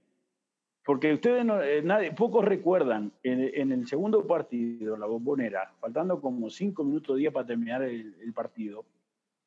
porque 0.87 1.13
ustedes 1.13 1.45
eh, 1.63 2.13
pocos 2.15 2.45
recuerdan, 2.45 3.11
en, 3.21 3.71
el 3.73 3.85
segundo 3.87 4.25
partido, 4.25 4.95
la 4.95 5.05
bombonera, 5.05 5.73
faltando 5.81 6.21
como 6.21 6.49
cinco 6.49 6.83
minutos 6.85 7.17
día 7.17 7.29
para 7.29 7.45
terminar 7.45 7.83
el, 7.83 8.33
partido, 8.33 8.85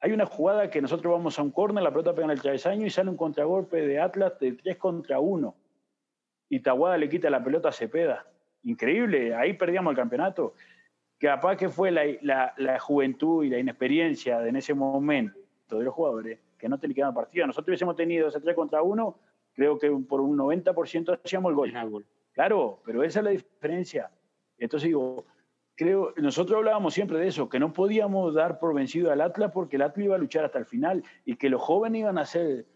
hay 0.01 0.13
una 0.13 0.27
jugada 0.27 0.71
que 0.71 0.83
nosotros 0.83 1.13
vamos 1.13 1.39
a 1.39 1.43
un 1.43 1.51
córner, 1.51 1.83
la 1.83 1.91
pelota 1.91 2.15
pega 2.15 2.27
en 2.27 2.33
el 2.33 2.43
travesaño 2.43 2.87
y 2.87 2.91
sale 2.91 3.09
un 3.09 3.17
contragolpe 3.17 3.87
de 3.87 3.99
Atlas 3.99 4.39
de 4.39 4.53
3 4.53 4.77
contra 4.77 5.19
1. 5.19 5.55
Y 6.51 6.61
Taguada 6.61 6.99
le 6.99 7.09
quita 7.09 7.31
la 7.31 7.43
pelota 7.43 7.71
a 7.71 7.73
Cepeda. 7.73 8.27
Increíble, 8.65 9.35
ahí 9.35 9.55
perdíamos 9.55 9.93
el 9.93 9.97
campeonato. 9.97 10.55
Capaz 11.21 11.57
que 11.57 11.69
fue 11.69 11.91
la, 11.91 12.55
la, 12.57 12.79
juventud 12.79 13.45
y 13.45 13.51
la 13.51 13.59
inexperiencia 13.59 14.41
de 14.41 14.49
en 14.49 14.57
ese 14.57 14.73
momento 14.73 15.39
de 15.69 15.85
los 15.85 15.95
jugadores 15.95 16.39
que 16.57 16.69
no 16.69 16.79
te 16.79 16.89
liquidaban 16.89 17.15
partido. 17.15 17.47
Nosotros 17.47 17.69
hubiésemos 17.69 17.95
tenido 17.95 18.29
ese 18.29 18.41
3 18.41 18.57
contra 18.57 18.83
1, 18.83 19.19
creo 19.53 19.79
que 19.79 19.91
por 19.91 20.21
un 20.21 20.39
90% 20.39 21.21
hacíamos 21.23 21.51
el 21.51 21.57
gol. 21.91 22.07
Claro, 22.33 22.81
pero 22.85 23.03
esa 23.03 23.21
es 23.21 23.25
la 23.25 23.31
diferencia. 23.31 24.11
Entonces 24.57 24.89
digo, 24.89 25.25
creo, 25.81 26.13
nosotros 26.17 26.59
hablábamos 26.59 26.93
siempre 26.93 27.19
de 27.19 27.29
eso, 27.29 27.49
que 27.49 27.59
no 27.59 27.73
podíamos 27.73 28.35
dar 28.35 28.59
por 28.59 28.75
vencido 28.75 29.11
al 29.11 29.23
Atlas 29.23 29.51
porque 29.53 29.77
el 29.77 29.83
Atlas 29.83 30.05
iba 30.05 30.15
a 30.15 30.19
luchar 30.19 30.45
hasta 30.45 30.59
el 30.59 30.67
final 30.67 31.03
y 31.25 31.37
que 31.37 31.49
los 31.49 31.63
jóvenes 31.63 32.01
iban 32.01 32.19
a 32.19 32.27
ser, 32.27 32.67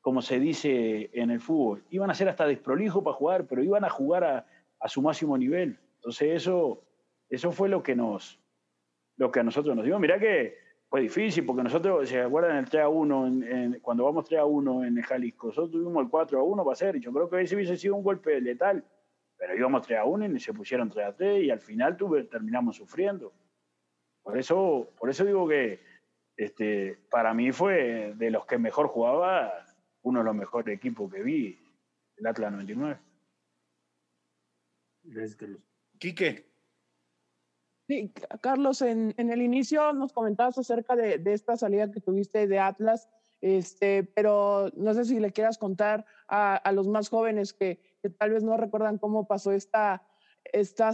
como 0.00 0.22
se 0.22 0.38
dice 0.38 1.10
en 1.12 1.30
el 1.30 1.40
fútbol, 1.40 1.84
iban 1.90 2.10
a 2.10 2.14
ser 2.14 2.28
hasta 2.28 2.46
desprolijos 2.46 3.02
para 3.02 3.16
jugar, 3.16 3.46
pero 3.48 3.64
iban 3.64 3.84
a 3.84 3.90
jugar 3.90 4.24
a, 4.24 4.88
su 4.88 5.02
máximo 5.02 5.36
nivel. 5.36 5.78
Entonces 5.96 6.30
eso, 6.32 6.84
eso 7.34 7.52
fue 7.52 7.68
lo 7.68 7.82
que 7.82 7.96
nos, 7.96 8.40
lo 9.16 9.30
que 9.30 9.40
a 9.40 9.42
nosotros 9.42 9.74
nos 9.74 9.84
dio. 9.84 9.98
Mirá 9.98 10.18
que 10.18 10.58
fue 10.88 11.00
difícil 11.00 11.44
porque 11.44 11.62
nosotros, 11.62 12.08
se 12.08 12.20
acuerdan 12.20 12.56
el 12.56 12.68
3 12.68 12.82
a 12.82 12.88
1, 12.88 13.80
cuando 13.80 14.04
vamos 14.04 14.26
3 14.26 14.40
a 14.40 14.44
1 14.44 14.84
en 14.84 14.98
el 14.98 15.04
Jalisco, 15.04 15.48
nosotros 15.48 15.72
tuvimos 15.72 16.04
el 16.04 16.10
4 16.10 16.38
a 16.38 16.42
1 16.42 16.64
para 16.64 16.72
hacer, 16.72 16.96
y 16.96 17.00
yo 17.00 17.12
creo 17.12 17.28
que 17.28 17.40
ese 17.40 17.56
hubiese 17.56 17.76
sido 17.76 17.96
un 17.96 18.02
golpe 18.02 18.40
letal 18.40 18.84
pero 19.42 19.56
íbamos 19.56 19.84
3 19.84 19.98
a 19.98 20.04
1 20.04 20.36
y 20.36 20.38
se 20.38 20.54
pusieron 20.54 20.88
3 20.88 21.04
a 21.04 21.16
3 21.16 21.42
y 21.42 21.50
al 21.50 21.58
final 21.58 21.96
tuve, 21.96 22.22
terminamos 22.22 22.76
sufriendo. 22.76 23.32
Por 24.22 24.38
eso, 24.38 24.94
por 24.96 25.10
eso 25.10 25.24
digo 25.24 25.48
que 25.48 25.80
este, 26.36 26.96
para 27.10 27.34
mí 27.34 27.50
fue 27.50 28.14
de 28.14 28.30
los 28.30 28.46
que 28.46 28.56
mejor 28.56 28.86
jugaba, 28.86 29.52
uno 30.02 30.20
de 30.20 30.24
los 30.26 30.36
mejores 30.36 30.76
equipos 30.76 31.12
que 31.12 31.24
vi, 31.24 31.58
el 32.18 32.24
Atlas 32.24 32.52
99. 32.52 33.00
Gracias, 35.02 35.34
Carlos. 35.34 35.60
Quique. 35.98 36.51
Sí, 37.88 38.12
Carlos, 38.40 38.80
en, 38.82 39.14
el 39.16 39.42
inicio 39.42 39.92
nos 39.92 40.12
comentabas 40.12 40.56
acerca 40.56 40.94
de, 40.94 41.20
esta 41.26 41.56
salida 41.56 41.90
que 41.90 42.00
tuviste 42.00 42.46
de 42.46 42.58
Atlas, 42.58 43.08
este, 43.40 44.04
pero 44.04 44.70
no 44.76 44.94
sé 44.94 45.04
si 45.04 45.18
le 45.18 45.32
quieras 45.32 45.58
contar 45.58 46.06
a, 46.28 46.70
los 46.72 46.86
más 46.86 47.08
jóvenes 47.08 47.52
que, 47.52 47.80
tal 48.18 48.30
vez 48.30 48.44
no 48.44 48.56
recuerdan 48.56 48.98
cómo 48.98 49.26
pasó 49.26 49.50
esta, 49.50 50.06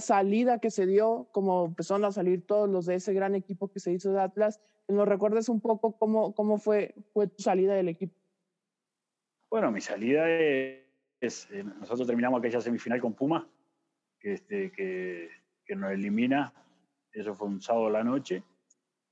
salida 0.01 0.61
que 0.61 0.71
se 0.71 0.87
dio, 0.87 1.29
como 1.33 1.67
empezaron 1.67 2.07
a 2.07 2.13
salir 2.13 2.47
todos 2.47 2.69
los 2.71 2.87
de 2.87 2.95
ese 2.95 3.13
gran 3.13 3.35
equipo 3.35 3.69
que 3.71 3.81
se 3.81 3.93
hizo 3.93 4.13
de 4.13 4.23
Atlas, 4.23 4.59
que 4.87 4.95
nos 4.95 5.07
recuerdes 5.07 5.51
un 5.51 5.61
poco 5.61 5.99
cómo, 5.99 6.35
cómo 6.35 6.57
fue, 6.57 6.95
tu 7.13 7.43
salida 7.43 7.75
del 7.75 7.91
equipo. 7.91 8.15
Bueno, 9.51 9.71
mi 9.71 9.83
salida 9.83 10.29
es, 10.29 11.51
eh, 11.51 11.65
nosotros 11.65 12.07
terminamos 12.07 12.39
aquella 12.39 12.63
semifinal 12.63 13.01
con 13.01 13.13
Puma, 13.13 13.47
este, 14.23 14.73
que 14.73 15.77
nos 15.77 15.93
elimina, 15.93 16.53
eso 17.13 17.35
fue 17.35 17.49
un 17.49 17.61
sábado 17.61 17.87
a 17.87 17.91
la 17.91 18.05
noche, 18.05 18.43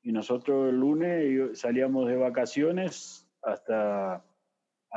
y 0.03 0.13
nosotros 0.13 0.69
el 0.69 0.79
lunes 0.79 1.59
salíamos 1.59 2.07
de 2.09 2.17
vacaciones 2.17 3.29
hasta, 3.43 4.25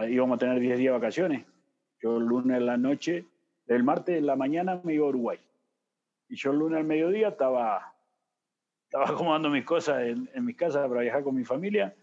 íbamos 0.07 0.35
a 0.35 0.39
tener 0.39 0.59
10 0.59 0.77
días 0.77 0.93
de 0.93 0.99
vacaciones, 0.99 1.45
yo 2.01 2.17
el 2.17 2.25
lunes 2.25 2.57
en 2.57 2.65
la 2.65 2.77
noche, 2.77 3.25
el 3.67 3.83
martes 3.83 4.17
en 4.17 4.25
la 4.25 4.35
mañana 4.35 4.81
me 4.83 4.93
iba 4.93 5.05
a 5.05 5.09
Uruguay. 5.09 5.39
Y 6.27 6.35
yo 6.35 6.51
el 6.51 6.59
lunes 6.59 6.79
al 6.79 6.85
mediodía 6.85 7.29
estaba, 7.29 7.95
estaba 8.83 9.05
acomodando 9.09 9.49
mis 9.49 9.65
cosas 9.65 10.03
en, 10.03 10.29
en 10.33 10.45
mi 10.45 10.53
casa 10.53 10.87
para 10.87 11.01
viajar 11.01 11.23
con 11.23 11.35
mi 11.35 11.43
familia 11.43 11.95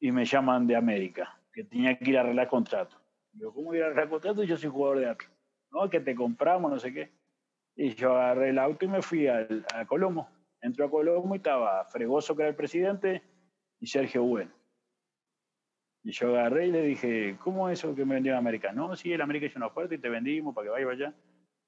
y 0.00 0.12
me 0.12 0.24
llaman 0.24 0.66
de 0.66 0.76
América, 0.76 1.38
que 1.52 1.64
tenía 1.64 1.98
que 1.98 2.10
ir 2.10 2.18
a 2.18 2.20
arreglar 2.20 2.48
contrato. 2.48 2.96
Yo, 3.32 3.52
¿cómo 3.52 3.74
ir 3.74 3.82
a 3.82 3.86
arreglar 3.86 4.08
contrato? 4.08 4.42
Yo 4.44 4.56
soy 4.56 4.70
jugador 4.70 4.98
de 5.00 5.08
Atlas. 5.08 5.30
No, 5.70 5.90
que 5.90 6.00
te 6.00 6.14
compramos, 6.14 6.70
no 6.70 6.78
sé 6.78 6.92
qué. 6.92 7.12
Y 7.76 7.94
yo 7.94 8.16
agarré 8.16 8.48
el 8.48 8.58
auto 8.58 8.86
y 8.86 8.88
me 8.88 9.02
fui 9.02 9.28
a 9.28 9.46
Colombo. 9.86 10.28
Entró 10.60 10.86
a 10.86 10.90
Colombo 10.90 11.34
y 11.34 11.38
estaba 11.38 11.84
Fregoso, 11.84 12.34
que 12.34 12.42
era 12.42 12.48
el 12.48 12.56
presidente, 12.56 13.22
y 13.78 13.86
Sergio 13.86 14.24
Bueno. 14.24 14.50
Y 16.02 16.12
yo 16.12 16.30
agarré 16.30 16.68
y 16.68 16.70
le 16.70 16.82
dije, 16.82 17.36
¿cómo 17.42 17.68
es 17.68 17.80
eso 17.80 17.94
que 17.94 18.04
me 18.04 18.14
vendió 18.14 18.36
América? 18.36 18.72
No, 18.72 18.94
sí, 18.94 19.12
el 19.12 19.20
América 19.20 19.46
hizo 19.46 19.58
una 19.58 19.66
oferta 19.66 19.94
y 19.94 19.98
te 19.98 20.08
vendimos 20.08 20.54
para 20.54 20.66
que 20.66 20.70
vaya 20.70 20.90
allá. 20.90 21.14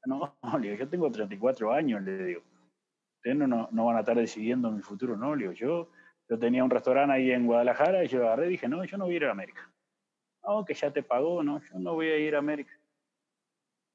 No, 0.06 0.36
le 0.60 0.76
yo 0.76 0.88
tengo 0.88 1.10
34 1.10 1.72
años, 1.72 2.02
le 2.02 2.24
digo. 2.24 2.42
Ustedes 3.16 3.36
no, 3.36 3.68
no, 3.70 3.84
van 3.84 3.96
a 3.96 4.00
estar 4.00 4.16
decidiendo 4.16 4.70
mi 4.70 4.80
futuro, 4.80 5.16
no, 5.16 5.34
le 5.34 5.52
yo, 5.56 5.90
yo 6.28 6.38
tenía 6.38 6.62
un 6.62 6.70
restaurante 6.70 7.14
ahí 7.14 7.32
en 7.32 7.46
Guadalajara 7.46 8.04
y 8.04 8.06
yo 8.06 8.24
agarré 8.24 8.46
y 8.46 8.50
dije, 8.50 8.68
no, 8.68 8.84
yo 8.84 8.96
no 8.96 9.06
voy 9.06 9.14
a 9.14 9.16
ir 9.16 9.24
a 9.24 9.32
América. 9.32 9.68
No, 10.44 10.64
que 10.64 10.74
ya 10.74 10.92
te 10.92 11.02
pagó, 11.02 11.42
no, 11.42 11.60
yo 11.60 11.78
no 11.80 11.94
voy 11.94 12.06
a 12.06 12.18
ir 12.18 12.36
a 12.36 12.38
América. 12.38 12.77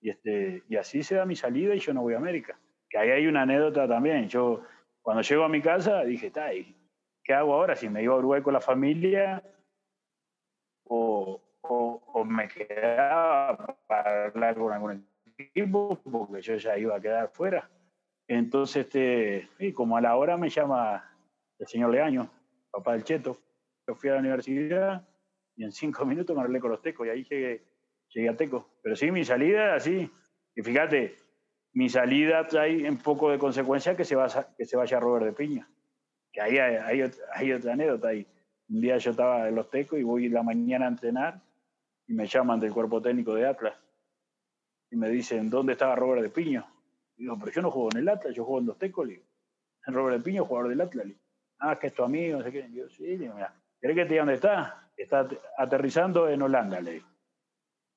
Y, 0.04 0.10
este, 0.10 0.64
y 0.68 0.76
así 0.76 1.02
se 1.02 1.16
da 1.16 1.26
mi 1.26 1.38
salida 1.38 1.74
y 1.74 1.80
yo 1.80 1.94
no 1.94 2.02
voy 2.02 2.14
a 2.14 2.18
América. 2.18 2.60
Que 2.90 2.98
ahí 2.98 3.10
hay 3.10 3.26
una 3.26 3.44
anécdota 3.44 3.88
también. 3.88 4.28
Yo, 4.28 4.62
cuando 5.02 5.22
llego 5.22 5.46
a 5.46 5.50
mi 5.50 5.62
casa, 5.62 6.04
dije, 6.04 6.28
está 6.28 6.50
¿qué 7.24 7.34
hago 7.34 7.54
ahora? 7.54 7.74
Si 7.74 7.88
me 7.88 8.04
iba 8.04 8.14
a 8.14 8.18
Uruguay 8.18 8.42
con 8.42 8.52
la 8.52 8.60
familia, 8.60 9.42
o, 10.84 11.42
o, 11.62 12.26
me 12.26 12.50
quedaba 12.50 13.78
para 13.88 14.26
hablar 14.26 14.56
con 14.56 14.74
algún 14.74 15.08
equipo, 15.38 15.98
porque 16.04 16.42
yo 16.42 16.56
ya 16.58 16.78
iba 16.78 16.98
a 16.98 17.02
quedar 17.02 17.30
fuera. 17.30 17.70
Entonces, 18.28 18.86
este, 18.86 19.48
y 19.58 19.72
como 19.72 19.96
a 19.96 20.02
la 20.02 20.18
hora 20.18 20.36
me 20.36 20.50
llama 20.50 21.18
el 21.60 21.68
señor 21.68 21.92
Leaño, 21.92 22.30
papá 22.72 22.92
del 22.92 23.06
Cheto. 23.06 23.38
Yo 23.88 23.96
fui 23.96 24.10
a 24.10 24.16
la 24.16 24.20
universidad 24.20 25.08
y 25.56 25.64
en 25.64 25.72
cinco 25.72 26.06
minutos 26.06 26.36
me 26.36 26.42
arreglé 26.42 26.60
con 26.60 26.72
los 26.72 26.82
tecos 26.82 27.08
y 27.08 27.10
ahí 27.10 27.24
llegué, 27.24 27.64
llegué 28.14 28.30
a 28.30 28.36
Teco. 28.36 28.70
Pero 28.82 28.96
sí, 28.96 29.12
mi 29.12 29.24
salida 29.24 29.76
así. 29.76 30.10
Y 30.56 30.62
fíjate, 30.62 31.16
mi 31.74 31.90
salida 31.90 32.48
trae 32.48 32.90
un 32.90 32.98
poco 32.98 33.32
de 33.32 33.40
consecuencia 33.40 33.96
que 33.96 34.06
se, 34.06 34.16
vaya, 34.16 34.48
que 34.58 34.66
se 34.66 34.78
vaya 34.78 35.00
Robert 35.00 35.26
de 35.26 35.34
Piña. 35.34 35.68
Que 36.32 36.42
ahí 36.42 36.58
hay, 36.58 36.76
hay, 36.76 37.12
hay 37.34 37.52
otra 37.52 37.74
anécdota 37.74 38.10
ahí. 38.10 38.28
Un 38.70 38.82
día 38.82 38.98
yo 38.98 39.12
estaba 39.12 39.48
en 39.48 39.56
los 39.56 39.70
Tecos 39.70 40.00
y 40.00 40.04
voy 40.04 40.30
la 40.30 40.44
mañana 40.44 40.86
a 40.86 40.90
entrenar 40.90 41.42
y 42.08 42.14
me 42.14 42.26
llaman 42.28 42.60
del 42.60 42.72
cuerpo 42.72 43.02
técnico 43.02 43.36
de 43.36 43.48
Atlas 43.48 43.76
y 44.94 44.96
me 44.96 45.10
dicen, 45.10 45.50
¿dónde 45.50 45.74
estaba 45.74 45.96
Robert 45.96 46.22
de 46.22 46.30
Piño? 46.30 46.68
digo, 47.16 47.38
pero 47.40 47.52
yo 47.52 47.62
no 47.62 47.72
juego 47.72 47.90
en 47.94 48.00
el 48.00 48.10
Atlas, 48.10 48.36
yo 48.36 48.44
juego 48.46 48.60
en 48.60 48.68
los 48.68 48.78
Tecos. 48.78 49.08
Le 49.08 49.24
Robert 49.88 50.18
de 50.18 50.24
Piño, 50.24 50.46
jugador 50.46 50.70
del 50.70 50.82
Atlas. 50.82 51.08
ah, 51.60 51.78
que 51.80 51.88
es 51.88 51.94
tu 51.94 52.04
amigo, 52.04 52.38
no 52.38 52.44
sé 52.44 52.52
qué. 52.52 52.70
Yo, 52.72 52.88
sí, 52.90 53.18
digo, 53.18 53.34
mira, 53.34 53.54
¿querés 53.82 53.96
que 53.96 54.04
te 54.04 54.10
diga 54.10 54.22
dónde 54.22 54.36
está? 54.36 54.92
Está 54.96 55.28
aterrizando 55.58 56.30
en 56.30 56.42
Holanda, 56.42 56.80
le 56.80 56.92
digo. 56.92 57.08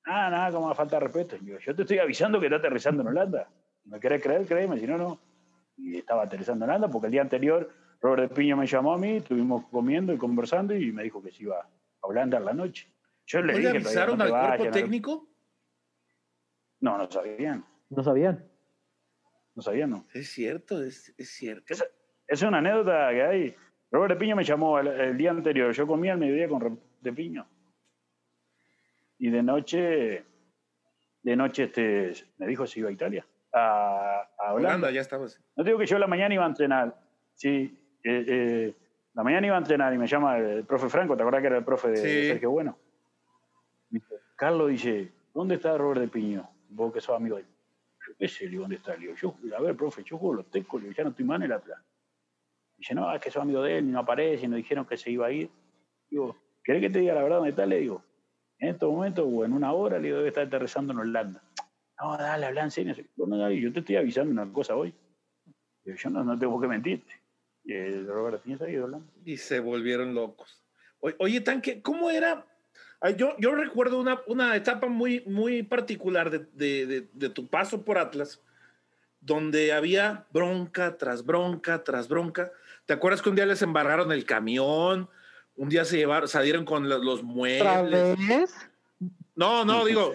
Ah, 0.07 0.29
nada, 0.29 0.51
como 0.51 0.73
falta 0.73 0.99
respeto. 0.99 1.35
Yo, 1.37 1.59
yo 1.59 1.75
te 1.75 1.81
estoy 1.81 1.99
avisando 1.99 2.39
que 2.39 2.45
está 2.45 2.57
aterrizando 2.57 3.01
en 3.01 3.09
Holanda. 3.09 3.49
¿Me 3.83 3.99
querés 3.99 4.23
creer? 4.23 4.45
Créeme, 4.45 4.79
si 4.79 4.87
no, 4.87 4.97
no. 4.97 5.19
Y 5.77 5.97
estaba 5.97 6.23
aterrizando 6.23 6.63
en 6.63 6.71
Holanda 6.71 6.89
porque 6.89 7.07
el 7.07 7.11
día 7.11 7.21
anterior 7.21 7.69
Robert 8.01 8.33
Piña 8.33 8.55
me 8.55 8.65
llamó 8.65 8.93
a 8.93 8.97
mí, 8.97 9.17
estuvimos 9.17 9.65
comiendo 9.67 10.13
y 10.13 10.17
conversando 10.17 10.75
y 10.75 10.91
me 10.91 11.03
dijo 11.03 11.21
que 11.21 11.31
se 11.31 11.43
iba 11.43 11.57
a 11.59 11.67
Holanda 12.07 12.39
la 12.39 12.53
noche. 12.53 12.91
Yo 13.25 13.41
le, 13.41 13.57
dije, 13.57 13.69
avisaron 13.69 14.21
al 14.21 14.29
cuerpo 14.29 14.71
técnico? 14.71 15.27
No, 16.79 16.97
no 16.97 17.11
sabían. 17.11 17.65
¿No 17.89 18.03
sabían? 18.03 18.49
No 19.55 19.61
sabían, 19.61 19.89
no. 19.89 20.05
Es 20.13 20.29
cierto, 20.29 20.81
es, 20.83 21.13
cierto. 21.17 21.73
Esa, 21.73 21.85
es 22.27 22.41
una 22.43 22.59
anécdota 22.59 23.09
que 23.11 23.23
hay. 23.23 23.55
Robert 23.91 24.17
Piña 24.17 24.35
me 24.35 24.43
llamó 24.43 24.79
el, 24.79 25.17
día 25.17 25.31
anterior. 25.31 25.73
Yo 25.73 25.87
comía 25.87 26.13
al 26.13 26.19
mediodía 26.19 26.47
con 26.47 26.61
Robert 26.61 26.81
Piña. 27.15 27.45
Y 29.19 29.29
de 29.29 29.43
noche, 29.43 30.25
de 31.23 31.35
noche 31.35 31.63
este, 31.63 32.13
me 32.37 32.47
dijo 32.47 32.65
si 32.67 32.79
iba 32.79 32.89
a 32.89 32.91
Italia, 32.91 33.25
a, 33.53 34.21
a 34.37 34.53
Holanda. 34.53 34.91
ya 34.91 35.01
estabas. 35.01 35.41
No 35.55 35.63
digo 35.63 35.79
que 35.79 35.85
yo 35.85 35.97
la 35.97 36.07
mañana 36.07 36.33
iba 36.33 36.45
a 36.45 36.49
entrenar, 36.49 36.95
sí, 37.33 37.77
eh, 38.03 38.25
eh, 38.27 38.73
la 39.13 39.23
mañana 39.23 39.47
iba 39.47 39.55
a 39.55 39.59
entrenar 39.59 39.93
y 39.93 39.97
me 39.97 40.07
llama 40.07 40.37
el 40.37 40.63
profe 40.63 40.89
Franco, 40.89 41.15
¿te 41.15 41.23
acuerdas 41.23 41.41
que 41.41 41.47
era 41.47 41.57
el 41.57 41.65
profe 41.65 41.89
de, 41.89 42.27
Sergio 42.27 42.51
Bueno? 42.51 42.77
Carlos 44.35 44.69
dice, 44.69 45.11
¿dónde 45.33 45.55
está 45.55 45.75
Robert 45.75 46.01
de 46.01 46.07
Piño? 46.07 46.47
Vos 46.69 46.93
que 46.93 47.01
sos 47.01 47.15
amigo 47.15 47.37
de 47.37 47.41
él. 47.41 47.47
Yo 48.07 48.13
qué 48.19 48.27
sé, 48.27 48.47
¿dónde 48.47 48.75
está? 48.75 48.95
Le 48.95 49.15
yo, 49.15 49.35
a 49.57 49.61
ver, 49.61 49.75
profe, 49.75 50.03
yo 50.03 50.17
juego 50.19 50.35
los 50.35 50.51
tecos, 50.51 50.83
ya 50.95 51.03
no 51.03 51.09
estoy 51.09 51.25
más 51.25 51.37
en 51.37 51.43
el 51.43 51.51
Atlas. 51.53 51.81
Dice, 52.77 52.93
no, 52.93 53.11
es 53.11 53.19
que 53.19 53.31
sos 53.31 53.41
amigo 53.41 53.63
de 53.63 53.79
él, 53.79 53.91
no 53.91 53.99
aparece, 53.99 54.45
y 54.45 54.47
nos 54.47 54.57
dijeron 54.57 54.85
que 54.85 54.95
se 54.95 55.09
iba 55.09 55.25
a 55.25 55.31
ir. 55.31 55.49
Digo, 56.07 56.37
¿querés 56.63 56.81
que 56.81 56.89
te 56.91 56.99
diga 56.99 57.15
la 57.15 57.23
verdad 57.23 57.37
dónde 57.37 57.49
está? 57.49 57.65
Le 57.65 57.79
digo, 57.79 58.03
en 58.59 58.69
estos 58.69 58.91
momentos 58.91 59.25
o 59.27 59.45
en 59.45 59.53
una 59.53 59.71
hora, 59.71 59.99
le 59.99 60.11
debe 60.11 60.27
estar 60.27 60.45
aterrizando 60.47 60.93
en 60.93 60.99
Holanda. 60.99 61.43
No, 62.01 62.17
dale, 62.17 62.45
habla 62.45 62.63
en 62.63 62.71
serio. 62.71 62.95
No, 63.15 63.51
yo 63.51 63.73
te 63.73 63.79
estoy 63.79 63.95
avisando 63.95 64.31
una 64.31 64.51
cosa 64.51 64.75
hoy. 64.75 64.93
yo 65.85 66.09
no, 66.09 66.23
no 66.23 66.37
tengo 66.37 66.59
que 66.59 66.67
mentirte. 66.67 67.11
Y 67.63 67.73
el 67.73 68.07
Robert 68.07 68.43
se 68.43 68.63
ha 68.63 68.69
ido 68.69 68.85
Holanda. 68.85 69.11
Y 69.25 69.37
se 69.37 69.59
volvieron 69.59 70.13
locos. 70.13 70.63
Oye, 70.99 71.41
Tanque, 71.41 71.81
¿cómo 71.81 72.09
era? 72.09 72.45
Yo, 73.15 73.35
yo 73.37 73.53
recuerdo 73.53 73.99
una, 73.99 74.21
una 74.27 74.55
etapa 74.55 74.87
muy, 74.87 75.21
muy 75.27 75.61
particular 75.61 76.31
de, 76.31 76.39
de, 76.85 77.07
de 77.13 77.29
tu 77.29 77.47
paso 77.47 77.85
por 77.85 77.99
Atlas, 77.99 78.41
donde 79.21 79.71
había 79.71 80.25
bronca 80.31 80.97
tras 80.97 81.23
bronca 81.23 81.83
tras 81.83 82.07
bronca 82.07 82.51
¿Te 82.87 82.93
acuerdas 82.93 83.21
que 83.21 83.29
un 83.29 83.35
día 83.35 83.45
les 83.45 83.61
embargaron 83.61 84.13
el 84.13 84.23
camión? 84.23 85.09
Un 85.57 85.69
día 85.69 85.83
se 85.85 85.97
llevaron, 85.97 86.29
salieron 86.29 86.65
con 86.65 86.87
los, 86.87 87.23
muebles. 87.23 88.17
Vez? 88.27 88.55
No, 89.35 89.65
no, 89.65 89.85
digo. 89.85 90.13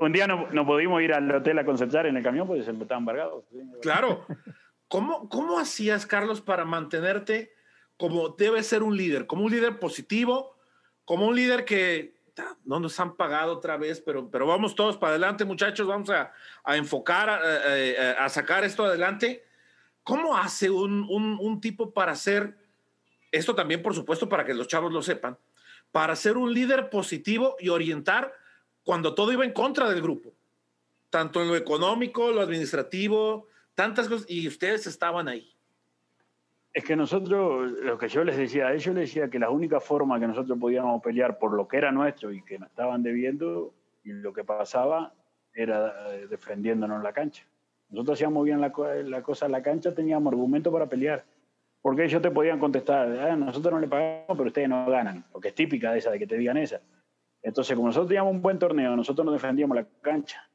un 0.00 0.12
día, 0.12 0.26
no, 0.26 0.48
no, 0.52 0.66
pudimos 0.66 1.02
ir 1.02 1.12
al 1.12 1.30
hotel 1.34 1.58
a 1.58 1.64
concentrar 1.64 2.06
en 2.06 2.16
el 2.16 2.22
camión 2.22 2.46
porque 2.46 2.62
se 2.62 2.70
estaban 2.70 3.02
embargados. 3.02 3.44
Claro. 3.82 4.26
¿Cómo, 4.88 5.28
¿Cómo 5.28 5.58
hacías, 5.58 6.06
Carlos, 6.06 6.40
para 6.40 6.64
mantenerte 6.64 7.52
como 7.98 8.30
debe 8.30 8.62
ser 8.62 8.82
un 8.82 8.96
líder? 8.96 9.26
Como 9.26 9.44
un 9.44 9.50
líder 9.50 9.78
positivo, 9.78 10.56
como 11.04 11.26
un 11.26 11.36
líder 11.36 11.64
que 11.64 12.18
no 12.64 12.80
nos 12.80 12.98
han 13.00 13.16
pagado 13.16 13.52
otra 13.54 13.76
vez, 13.76 14.00
pero, 14.00 14.30
pero 14.30 14.46
vamos 14.46 14.74
todos 14.74 14.96
para 14.96 15.10
adelante, 15.10 15.44
muchachos, 15.44 15.86
vamos 15.86 16.10
a, 16.10 16.32
a 16.62 16.76
enfocar, 16.76 17.28
a, 17.28 18.24
a, 18.24 18.28
sacar 18.28 18.64
esto 18.64 18.84
adelante. 18.84 19.44
¿Cómo 20.02 20.36
hace 20.36 20.70
un, 20.70 21.60
tipo 21.60 21.92
para 21.92 22.14
ser, 22.14 22.56
esto 23.32 23.54
también 23.54 23.82
por 23.82 23.94
supuesto 23.94 24.28
para 24.28 24.44
que 24.44 24.54
los 24.54 24.68
chavos 24.68 24.92
lo 24.92 25.02
sepan, 25.02 25.36
para 25.92 26.16
ser 26.16 26.36
un 26.36 26.52
líder 26.52 26.90
positivo 26.90 27.56
y 27.58 27.68
orientar 27.68 28.32
cuando 28.84 29.14
todo 29.14 29.32
iba 29.32 29.44
en 29.44 29.52
contra 29.52 29.88
del 29.90 30.02
grupo? 30.02 30.32
Tanto 31.10 31.40
en 31.40 31.48
lo 31.48 31.56
económico, 31.56 32.30
lo 32.30 32.40
administrativo, 32.40 33.46
tantas 33.74 34.08
cosas, 34.08 34.26
y 34.28 34.46
ustedes 34.46 34.86
estaban 34.86 35.28
ahí. 35.28 35.54
Es 36.72 36.84
que 36.84 36.96
nosotros, 36.96 37.72
lo 37.72 37.96
que 37.96 38.08
yo 38.08 38.22
les 38.24 38.36
decía 38.36 38.68
a 38.68 38.74
ellos, 38.74 38.94
les 38.94 39.08
decía 39.08 39.30
que 39.30 39.38
la 39.38 39.50
única 39.50 39.80
forma 39.80 40.20
que 40.20 40.26
nosotros 40.26 40.58
podíamos 40.58 41.02
pelear 41.02 41.38
por 41.38 41.54
lo 41.54 41.66
que 41.66 41.78
era 41.78 41.90
nuestro 41.90 42.30
y 42.32 42.42
que 42.42 42.58
nos 42.58 42.68
estaban 42.68 43.02
debiendo 43.02 43.72
y 44.04 44.12
lo 44.12 44.32
que 44.32 44.44
pasaba 44.44 45.12
era 45.52 46.14
eh, 46.14 46.26
defendiéndonos 46.28 46.98
en 46.98 47.02
la 47.02 47.12
cancha. 47.12 47.44
Nosotros 47.90 48.18
hacíamos 48.18 48.44
bien 48.44 48.60
la, 48.60 48.70
cosa 49.22 49.46
en 49.46 49.52
la 49.52 49.62
cancha, 49.62 49.94
teníamos 49.94 50.32
argumento 50.32 50.70
para 50.70 50.88
pelear. 50.88 51.24
Porque 51.88 52.04
ellos 52.04 52.20
te 52.20 52.30
podían 52.30 52.58
contestar, 52.58 53.08
ah, 53.18 53.34
nosotros 53.34 53.72
no 53.72 53.80
le 53.80 53.88
pagamos, 53.88 54.36
pero 54.36 54.48
ustedes 54.48 54.68
no 54.68 54.84
ganan. 54.90 55.24
Porque 55.32 55.48
es 55.48 55.54
típica 55.54 55.90
de 55.90 56.00
esa, 56.00 56.10
de 56.10 56.18
que 56.18 56.26
te 56.26 56.36
digan 56.36 56.58
esa. 56.58 56.82
Entonces, 57.42 57.74
como 57.74 57.88
nosotros 57.88 58.08
teníamos 58.08 58.30
un 58.34 58.42
buen 58.42 58.58
torneo, 58.58 58.94
nosotros 58.94 59.24
nos 59.24 59.32
defendíamos 59.32 59.74
la 59.74 59.86
cancha. 60.02 60.50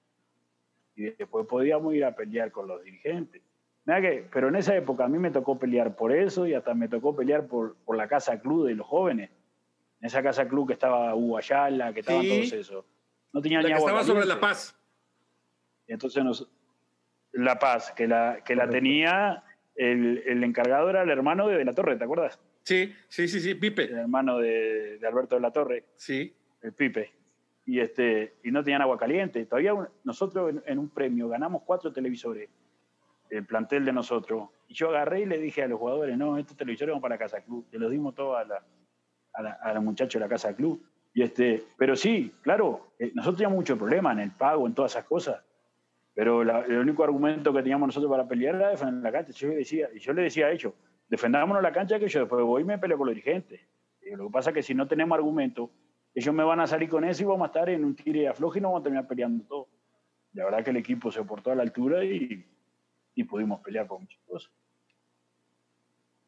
Y 0.95 1.05
después 1.05 1.47
podíamos 1.47 1.95
ir 1.95 2.05
a 2.05 2.15
pelear 2.15 2.51
con 2.51 2.67
los 2.67 2.83
dirigentes. 2.83 3.41
Mira 3.83 3.99
que, 3.99 4.29
pero 4.31 4.49
en 4.49 4.57
esa 4.57 4.75
época 4.75 5.05
a 5.05 5.07
mí 5.07 5.17
me 5.17 5.31
tocó 5.31 5.57
pelear 5.57 5.95
por 5.95 6.11
eso 6.11 6.45
y 6.45 6.53
hasta 6.53 6.75
me 6.75 6.87
tocó 6.87 7.15
pelear 7.15 7.47
por, 7.47 7.77
por 7.77 7.97
la 7.97 8.07
casa 8.07 8.39
club 8.39 8.67
de 8.67 8.75
los 8.75 8.85
jóvenes. 8.85 9.31
En 10.01 10.05
esa 10.05 10.21
casa 10.21 10.47
club 10.47 10.67
que 10.67 10.73
estaba 10.73 11.15
Hugo 11.15 11.39
Ayala, 11.39 11.95
que 11.95 12.01
estaban 12.01 12.27
todos 12.27 12.53
esos. 12.53 12.85
No 13.31 13.41
tenía 13.41 13.59
ni 13.63 13.71
agua. 13.71 13.89
Estaba 13.89 14.03
sobre 14.03 14.27
La 14.27 14.39
Paz. 14.39 14.79
Entonces 15.87 16.23
nos, 16.23 16.47
la 17.31 17.57
Paz, 17.57 17.91
que 17.91 18.07
la, 18.07 18.43
que 18.45 18.55
la 18.55 18.69
tenía, 18.69 19.43
el, 19.75 20.23
el, 20.25 20.43
encargado 20.43 20.89
era 20.89 21.03
el 21.03 21.09
hermano 21.09 21.47
de, 21.47 21.57
de, 21.57 21.65
la 21.65 21.73
Torre, 21.73 21.95
¿te 21.95 22.03
acuerdas? 22.03 22.39
Sí, 22.63 22.93
sí, 23.09 23.27
sí, 23.27 23.39
sí, 23.39 23.55
Pipe. 23.55 23.83
El 23.83 23.97
hermano 23.97 24.37
de, 24.37 24.97
de, 24.97 25.07
Alberto 25.07 25.35
de 25.35 25.41
la 25.41 25.51
Torre. 25.51 25.85
Sí. 25.95 26.33
El 26.61 26.73
Pipe. 26.73 27.11
Y, 27.65 27.79
este, 27.79 28.35
y 28.43 28.51
no 28.51 28.63
tenían 28.63 28.81
agua 28.81 28.97
caliente. 28.97 29.45
Todavía 29.45 29.73
nosotros 30.03 30.55
en, 30.65 30.79
un 30.79 30.89
premio 30.89 31.27
ganamos 31.29 31.63
cuatro 31.65 31.91
televisores, 31.91 32.49
el 33.29 33.45
plantel 33.45 33.85
de 33.85 33.93
nosotros. 33.93 34.49
Y 34.67 34.73
yo 34.73 34.89
agarré 34.89 35.21
y 35.21 35.25
le 35.25 35.37
dije 35.37 35.63
a 35.63 35.67
los 35.67 35.79
jugadores, 35.79 36.17
no, 36.17 36.37
estos 36.37 36.57
televisores 36.57 36.93
van 36.93 37.01
para 37.01 37.17
Casa 37.17 37.41
Club. 37.41 37.65
Se 37.69 37.77
los 37.77 37.91
dimos 37.91 38.15
todos 38.15 38.37
a, 38.37 38.45
la, 38.45 39.51
a, 39.61 39.73
los 39.73 39.83
muchachos 39.83 40.19
de 40.19 40.25
la 40.25 40.29
Casa 40.29 40.55
Club. 40.55 40.81
Y 41.13 41.21
este, 41.21 41.63
pero 41.77 41.95
sí, 41.95 42.33
claro, 42.41 42.93
eh, 42.97 43.11
nosotros 43.13 43.37
teníamos 43.37 43.57
mucho 43.57 43.77
problema 43.77 44.11
en 44.13 44.19
el 44.19 44.31
pago, 44.31 44.65
en 44.65 44.73
todas 44.73 44.93
esas 44.93 45.05
cosas. 45.05 45.43
Pero 46.15 46.43
el 46.43 46.77
único 46.77 47.03
argumento 47.03 47.51
que 47.51 47.63
teníamos 47.63 47.87
nosotros 47.87 48.11
para 48.11 48.27
pelear 48.27 48.55
era 48.55 48.69
defender 48.69 49.01
la 49.01 49.11
cancha. 49.11 49.33
Yo 49.33 49.49
decía, 49.49 49.89
y 49.93 49.99
yo 49.99 50.13
le 50.13 50.23
decía 50.23 50.47
a 50.47 50.51
ellos, 50.51 50.73
defendámonos 51.09 51.63
la 51.63 51.71
cancha 51.71 51.99
que 51.99 52.07
yo 52.07 52.21
después 52.21 52.43
voy 52.45 52.61
y 52.61 52.65
me 52.65 52.77
peleo 52.77 52.97
con 52.97 53.07
los 53.07 53.15
dirigentes. 53.15 53.61
Y 54.01 54.15
lo 54.15 54.27
que 54.27 54.31
pasa 54.31 54.51
es 54.51 54.53
que 54.53 54.63
si 54.63 54.75
no 54.75 54.87
tenemos 54.87 55.17
argumento, 55.17 55.71
ellos 56.13 56.35
me 56.35 56.43
van 56.43 56.59
a 56.59 56.67
salir 56.67 56.89
con 56.89 57.03
eso 57.03 57.23
y 57.23 57.25
vamos 57.25 57.45
a 57.45 57.47
estar 57.47 57.69
en 57.69 57.83
un 57.83 57.95
tire 57.95 58.27
afloje 58.27 58.59
y 58.59 58.61
no 58.61 58.69
vamos 58.69 58.81
a 58.81 58.83
terminar 58.83 59.07
peleando 59.07 59.43
todo. 59.45 59.67
La 60.33 60.45
verdad 60.45 60.63
que 60.63 60.69
el 60.69 60.77
equipo 60.77 61.11
se 61.11 61.23
portó 61.23 61.51
a 61.51 61.55
la 61.55 61.63
altura 61.63 62.03
y, 62.03 62.45
y 63.15 63.23
pudimos 63.23 63.61
pelear 63.61 63.87
con 63.87 64.01
muchas 64.01 64.21
cosas. 64.27 64.51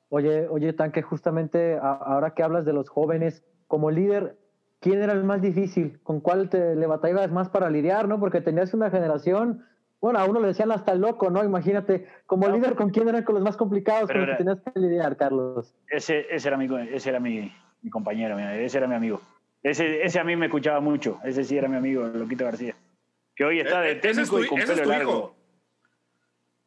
Oye, 0.10 0.48
oye, 0.48 0.74
Tanque, 0.74 1.02
justamente 1.02 1.78
ahora 1.80 2.34
que 2.34 2.44
hablas 2.44 2.66
de 2.66 2.74
los 2.74 2.90
jóvenes, 2.90 3.44
como 3.68 3.92
líder, 3.92 4.38
¿quién 4.80 5.02
era 5.02 5.14
el 5.14 5.24
más 5.24 5.42
difícil? 5.42 6.00
¿Con 6.04 6.22
cuál 6.22 6.50
te 6.50 6.76
le 6.76 6.88
batallabas 6.88 7.32
más 7.32 7.50
para 7.50 7.70
lidiar, 7.70 8.08
no? 8.08 8.20
Porque 8.20 8.42
tenías 8.42 8.74
una 8.74 8.90
generación 8.90 9.64
bueno, 10.02 10.20
a 10.20 10.26
uno 10.26 10.40
le 10.40 10.48
decían 10.48 10.72
hasta 10.72 10.94
loco, 10.96 11.30
¿no? 11.30 11.44
Imagínate, 11.44 12.08
como 12.26 12.48
líder, 12.48 12.76
¿con 12.76 12.90
quién 12.90 13.08
eran 13.08 13.24
con 13.24 13.36
los 13.36 13.44
más 13.44 13.58
complicados 13.58 14.10
con 14.10 14.22
los 14.22 14.30
que 14.30 14.44
tenías 14.44 14.60
que 14.62 14.80
lidiar, 14.80 15.18
Carlos? 15.18 15.76
Ese, 15.90 16.28
ese 16.30 16.48
era, 16.48 16.58
mi, 16.58 16.68
ese 16.92 17.10
era 17.10 17.20
mi, 17.20 17.52
mi 17.82 17.90
compañero, 17.90 18.38
ese 18.38 18.78
era 18.78 18.88
mi 18.88 18.96
amigo. 18.96 19.22
Ese, 19.64 20.04
ese 20.04 20.20
a 20.20 20.24
mí 20.24 20.36
me 20.36 20.46
escuchaba 20.46 20.80
mucho, 20.80 21.20
ese 21.24 21.44
sí 21.44 21.58
era 21.58 21.68
mi 21.68 21.78
amigo, 21.78 22.06
Loquito 22.06 22.46
García. 22.46 22.76
Que 23.36 23.46
hoy 23.46 23.60
está 23.60 23.82
de 23.82 23.94
e-, 23.94 23.96
técnico 23.96 24.40
y 24.40 24.48
con 24.48 24.60
pelo 24.60 24.86
largo. 24.86 25.36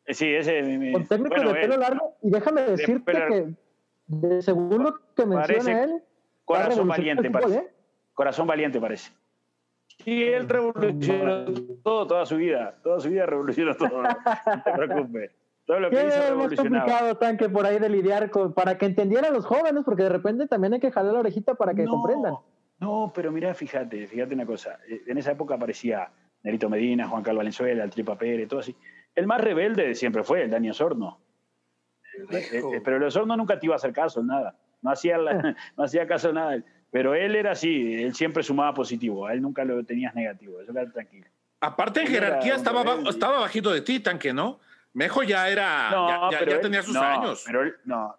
Eh, 0.04 0.14
sí, 0.14 0.34
ese 0.34 0.62
mi, 0.62 0.92
Con 0.92 1.06
técnico 1.06 1.40
de 1.40 1.60
pelo 1.60 1.76
largo, 1.76 2.16
y 2.22 2.30
déjame 2.30 2.62
decirte 2.62 3.12
que 3.12 3.54
de 4.08 4.42
segundo 4.42 5.00
que 5.14 5.26
menciona 5.26 5.84
él. 5.84 6.02
Corazón 6.44 6.88
valiente, 6.88 7.30
parece. 7.30 7.56
¿eh? 7.56 7.68
Corazón 8.14 8.46
valiente, 8.46 8.80
parece. 8.80 9.12
Sí, 10.04 10.22
él 10.22 10.48
revolucionó 10.48 11.44
todo, 11.82 12.06
toda 12.06 12.26
su 12.26 12.36
vida. 12.36 12.78
Toda 12.82 13.00
su 13.00 13.10
vida 13.10 13.26
revolucionó 13.26 13.74
todo. 13.74 14.02
No 14.02 14.62
te 14.64 14.72
preocupes. 14.72 15.32
Todo 15.66 15.80
lo 15.80 15.90
que 15.90 16.06
hizo 16.06 16.48
es 16.50 16.56
complicado, 16.56 17.16
Tanque, 17.16 17.48
por 17.50 17.66
ahí 17.66 17.78
de 17.78 17.90
lidiar 17.90 18.30
con, 18.30 18.54
para 18.54 18.78
que 18.78 18.86
entendieran 18.86 19.34
los 19.34 19.44
jóvenes, 19.44 19.82
porque 19.84 20.04
de 20.04 20.08
repente 20.08 20.46
también 20.46 20.72
hay 20.72 20.80
que 20.80 20.90
jalar 20.90 21.12
la 21.12 21.20
orejita 21.20 21.56
para 21.56 21.74
que 21.74 21.84
comprendan. 21.84 22.36
No, 22.80 23.12
pero 23.14 23.30
mira, 23.30 23.52
fíjate, 23.54 24.06
fíjate 24.06 24.34
una 24.34 24.46
cosa. 24.46 24.78
En 25.06 25.18
esa 25.18 25.32
época 25.32 25.56
aparecía 25.56 26.10
Nerito 26.42 26.70
Medina, 26.70 27.08
Juan 27.08 27.22
Carlos 27.22 27.40
Valenzuela, 27.40 27.84
el 27.84 27.90
Tripa 27.90 28.16
Pérez, 28.16 28.48
todo 28.48 28.60
así. 28.60 28.74
El 29.14 29.26
más 29.26 29.40
rebelde 29.40 29.94
siempre 29.94 30.22
fue 30.22 30.42
el 30.42 30.50
Daniel 30.50 30.74
Sorno. 30.74 31.20
Eh, 32.30 32.48
eh, 32.52 32.80
pero 32.84 32.96
el 32.96 33.02
Osorno 33.02 33.36
nunca 33.36 33.58
te 33.58 33.66
iba 33.66 33.74
a 33.74 33.76
hacer 33.76 33.92
caso, 33.92 34.22
nada. 34.22 34.56
No 34.80 34.90
hacía, 34.90 35.18
no 35.76 35.84
hacía 35.84 36.06
caso 36.06 36.32
nada. 36.32 36.62
Pero 36.90 37.14
él 37.14 37.36
era 37.36 37.52
así, 37.52 38.02
él 38.02 38.14
siempre 38.14 38.42
sumaba 38.42 38.72
positivo, 38.72 39.26
a 39.26 39.34
él 39.34 39.42
nunca 39.42 39.64
lo 39.64 39.84
tenías 39.84 40.14
negativo, 40.14 40.60
eso 40.60 40.72
queda 40.72 40.90
tranquilo. 40.90 41.26
Aparte 41.60 42.00
en 42.00 42.06
jerarquía 42.06 42.54
estaba, 42.54 42.82
estaba 43.08 43.40
bajito 43.40 43.72
de 43.72 43.82
ti, 43.82 44.00
Tanque, 44.00 44.32
¿no? 44.32 44.58
Mejo 44.94 45.22
ya 45.22 45.48
era, 45.48 45.90
ya, 46.30 46.60
tenía 46.60 46.82
sus 46.82 46.96
años. 46.96 47.42
Pero 47.44 47.62
él, 47.62 47.74
no, 47.84 48.16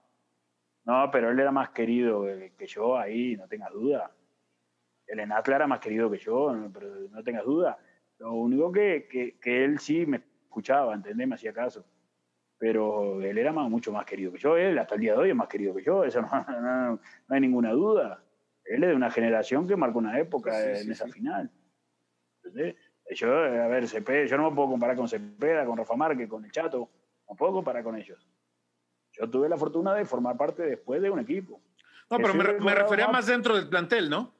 no, 0.85 1.09
pero 1.11 1.31
él 1.31 1.39
era 1.39 1.51
más 1.51 1.69
querido 1.69 2.25
que 2.57 2.67
yo 2.67 2.97
ahí, 2.97 3.35
no 3.37 3.47
tengas 3.47 3.71
duda. 3.71 4.11
El 5.07 5.19
Enatla 5.19 5.55
era 5.55 5.67
más 5.67 5.79
querido 5.79 6.11
que 6.11 6.19
yo, 6.19 6.55
pero 6.71 6.87
no 7.09 7.23
tengas 7.23 7.43
duda. 7.43 7.79
Lo 8.19 8.33
único 8.33 8.71
que, 8.71 9.07
que, 9.09 9.39
que 9.39 9.63
él 9.63 9.79
sí 9.79 10.05
me 10.05 10.21
escuchaba, 10.43 10.93
¿entendés? 10.93 11.27
Me 11.27 11.35
hacía 11.35 11.53
caso. 11.53 11.83
Pero 12.59 13.19
él 13.21 13.37
era 13.37 13.51
mucho 13.51 13.91
más 13.91 14.05
querido 14.05 14.31
que 14.31 14.37
yo. 14.37 14.57
Él 14.57 14.77
hasta 14.77 14.95
el 14.95 15.01
día 15.01 15.13
de 15.13 15.19
hoy 15.19 15.29
es 15.29 15.35
más 15.35 15.47
querido 15.47 15.73
que 15.73 15.81
yo, 15.81 16.03
eso 16.03 16.21
no 16.21 16.99
hay 17.29 17.41
ninguna 17.41 17.71
duda 17.71 18.21
él 18.69 18.83
es 18.83 18.89
de 18.89 18.95
una 18.95 19.09
generación 19.09 19.67
que 19.67 19.75
marcó 19.75 19.97
una 19.97 20.19
época 20.19 20.79
en 20.79 20.91
esa 20.91 21.07
final. 21.07 21.49
Yo, 23.11 23.35
a 23.35 23.67
ver, 23.67 23.85
yo 23.85 24.37
no 24.37 24.49
me 24.49 24.55
puedo 24.55 24.69
comparar 24.69 24.95
con 24.95 25.09
Cepeda, 25.09 25.65
con 25.65 25.77
Rafa 25.77 25.95
Márquez, 25.95 26.29
con 26.29 26.45
el 26.45 26.51
Chato, 26.51 26.87
no 27.27 27.35
puedo 27.35 27.53
comparar 27.53 27.83
con 27.83 27.97
ellos. 27.97 28.27
Yo 29.11 29.27
tuve 29.27 29.49
la 29.49 29.57
fortuna 29.57 29.95
de 29.95 30.05
formar 30.05 30.37
parte 30.37 30.61
después 30.63 31.01
de 31.01 31.09
un 31.09 31.19
equipo. 31.19 31.59
No, 32.11 32.17
pero 32.17 32.33
me, 32.35 32.75
refería 32.75 33.07
más 33.07 33.25
dentro 33.25 33.55
del 33.55 33.67
plantel, 33.67 34.07
¿no? 34.07 34.31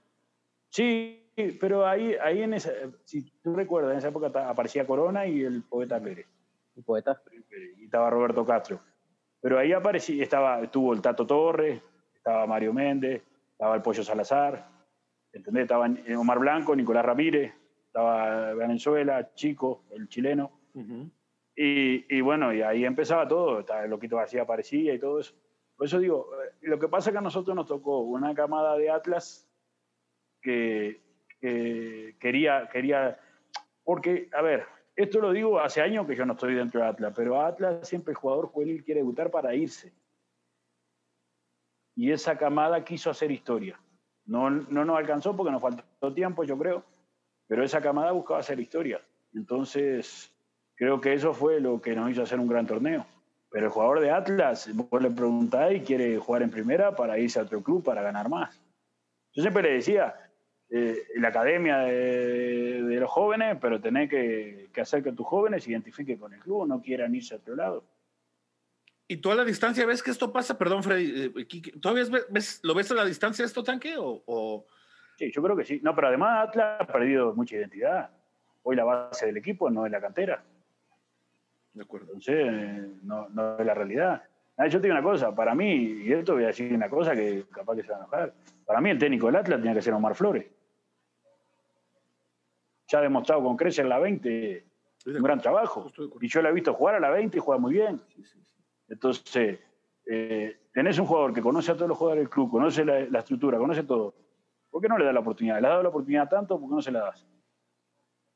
Sí, 0.70 1.32
pero 1.60 1.88
ahí, 1.88 2.16
ahí 2.22 2.44
en 2.44 2.54
esa, 2.54 2.72
si 3.06 3.24
tú 3.42 3.56
recuerdas, 3.56 3.94
en 3.94 3.98
esa 3.98 4.10
época 4.10 4.28
aparecía 4.48 4.86
Corona 4.86 5.26
y 5.26 5.42
el 5.42 5.64
poeta 5.64 6.00
Pérez. 6.00 6.28
El 6.76 6.84
poeta. 6.84 7.20
Y 7.78 7.86
estaba 7.86 8.12
Roberto 8.12 8.46
Castro. 8.46 8.80
Pero 9.42 9.58
ahí 9.58 9.74
aparecía, 9.74 10.22
estaba, 10.22 10.62
estuvo 10.62 10.94
el 10.94 11.02
Tato 11.02 11.26
Torres, 11.26 11.82
estaba 12.14 12.46
Mario 12.46 12.74
Méndez, 12.74 13.24
estaba 13.60 13.76
el 13.76 13.82
Pollo 13.82 14.04
Salazar, 14.04 14.70
¿entendés? 15.34 15.64
Estaba 15.64 15.86
Omar 16.18 16.40
Blanco, 16.40 16.74
Nicolás 16.74 17.04
Ramírez, 17.04 17.54
estaba 17.88 18.54
Venezuela, 18.54 19.34
Chico, 19.34 19.84
el 19.92 20.08
chileno. 20.08 20.62
y, 21.54 22.06
y, 22.08 22.22
bueno, 22.22 22.54
y 22.54 22.62
ahí 22.62 22.86
empezaba 22.86 23.28
todo, 23.28 23.60
el 23.60 23.90
Loquito 23.90 24.16
García 24.16 24.44
aparecía 24.44 24.94
y 24.94 25.00
todo 25.00 25.20
eso. 25.20 25.36
Por 25.76 25.88
eso 25.88 26.00
digo, 26.00 26.30
eh, 26.42 26.56
lo 26.62 26.80
que 26.80 26.88
pasa 26.88 27.10
es 27.10 27.14
que 27.14 27.18
a 27.18 27.22
nosotros 27.22 27.54
nos 27.54 27.66
tocó 27.66 28.00
una 28.00 28.34
camada 28.34 28.78
de 28.78 28.90
Atlas 28.92 29.46
que, 30.42 31.02
quería, 31.42 32.70
quería, 32.72 33.20
porque, 33.84 34.30
a 34.32 34.42
ver, 34.42 34.68
esto 34.96 35.20
lo 35.20 35.34
digo 35.34 35.60
hace 35.60 35.82
años 35.82 36.08
que 36.08 36.16
yo 36.16 36.26
no 36.26 36.32
estoy 36.32 36.56
dentro 36.56 36.80
de 36.80 36.88
Atlas, 36.88 37.12
pero 37.14 37.42
Atlas 37.42 37.86
siempre 37.86 38.12
el 38.12 38.18
jugador 38.18 38.48
juvenil 38.48 38.86
quiere 38.86 39.02
debutar 39.02 39.30
para 39.30 39.54
irse. 39.54 39.92
Y 42.00 42.14
esa 42.14 42.38
camada 42.38 42.86
quiso 42.86 43.10
hacer 43.10 43.30
historia. 43.30 43.78
No, 44.26 44.50
no 44.50 44.86
nos 44.86 44.98
alcanzó 44.98 45.36
porque 45.36 45.52
nos 45.52 45.62
faltó 45.62 46.14
tiempo, 46.14 46.46
yo 46.46 46.58
creo, 46.58 46.86
pero 47.46 47.62
esa 47.62 47.82
camada 47.82 48.14
buscaba 48.14 48.40
hacer 48.40 48.58
historia. 48.58 49.02
Entonces, 49.34 50.34
creo 50.76 51.02
que 51.02 51.12
eso 51.12 51.34
fue 51.34 51.60
lo 51.60 51.82
que 51.82 51.94
nos 51.98 52.10
hizo 52.10 52.24
hacer 52.24 52.40
un 52.40 52.48
gran 52.48 52.66
torneo. 52.66 53.06
Pero 53.52 53.66
el 53.66 53.72
jugador 53.74 54.00
de 54.00 54.12
Atlas, 54.12 54.72
vos 54.74 55.02
le 55.02 55.12
preguntáis, 55.12 55.84
quiere 55.84 56.18
jugar 56.18 56.42
en 56.44 56.52
primera 56.52 56.96
para 56.96 57.20
irse 57.20 57.38
a 57.38 57.44
otro 57.44 57.62
club 57.62 57.84
para 57.84 58.02
ganar 58.02 58.30
más. 58.30 58.64
Yo 59.34 59.42
siempre 59.42 59.64
le 59.64 59.74
decía, 59.74 60.16
eh, 60.70 60.96
la 61.18 61.28
academia 61.28 61.80
de, 61.80 62.96
los 62.98 63.10
jóvenes, 63.10 63.58
pero 63.60 63.82
tenés 63.82 64.10
que, 64.10 64.70
hacer 64.80 65.04
que 65.04 65.12
tus 65.12 65.28
jóvenes 65.28 65.66
se 65.66 65.72
identifiquen 65.72 66.18
con 66.18 66.34
el 66.34 66.40
club, 66.40 66.66
no 66.66 66.82
quieran 66.82 67.14
irse 67.14 67.34
a 67.34 67.40
otro 67.40 67.58
lado. 67.58 67.84
¿Y 69.12 69.18
tú 69.18 69.32
a 69.32 69.36
la 69.36 69.44
distancia 69.44 69.88
ves 69.88 70.04
que 70.04 70.12
esto 70.12 70.32
pasa? 70.32 70.56
Perdón, 70.56 70.84
Freddy, 70.84 71.34
eh, 71.36 71.72
¿todavía 71.82 72.04
ves, 72.30 72.60
lo 72.62 72.76
ves 72.76 72.92
a 72.92 72.94
la 72.94 73.06
distancia 73.06 73.44
esto, 73.44 73.64
Tanque? 73.64 73.96
O, 73.98 74.68
Sí, 75.18 75.32
yo 75.34 75.42
creo 75.42 75.56
que 75.58 75.66
sí. 75.66 75.82
No, 75.84 75.96
pero 75.96 76.08
además 76.08 76.48
Atlas 76.48 76.80
ha 76.80 76.86
perdido 76.86 77.34
mucha 77.34 77.56
identidad. 77.56 78.12
Hoy 78.62 78.76
la 78.76 78.84
base 78.86 79.26
del 79.26 79.38
equipo 79.38 79.70
no 79.72 79.86
es 79.86 79.92
la 79.92 80.00
cantera. 80.00 80.44
De 81.74 81.82
acuerdo. 81.82 82.14
Entonces, 82.14 83.04
no, 83.04 83.28
no 83.30 83.58
es 83.58 83.66
la 83.66 83.74
realidad. 83.74 84.24
Ah, 84.56 84.68
yo 84.68 84.80
te 84.80 84.88
digo 84.88 84.94
una 84.94 85.04
cosa, 85.04 85.34
para 85.34 85.56
mí, 85.56 86.04
y 86.04 86.14
esto 86.14 86.36
voy 86.36 86.44
a 86.44 86.48
decir 86.48 86.72
una 86.72 86.88
cosa 86.88 87.16
que 87.16 87.46
capaz 87.52 87.76
que 87.78 87.82
se 87.82 87.90
va 87.90 87.96
a 87.96 88.00
enojar, 88.02 88.34
para 88.64 88.80
mí 88.80 88.92
el 88.92 89.00
técnico 89.00 89.26
del 89.26 89.38
Atlas 89.38 89.60
tenía 89.60 89.74
que 89.74 89.82
ser 89.82 89.94
Omar 89.94 90.14
Flores. 90.14 90.46
Ya 92.88 93.00
ha 93.00 93.02
demostrado 93.02 93.44
con 93.44 93.58
Crecer 93.58 93.88
la 93.88 93.98
20 93.98 94.66
un 95.08 95.24
gran 95.24 95.42
trabajo. 95.42 95.92
Y 96.22 96.28
yo 96.28 96.42
lo 96.42 96.50
he 96.50 96.54
visto 96.54 96.74
jugar 96.76 96.96
a 96.96 97.00
la 97.00 97.10
20 97.10 97.38
y 97.38 97.42
juega 97.42 97.60
muy 97.60 97.74
bien. 97.74 98.00
Entonces, 98.90 99.60
eh, 100.06 100.60
tenés 100.74 100.98
un 101.00 101.06
jugador 101.06 101.34
que 101.34 101.42
conoce 101.42 101.72
a 101.72 101.76
todos 101.76 101.88
los 101.88 101.98
jugadores 101.98 102.24
del 102.24 102.30
club, 102.30 102.52
conoce 102.52 102.84
la, 102.84 103.00
la, 103.02 103.20
estructura, 103.20 103.58
conoce 103.58 103.84
todo. 103.84 104.16
¿Por 104.70 104.82
qué 104.82 104.88
no 104.88 104.98
le 104.98 105.06
das 105.06 105.14
la 105.14 105.20
oportunidad? 105.20 105.62
Le 105.62 105.68
has 105.68 105.72
dado 105.72 105.84
la 105.84 105.90
oportunidad 105.90 106.30
tanto, 106.30 106.60
¿por 106.60 106.70
qué 106.70 106.76
no 106.76 106.82
se 106.82 106.92
la 106.92 107.02
das? 107.02 107.28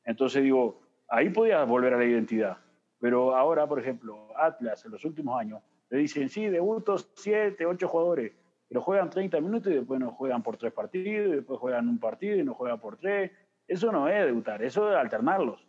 Entonces 0.04 0.42
digo, 0.42 0.80
ahí 1.08 1.30
podías 1.30 1.66
volver 1.66 1.94
a 1.94 1.98
la 1.98 2.04
identidad. 2.04 2.58
Pero 3.00 3.36
ahora, 3.36 3.66
por 3.66 3.80
ejemplo, 3.80 4.28
Atlas 4.36 4.84
en 4.84 4.92
los 4.92 5.04
últimos 5.04 5.38
años 5.38 5.62
le 5.90 5.98
dicen, 5.98 6.28
sí, 6.28 6.46
debutos 6.46 7.10
siete, 7.14 7.66
ocho 7.66 7.88
jugadores, 7.88 8.32
pero 8.68 8.80
juegan 8.80 9.10
30 9.10 9.40
minutos 9.40 9.72
y 9.72 9.76
después 9.76 10.00
no 10.00 10.12
juegan 10.12 10.42
por 10.42 10.56
tres 10.56 10.72
partidos, 10.72 11.28
y 11.28 11.36
después 11.36 11.60
juegan 11.60 11.88
un 11.88 11.98
partido 11.98 12.36
y 12.36 12.42
no 12.42 12.54
juegan 12.54 12.80
por 12.80 12.96
tres. 12.96 13.30
Eso 13.66 13.92
no 13.92 14.08
es 14.08 14.24
debutar, 14.24 14.62
eso 14.62 14.90
es 14.90 14.96
alternarlos. 14.96 15.66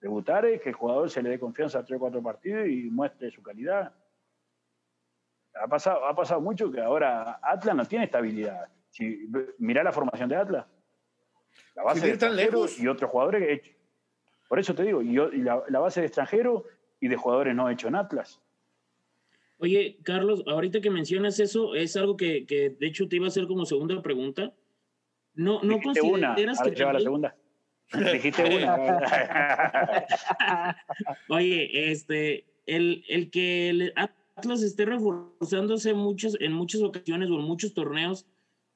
Debutar 0.00 0.44
es 0.46 0.60
que 0.60 0.70
el 0.70 0.74
jugador 0.74 1.08
se 1.10 1.22
le 1.22 1.30
dé 1.30 1.38
confianza 1.38 1.78
a 1.78 1.84
tres 1.84 1.96
o 1.96 2.00
cuatro 2.00 2.22
partidos 2.22 2.68
y 2.68 2.90
muestre 2.90 3.30
su 3.30 3.42
calidad. 3.42 3.94
Ha 5.62 5.68
pasado, 5.68 6.06
ha 6.06 6.14
pasado 6.14 6.40
mucho 6.40 6.70
que 6.70 6.80
ahora 6.80 7.38
Atlas 7.42 7.76
no 7.76 7.84
tiene 7.84 8.06
estabilidad. 8.06 8.68
Si, 8.90 9.28
mirá 9.58 9.82
la 9.82 9.92
formación 9.92 10.28
de 10.28 10.36
Atlas. 10.36 10.66
La 11.74 11.82
base 11.82 12.06
de 12.06 12.12
extranjeros 12.12 12.78
y 12.78 12.88
otros 12.88 13.10
jugadores 13.10 13.42
que 13.42 13.76
Por 14.48 14.58
eso 14.58 14.74
te 14.74 14.82
digo, 14.82 15.02
y, 15.02 15.14
la, 15.42 15.62
la, 15.68 15.78
base 15.78 16.00
de 16.00 16.06
extranjeros 16.06 16.62
y 17.00 17.08
de 17.08 17.16
jugadores 17.16 17.54
no 17.54 17.68
hechos 17.68 17.88
en 17.88 17.96
Atlas. 17.96 18.40
Oye, 19.58 19.98
Carlos, 20.02 20.42
ahorita 20.46 20.80
que 20.80 20.90
mencionas 20.90 21.38
eso, 21.38 21.74
es 21.74 21.96
algo 21.96 22.16
que, 22.16 22.44
que 22.46 22.70
de 22.70 22.86
hecho 22.86 23.08
te 23.08 23.16
iba 23.16 23.26
a 23.26 23.28
hacer 23.28 23.46
como 23.46 23.64
segunda 23.64 24.00
pregunta. 24.02 24.52
¿No, 25.34 25.60
no 25.62 25.80
consideras 25.80 26.20
una, 26.20 26.34
que... 26.34 26.76
También... 26.76 26.92
la 26.92 27.00
segunda. 27.00 27.36
Dijiste 28.12 28.56
una. 28.56 28.76
Oye, 31.28 31.90
este, 31.90 32.44
el, 32.66 33.04
el 33.08 33.30
que 33.30 33.70
el 33.70 33.92
Atlas 34.36 34.62
esté 34.62 34.84
reforzándose 34.84 35.94
muchos, 35.94 36.36
en 36.40 36.52
muchas 36.52 36.82
ocasiones 36.82 37.30
o 37.30 37.34
en 37.34 37.44
muchos 37.44 37.72
torneos 37.72 38.26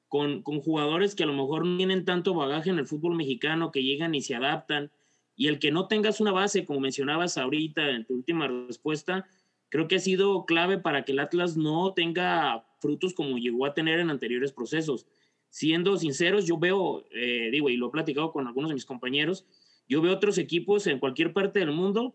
con, 0.07 0.43
con 0.43 0.61
jugadores 0.61 1.15
que 1.15 1.25
a 1.25 1.27
lo 1.27 1.33
mejor 1.33 1.67
no 1.67 1.77
tienen 1.77 2.05
tanto 2.05 2.35
bagaje 2.35 2.71
en 2.71 2.79
el 2.79 2.87
fútbol 2.87 3.17
mexicano, 3.17 3.73
que 3.73 3.83
llegan 3.83 4.15
y 4.15 4.23
se 4.23 4.35
adaptan, 4.35 4.91
y 5.37 5.49
el 5.49 5.59
que 5.59 5.71
no 5.71 5.87
tengas 5.87 6.21
una 6.21 6.33
base, 6.33 6.65
como 6.65 6.81
mencionabas 6.81 7.39
ahorita 7.39 7.91
en 7.91 8.05
tu 8.05 8.15
última 8.15 8.49
respuesta, 8.49 9.27
creo 9.69 9.87
que 9.87 9.97
ha 9.97 10.01
sido 10.01 10.47
clave 10.47 10.79
para 10.79 11.05
que 11.05 11.13
el 11.13 11.21
Atlas 11.21 11.57
no 11.57 11.93
tenga 11.95 12.67
frutos 12.81 13.15
como 13.15 13.39
llegó 13.39 13.67
a 13.67 13.75
tener 13.75 14.01
en 14.01 14.11
anteriores 14.11 14.53
procesos. 14.53 15.07
Siendo 15.51 15.97
sinceros, 15.97 16.47
yo 16.47 16.59
veo, 16.59 17.05
eh, 17.13 17.51
digo, 17.53 17.69
y 17.69 17.77
lo 17.77 17.89
he 17.89 17.91
platicado 17.91 18.33
con 18.33 18.47
algunos 18.47 18.71
de 18.71 18.75
mis 18.75 18.85
compañeros, 18.85 19.47
yo 19.89 20.03
veo 20.03 20.13
otros 20.13 20.39
equipos 20.39 20.87
en 20.87 20.99
cualquier 20.99 21.33
parte 21.33 21.61
del 21.61 21.73
mundo 21.73 22.15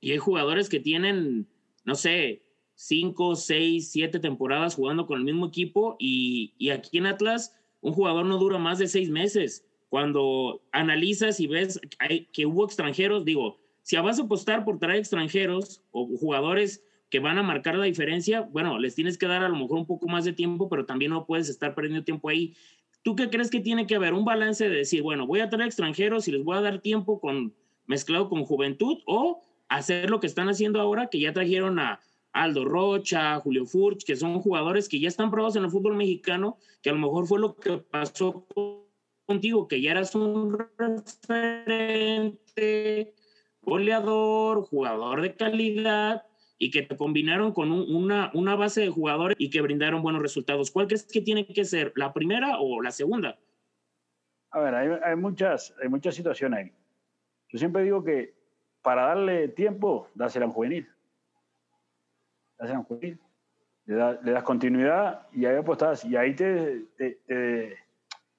y 0.00 0.12
hay 0.12 0.18
jugadores 0.18 0.68
que 0.68 0.80
tienen, 0.80 1.48
no 1.84 1.94
sé, 1.94 2.42
cinco, 2.80 3.34
seis, 3.34 3.90
siete 3.90 4.20
temporadas 4.20 4.76
jugando 4.76 5.04
con 5.04 5.18
el 5.18 5.24
mismo 5.24 5.46
equipo 5.46 5.96
y, 5.98 6.54
y 6.58 6.70
aquí 6.70 6.98
en 6.98 7.06
Atlas 7.06 7.56
un 7.80 7.92
jugador 7.92 8.24
no 8.24 8.38
dura 8.38 8.56
más 8.58 8.78
de 8.78 8.86
seis 8.86 9.10
meses. 9.10 9.66
Cuando 9.88 10.62
analizas 10.70 11.40
y 11.40 11.48
ves 11.48 11.80
que 12.32 12.46
hubo 12.46 12.64
extranjeros, 12.64 13.24
digo, 13.24 13.58
si 13.82 13.96
vas 13.96 14.20
a 14.20 14.22
apostar 14.22 14.64
por 14.64 14.78
traer 14.78 15.00
extranjeros 15.00 15.82
o 15.90 16.06
jugadores 16.18 16.84
que 17.10 17.18
van 17.18 17.38
a 17.38 17.42
marcar 17.42 17.74
la 17.74 17.86
diferencia, 17.86 18.42
bueno, 18.42 18.78
les 18.78 18.94
tienes 18.94 19.18
que 19.18 19.26
dar 19.26 19.42
a 19.42 19.48
lo 19.48 19.56
mejor 19.56 19.78
un 19.78 19.86
poco 19.86 20.06
más 20.06 20.24
de 20.24 20.32
tiempo, 20.32 20.68
pero 20.68 20.86
también 20.86 21.10
no 21.10 21.26
puedes 21.26 21.48
estar 21.48 21.74
perdiendo 21.74 22.04
tiempo 22.04 22.28
ahí. 22.28 22.54
¿Tú 23.02 23.16
qué 23.16 23.28
crees 23.28 23.50
que 23.50 23.58
tiene 23.60 23.88
que 23.88 23.96
haber? 23.96 24.14
Un 24.14 24.24
balance 24.24 24.68
de 24.68 24.76
decir, 24.76 25.02
bueno, 25.02 25.26
voy 25.26 25.40
a 25.40 25.48
traer 25.48 25.66
extranjeros 25.66 26.28
y 26.28 26.32
les 26.32 26.44
voy 26.44 26.56
a 26.56 26.60
dar 26.60 26.80
tiempo 26.80 27.18
con 27.18 27.54
mezclado 27.86 28.28
con 28.28 28.44
juventud 28.44 28.98
o 29.06 29.42
hacer 29.68 30.10
lo 30.10 30.20
que 30.20 30.28
están 30.28 30.48
haciendo 30.48 30.80
ahora, 30.80 31.08
que 31.08 31.18
ya 31.18 31.32
trajeron 31.32 31.80
a 31.80 31.98
Aldo 32.32 32.64
Rocha, 32.64 33.38
Julio 33.40 33.66
Furch, 33.66 34.04
que 34.04 34.16
son 34.16 34.40
jugadores 34.40 34.88
que 34.88 35.00
ya 35.00 35.08
están 35.08 35.30
probados 35.30 35.56
en 35.56 35.64
el 35.64 35.70
fútbol 35.70 35.96
mexicano, 35.96 36.58
que 36.82 36.90
a 36.90 36.92
lo 36.92 36.98
mejor 37.00 37.26
fue 37.26 37.40
lo 37.40 37.56
que 37.56 37.78
pasó 37.78 38.46
contigo, 39.26 39.68
que 39.68 39.80
ya 39.80 39.90
eras 39.92 40.14
un 40.14 40.58
referente, 40.78 42.34
goleador, 43.62 44.62
jugador 44.64 45.22
de 45.22 45.34
calidad 45.36 46.24
y 46.58 46.70
que 46.70 46.82
te 46.82 46.96
combinaron 46.96 47.52
con 47.52 47.70
una, 47.70 48.56
base 48.56 48.80
de 48.82 48.88
jugadores 48.88 49.36
y 49.38 49.50
que 49.50 49.60
brindaron 49.60 50.02
buenos 50.02 50.22
resultados. 50.22 50.70
¿Cuál 50.70 50.86
crees 50.86 51.04
que 51.04 51.20
tiene 51.20 51.46
que 51.46 51.64
ser, 51.64 51.92
la 51.94 52.12
primera 52.12 52.58
o 52.58 52.82
la 52.82 52.90
segunda? 52.90 53.38
A 54.50 54.60
ver, 54.60 54.74
hay, 54.74 54.88
hay 55.04 55.16
muchas, 55.16 55.74
hay 55.80 55.88
muchas 55.88 56.14
situaciones 56.14 56.58
ahí. 56.58 56.72
Yo 57.50 57.58
siempre 57.58 57.82
digo 57.82 58.02
que 58.02 58.34
para 58.82 59.06
darle 59.06 59.48
tiempo, 59.48 60.08
dásela 60.14 60.46
a 60.46 60.48
un 60.48 60.54
juvenil. 60.54 60.88
A 62.58 62.64
un 62.72 62.84
juvenil. 62.84 63.20
Le, 63.86 64.22
le, 64.22 64.32
das 64.32 64.42
continuidad 64.42 65.26
y 65.32 65.46
ahí 65.46 65.56
apostas 65.56 66.04
y 66.04 66.16
ahí 66.16 66.34
te, 66.34 66.86
te, 66.96 67.20
te, 67.26 67.78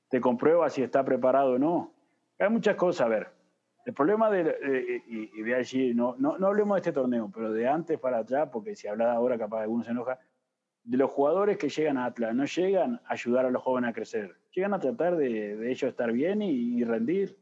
te 0.10 0.22
compruebas 0.22 0.74
si 0.74 0.84
está 0.84 1.04
preparado 1.04 1.54
o 1.54 1.60
no. 1.60 1.94
Hay 2.38 2.50
muchas 2.50 2.76
cosas, 2.76 3.06
a 3.06 3.10
ver 3.10 3.40
el 3.90 3.96
problema 3.96 4.30
de, 4.30 5.02
y, 5.08 5.42
voy 5.42 5.54
a 5.54 5.58
decir, 5.58 5.96
no, 5.96 6.16
no, 6.20 6.38
no, 6.38 6.48
hablemos 6.48 6.76
de 6.76 6.80
este 6.80 6.92
torneo, 6.92 7.32
pero 7.34 7.52
de 7.52 7.68
antes 7.68 8.00
para 8.00 8.20
atrás, 8.20 8.48
porque 8.52 8.76
si 8.76 8.88
habla 8.88 9.12
ahora 9.12 9.36
capaz 9.36 9.62
algunos 9.62 9.88
se 9.88 9.92
enoja, 9.92 10.20
de 10.84 10.96
los 10.96 11.10
jugadores 11.10 11.58
que 11.58 11.70
llegan 11.70 11.98
a 11.98 12.06
Atlas, 12.06 12.36
no 12.36 12.46
llegan 12.46 13.02
a 13.06 13.14
ayudar 13.14 13.48
a 13.48 13.50
los 13.50 13.64
jóvenes 13.64 13.90
a 13.90 13.94
crecer, 13.94 14.36
llegan 14.52 14.76
a 14.76 14.80
tratar 14.80 15.16
de, 15.18 15.58
de 15.58 15.72
ellos 15.72 15.90
estar 15.90 16.12
bien 16.12 16.42
y, 16.44 16.84
rendir. 16.84 17.36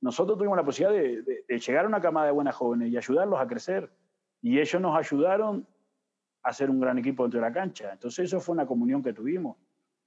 Nosotros 0.00 0.38
tuvimos 0.38 0.56
la 0.56 0.64
posibilidad 0.64 0.98
de, 0.98 1.42
de, 1.46 1.58
llegar 1.58 1.84
a 1.84 1.88
una 1.88 2.00
camada 2.00 2.26
de 2.26 2.32
buenas 2.32 2.54
jóvenes 2.54 2.88
y 2.88 2.96
ayudarlos 2.96 3.38
a 3.38 3.46
crecer. 3.46 3.90
Y 4.40 4.58
ellos 4.58 4.80
nos 4.80 4.96
ayudaron 4.96 5.66
a 6.42 6.52
ser 6.52 6.70
un 6.70 6.80
gran 6.80 6.98
equipo 6.98 7.24
dentro 7.24 7.40
de 7.40 7.46
la 7.46 7.52
cancha. 7.52 7.92
Entonces 7.92 8.26
eso 8.26 8.40
fue 8.40 8.54
una 8.54 8.66
comunión 8.66 9.02
que 9.02 9.12
tuvimos. 9.12 9.56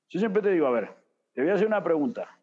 Yo 0.09 0.19
siempre 0.19 0.41
te 0.41 0.51
digo, 0.51 0.67
a 0.67 0.71
ver, 0.71 0.89
te 1.33 1.41
voy 1.41 1.51
a 1.51 1.55
hacer 1.55 1.67
una 1.67 1.83
pregunta. 1.83 2.39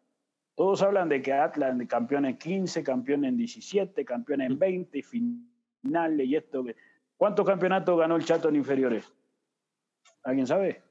Todos 0.55 0.81
hablan 0.81 1.09
de 1.09 1.21
que 1.21 1.33
Atlas 1.33 1.75
campeón 1.87 2.25
en 2.25 2.37
15, 2.37 2.83
campeón 2.83 3.25
en 3.25 3.37
17, 3.37 4.03
campeón 4.05 4.41
en 4.41 4.59
20, 4.59 5.01
finales 5.01 6.27
y 6.27 6.35
esto. 6.35 6.63
¿Cuántos 7.17 7.45
campeonatos 7.45 7.97
ganó 7.97 8.15
el 8.15 8.25
Chato 8.25 8.49
en 8.49 8.57
inferiores? 8.57 9.11
¿Alguien 10.23 10.45
sabe? 10.45 10.81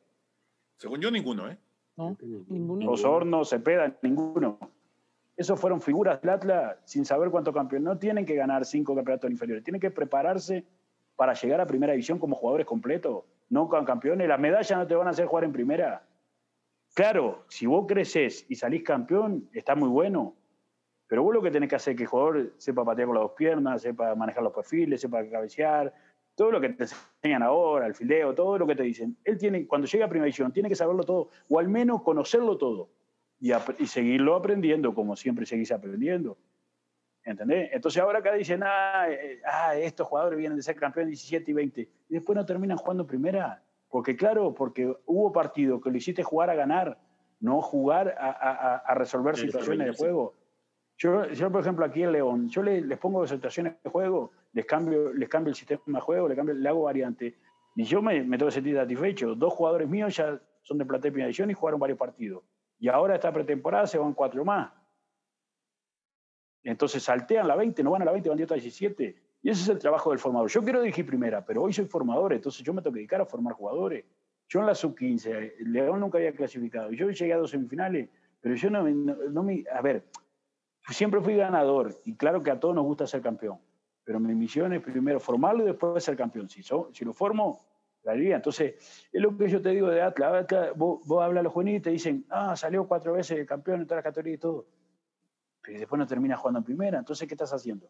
Según 0.77 1.01
yo, 1.01 1.11
ninguno, 1.11 1.49
¿eh? 1.51 1.59
No, 1.97 2.17
ninguno. 2.49 2.87
Los 2.87 3.05
Hornos, 3.05 3.51
Cepeda, 3.51 3.95
ninguno. 4.03 4.59
esos 5.37 5.61
fueron 5.61 5.81
figuras 5.81 6.21
del 6.23 6.31
Atlas 6.31 6.79
sin 6.85 7.05
saber 7.05 7.31
cuánto 7.31 7.53
campeón. 7.53 7.85
No 7.85 7.99
tienen 7.99 8.25
que 8.25 8.35
ganar 8.35 8.65
cinco 8.65 8.95
campeonatos 8.95 9.31
inferiores, 9.31 9.63
tienen 9.63 9.81
que 9.81 9.91
prepararse 9.91 10.65
para 11.21 11.35
llegar 11.35 11.61
a 11.61 11.67
primera 11.67 11.93
división 11.93 12.19
como 12.19 12.35
jugadores 12.35 12.67
completos, 12.67 13.25
no 13.51 13.69
como 13.69 13.85
campeones. 13.85 14.27
Las 14.27 14.41
medallas 14.41 14.79
no 14.79 14.87
te 14.87 14.95
van 14.95 15.07
a 15.07 15.11
hacer 15.11 15.27
jugar 15.27 15.45
en 15.45 15.53
primera. 15.53 16.03
Claro, 16.95 17.45
si 17.47 17.67
vos 17.67 17.85
creces 17.87 18.47
y 18.49 18.55
salís 18.55 18.83
campeón, 18.83 19.47
está 19.53 19.75
muy 19.75 19.91
bueno. 19.91 20.35
Pero 21.07 21.23
vos 21.23 21.35
lo 21.35 21.43
que 21.43 21.51
tenés 21.51 21.69
que 21.69 21.77
hacer 21.77 21.91
es 21.91 21.97
que 21.99 22.03
el 22.05 22.09
jugador 22.09 22.55
sepa 22.57 22.87
patear 22.87 23.09
con 23.09 23.17
las 23.17 23.25
dos 23.25 23.33
piernas, 23.33 23.83
sepa 23.83 24.15
manejar 24.15 24.43
los 24.43 24.55
perfiles, 24.55 25.03
sepa 25.03 25.23
cabecear, 25.29 25.93
todo 26.35 26.53
lo 26.53 26.59
que 26.59 26.71
te 26.71 26.85
enseñan 26.85 27.43
ahora, 27.43 27.87
el 27.87 27.95
fildeo, 27.95 28.35
todo 28.35 28.57
lo 28.57 28.67
que 28.67 28.77
te 28.77 28.85
dicen. 28.85 29.15
Él 29.23 29.37
tiene, 29.37 29.67
cuando 29.67 29.87
llega 29.87 30.07
a 30.07 30.09
primera 30.09 30.25
división, 30.25 30.53
tiene 30.53 30.71
que 30.71 30.75
saberlo 30.75 31.03
todo, 31.03 31.29
o 31.51 31.59
al 31.59 31.69
menos 31.69 32.01
conocerlo 32.01 32.57
todo, 32.57 32.89
y, 33.39 33.53
y 33.79 33.87
seguirlo 33.87 34.37
aprendiendo 34.37 34.95
como 34.95 35.17
siempre 35.17 35.45
seguís 35.45 35.71
aprendiendo. 35.71 36.39
¿Entendés? 37.25 37.71
Entonces 37.73 38.03
ahora 38.03 38.21
acá 38.21 38.33
dicen, 38.33 38.63
ah, 38.65 39.07
eh, 39.09 39.41
ah, 39.45 39.77
estos 39.77 40.07
jugadores 40.07 40.39
vienen 40.39 40.57
de 40.57 40.63
ser 40.63 40.77
campeones 40.77 41.11
17 41.11 41.51
y 41.51 41.55
20, 41.55 41.81
y 41.81 42.15
después 42.15 42.37
no 42.37 42.47
terminan 42.47 42.79
jugando 42.79 43.07
primera. 43.07 43.63
Porque 43.89 44.17
claro, 44.17 44.55
porque 44.55 44.95
hubo 45.07 45.33
partido 45.33 45.81
que 45.81 45.91
lo 45.91 45.97
hiciste 45.97 46.23
jugar 46.23 46.49
a 46.51 46.55
ganar, 46.55 46.99
no 47.41 47.61
jugar 47.61 48.17
a, 48.19 48.31
a, 48.31 48.77
a 48.77 48.95
resolver 48.95 49.37
situaciones 49.37 49.87
de 49.87 49.93
juego. 49.95 50.35
Yo, 50.97 51.27
yo, 51.29 51.51
por 51.51 51.63
ejemplo, 51.63 51.85
aquí 51.85 52.03
en 52.03 52.13
León, 52.13 52.49
yo 52.51 52.63
les, 52.63 52.85
les 52.85 52.99
pongo 52.99 53.27
situaciones 53.27 53.75
de 53.83 53.91
juego, 53.91 54.33
les 54.53 54.67
cambio, 54.67 55.13
les 55.15 55.29
cambio 55.29 55.51
el 55.51 55.57
sistema 55.57 55.81
de 55.87 56.01
juego, 56.01 56.29
les, 56.29 56.37
cambio, 56.37 56.55
le 56.55 56.69
hago 56.69 56.83
variante. 56.83 57.37
Y 57.75 57.85
yo 57.85 58.03
me, 58.03 58.23
me 58.23 58.37
tengo 58.37 58.49
que 58.49 58.55
sentir 58.55 58.77
satisfecho. 58.77 59.35
Dos 59.35 59.55
jugadores 59.55 59.89
míos 59.89 60.15
ya 60.15 60.39
son 60.63 60.77
de 60.77 60.85
primera 60.85 61.27
edición 61.27 61.51
y 61.51 61.55
jugaron 61.55 61.81
varios 61.81 61.99
partidos. 61.99 62.43
Y 62.79 62.89
ahora 62.89 63.15
esta 63.15 63.33
pretemporada 63.33 63.87
se 63.87 63.99
van 63.99 64.13
cuatro 64.13 64.45
más. 64.45 64.71
Entonces 66.65 67.03
saltean 67.03 67.49
la 67.49 67.57
20, 67.57 67.83
no 67.83 67.93
van 67.93 68.03
a 68.03 68.05
la 68.05 68.13
20, 68.13 68.29
van 68.29 68.39
a 68.43 68.55
17. 68.55 69.17
Y 69.43 69.51
ese 69.51 69.63
es 69.63 69.69
el 69.69 69.79
trabajo 69.79 70.11
del 70.11 70.19
formador. 70.19 70.51
Yo 70.51 70.63
quiero 70.63 70.83
dirigir 70.83 71.07
primera, 71.07 71.45
pero 71.45 71.63
hoy 71.63 71.73
soy 71.73 71.87
formador, 71.87 72.35
entonces 72.35 72.63
yo 72.63 72.75
me 72.75 72.83
tengo 72.83 72.95
que 72.95 73.01
dedicar 73.01 73.21
a 73.21 73.27
formar 73.27 73.55
jugadores. 73.55 74.05
Yo 74.49 74.61
en 74.61 74.67
la 74.67 74.75
sub-15, 74.75 75.59
León 75.61 76.01
nunca 76.01 76.19
había 76.19 76.33
clasificado. 76.33 76.91
Yo 76.93 77.09
llegué 77.11 77.33
a 77.33 77.39
dos 77.39 77.51
semifinales, 77.51 78.09
pero 78.41 78.55
yo 78.55 78.69
no, 78.69 78.83
no, 78.83 79.17
no 79.31 79.43
me... 79.43 79.65
A 79.73 79.81
ver, 79.81 80.05
siempre 80.91 81.21
fui 81.21 81.37
ganador 81.37 81.95
y 82.05 82.17
claro 82.17 82.43
que 82.43 82.51
a 82.51 82.59
todos 82.59 82.75
nos 82.75 82.85
gusta 82.85 83.07
ser 83.07 83.23
campeón, 83.23 83.59
pero 84.05 84.19
mi 84.19 84.35
misión 84.35 84.73
es 84.73 84.83
primero 84.83 85.21
formarlo 85.21 85.63
y 85.63 85.67
después 85.67 86.03
ser 86.03 86.17
campeón. 86.17 86.49
Si, 86.49 86.63
so, 86.63 86.91
si 86.93 87.05
lo 87.05 87.13
formo, 87.13 87.65
la 88.03 88.13
haría. 88.13 88.37
Entonces, 88.37 88.75
es 89.13 89.23
lo 89.23 89.37
que 89.37 89.49
yo 89.49 89.63
te 89.63 89.71
digo 89.71 89.89
de 89.89 90.03
Atlas. 90.03 90.45
Atlas 90.45 90.77
vos, 90.77 91.01
vos, 91.07 91.23
hablas 91.23 91.41
a 91.41 91.45
los 91.45 91.53
juveniles 91.53 91.81
y 91.81 91.83
te 91.83 91.91
dicen, 91.91 92.27
ah, 92.29 92.57
salió 92.57 92.87
cuatro 92.87 93.13
veces 93.13 93.47
campeón 93.47 93.83
en 93.83 93.87
todas 93.87 94.05
las 94.05 94.13
categorías 94.13 94.37
y 94.37 94.41
todo 94.41 94.67
pero 95.63 95.79
después 95.79 95.99
no 95.99 96.07
termina 96.07 96.37
jugando 96.37 96.59
en 96.59 96.65
primera. 96.65 96.99
Entonces, 96.99 97.27
¿qué 97.27 97.35
estás 97.35 97.53
haciendo? 97.53 97.89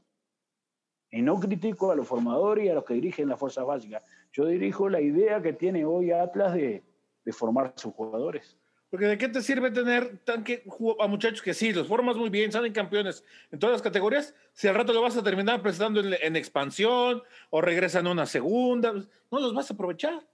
Y 1.11 1.23
no 1.23 1.39
critico 1.41 1.91
a 1.91 1.97
los 1.97 2.07
formadores 2.07 2.65
y 2.65 2.69
a 2.69 2.75
los 2.75 2.85
que 2.85 2.95
dirigen 2.95 3.29
las 3.29 3.39
fuerzas 3.39 3.65
básicas. 3.65 4.05
Yo 4.33 4.47
dirijo 4.47 4.89
la 4.89 5.01
idea 5.01 5.43
que 5.43 5.53
tiene 5.53 5.85
hoy 5.85 6.13
Atlas 6.13 6.55
de, 6.55 6.83
de 7.25 7.33
formar 7.33 7.73
sus 7.77 7.93
jugadores. 7.93 8.57
Porque 8.91 9.07
¿de 9.07 9.19
qué 9.19 9.29
te 9.29 9.41
sirve 9.41 9.71
tener 9.71 10.19
tanque 10.25 10.65
a 10.99 11.07
muchachos 11.07 11.43
que 11.43 11.55
sí, 11.55 11.73
los 11.73 11.87
formas 11.87 12.17
muy 12.17 12.29
bien, 12.29 12.51
salen 12.51 12.73
campeones 12.73 13.25
en 13.53 13.61
todas 13.61 13.75
las 13.75 13.83
categorías, 13.83 14.35
si 14.53 14.67
al 14.67 14.75
rato 14.75 14.93
lo 14.93 15.01
vas 15.01 15.17
a 15.17 15.23
terminar 15.23 15.63
presentando 15.63 16.01
en, 16.01 16.17
en 16.21 16.35
expansión 16.35 17.23
o 17.51 17.61
regresan 17.61 18.09
a 18.09 18.11
una 18.11 18.27
segunda, 18.27 18.93
no 18.93 19.41
los 19.41 19.55
vas 19.55 19.71
a 19.71 19.75
aprovechar. 19.75 20.27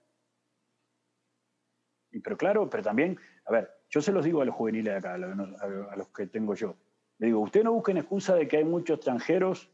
Y, 2.12 2.20
pero 2.20 2.38
claro, 2.38 2.70
pero 2.70 2.82
también, 2.82 3.18
a 3.44 3.52
ver, 3.52 3.70
yo 3.90 4.00
se 4.00 4.10
los 4.10 4.24
digo 4.24 4.40
a 4.40 4.46
los 4.46 4.54
juveniles 4.54 4.94
de 4.94 4.98
acá, 4.98 5.14
a 5.14 5.96
los 5.96 6.08
que 6.08 6.26
tengo 6.26 6.54
yo. 6.54 6.76
Le 7.18 7.28
digo, 7.28 7.40
usted 7.40 7.64
no 7.64 7.72
busquen 7.72 7.96
excusa 7.96 8.34
de 8.34 8.46
que 8.46 8.58
hay 8.58 8.64
muchos 8.64 8.96
extranjeros 8.96 9.70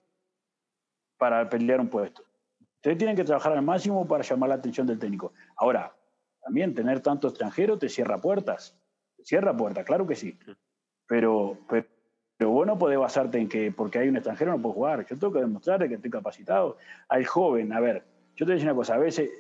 para 1.19 1.49
pelear 1.49 1.81
un 1.81 1.89
puesto. 1.89 2.23
Ustedes 2.77 2.99
tienen 2.99 3.17
que 3.17 3.25
trabajar 3.25 3.53
al 3.53 3.63
máximo 3.63 4.07
para 4.07 4.23
llamar 4.23 4.49
la 4.49 4.55
atención 4.57 4.87
del 4.87 4.99
técnico. 4.99 5.33
Ahora, 5.57 5.95
también 6.43 6.75
tener 6.75 7.01
tanto 7.01 7.29
extranjero 7.29 7.79
te 7.79 7.89
cierra 7.89 8.21
puertas. 8.21 8.77
Te 9.17 9.25
cierra 9.25 9.57
puertas, 9.57 9.85
claro 9.85 10.07
que 10.07 10.17
sí. 10.17 10.39
Pero, 11.07 11.59
pero, 11.69 11.87
pero 12.37 12.51
vos 12.51 12.67
no 12.67 12.79
podés 12.79 12.99
basarte 12.99 13.39
en 13.39 13.49
que 13.49 13.71
porque 13.71 13.99
hay 13.99 14.09
un 14.09 14.17
extranjero 14.17 14.53
no 14.53 14.63
puedo 14.63 14.75
jugar. 14.75 15.07
Yo 15.07 15.19
tengo 15.19 15.33
que 15.33 15.41
demostrarle 15.41 15.89
que 15.89 15.95
estoy 15.95 16.11
capacitado. 16.11 16.77
Al 17.09 17.25
joven, 17.25 17.73
a 17.73 17.81
ver, 17.81 18.05
yo 18.35 18.45
te 18.45 18.45
voy 18.45 18.53
a 18.53 18.55
decir 18.55 18.69
una 18.69 18.77
cosa, 18.77 18.95
a 18.95 18.99
veces, 18.99 19.31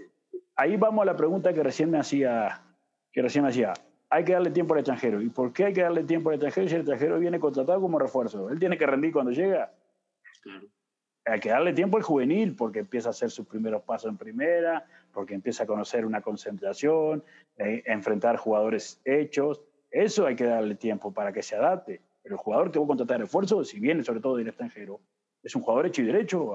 ahí 0.54 0.76
vamos 0.76 1.02
a 1.02 1.06
la 1.06 1.16
pregunta 1.16 1.52
que 1.52 1.62
recién 1.62 1.90
me 1.90 1.98
hacía, 1.98 2.62
que 3.10 3.22
recién 3.22 3.42
me 3.42 3.50
hacía 3.50 3.74
hay 4.12 4.24
que 4.24 4.34
darle 4.34 4.50
tiempo 4.50 4.74
al 4.74 4.80
extranjero. 4.80 5.22
¿Y 5.22 5.30
por 5.30 5.54
qué 5.54 5.64
hay 5.64 5.72
que 5.72 5.80
darle 5.80 6.04
tiempo 6.04 6.28
al 6.28 6.34
extranjero 6.34 6.68
si 6.68 6.74
el 6.74 6.80
extranjero 6.82 7.18
viene 7.18 7.40
contratado 7.40 7.80
como 7.80 7.98
refuerzo? 7.98 8.50
Él 8.50 8.58
tiene 8.58 8.76
que 8.76 8.86
rendir 8.86 9.10
cuando 9.10 9.32
llega. 9.32 9.72
Claro. 10.42 10.66
Hay 11.24 11.40
que 11.40 11.48
darle 11.48 11.72
tiempo 11.72 11.96
al 11.96 12.02
juvenil 12.02 12.54
porque 12.54 12.80
empieza 12.80 13.08
a 13.08 13.10
hacer 13.10 13.30
sus 13.30 13.46
primeros 13.46 13.82
pasos 13.84 14.10
en 14.10 14.18
primera, 14.18 14.84
porque 15.14 15.32
empieza 15.32 15.64
a 15.64 15.66
conocer 15.66 16.04
una 16.04 16.20
concentración, 16.20 17.24
eh, 17.56 17.84
enfrentar 17.86 18.36
jugadores 18.36 19.00
hechos. 19.06 19.62
Eso 19.90 20.26
hay 20.26 20.36
que 20.36 20.44
darle 20.44 20.74
tiempo 20.74 21.10
para 21.14 21.32
que 21.32 21.42
se 21.42 21.56
adapte. 21.56 22.02
Pero 22.22 22.34
el 22.34 22.38
jugador 22.38 22.70
que 22.70 22.78
va 22.78 22.84
a 22.84 22.88
contratar 22.88 23.18
refuerzo, 23.18 23.64
si 23.64 23.80
viene 23.80 24.04
sobre 24.04 24.20
todo 24.20 24.36
del 24.36 24.48
extranjero, 24.48 25.00
es 25.42 25.56
un 25.56 25.62
jugador 25.62 25.86
hecho 25.86 26.02
y 26.02 26.04
derecho. 26.04 26.52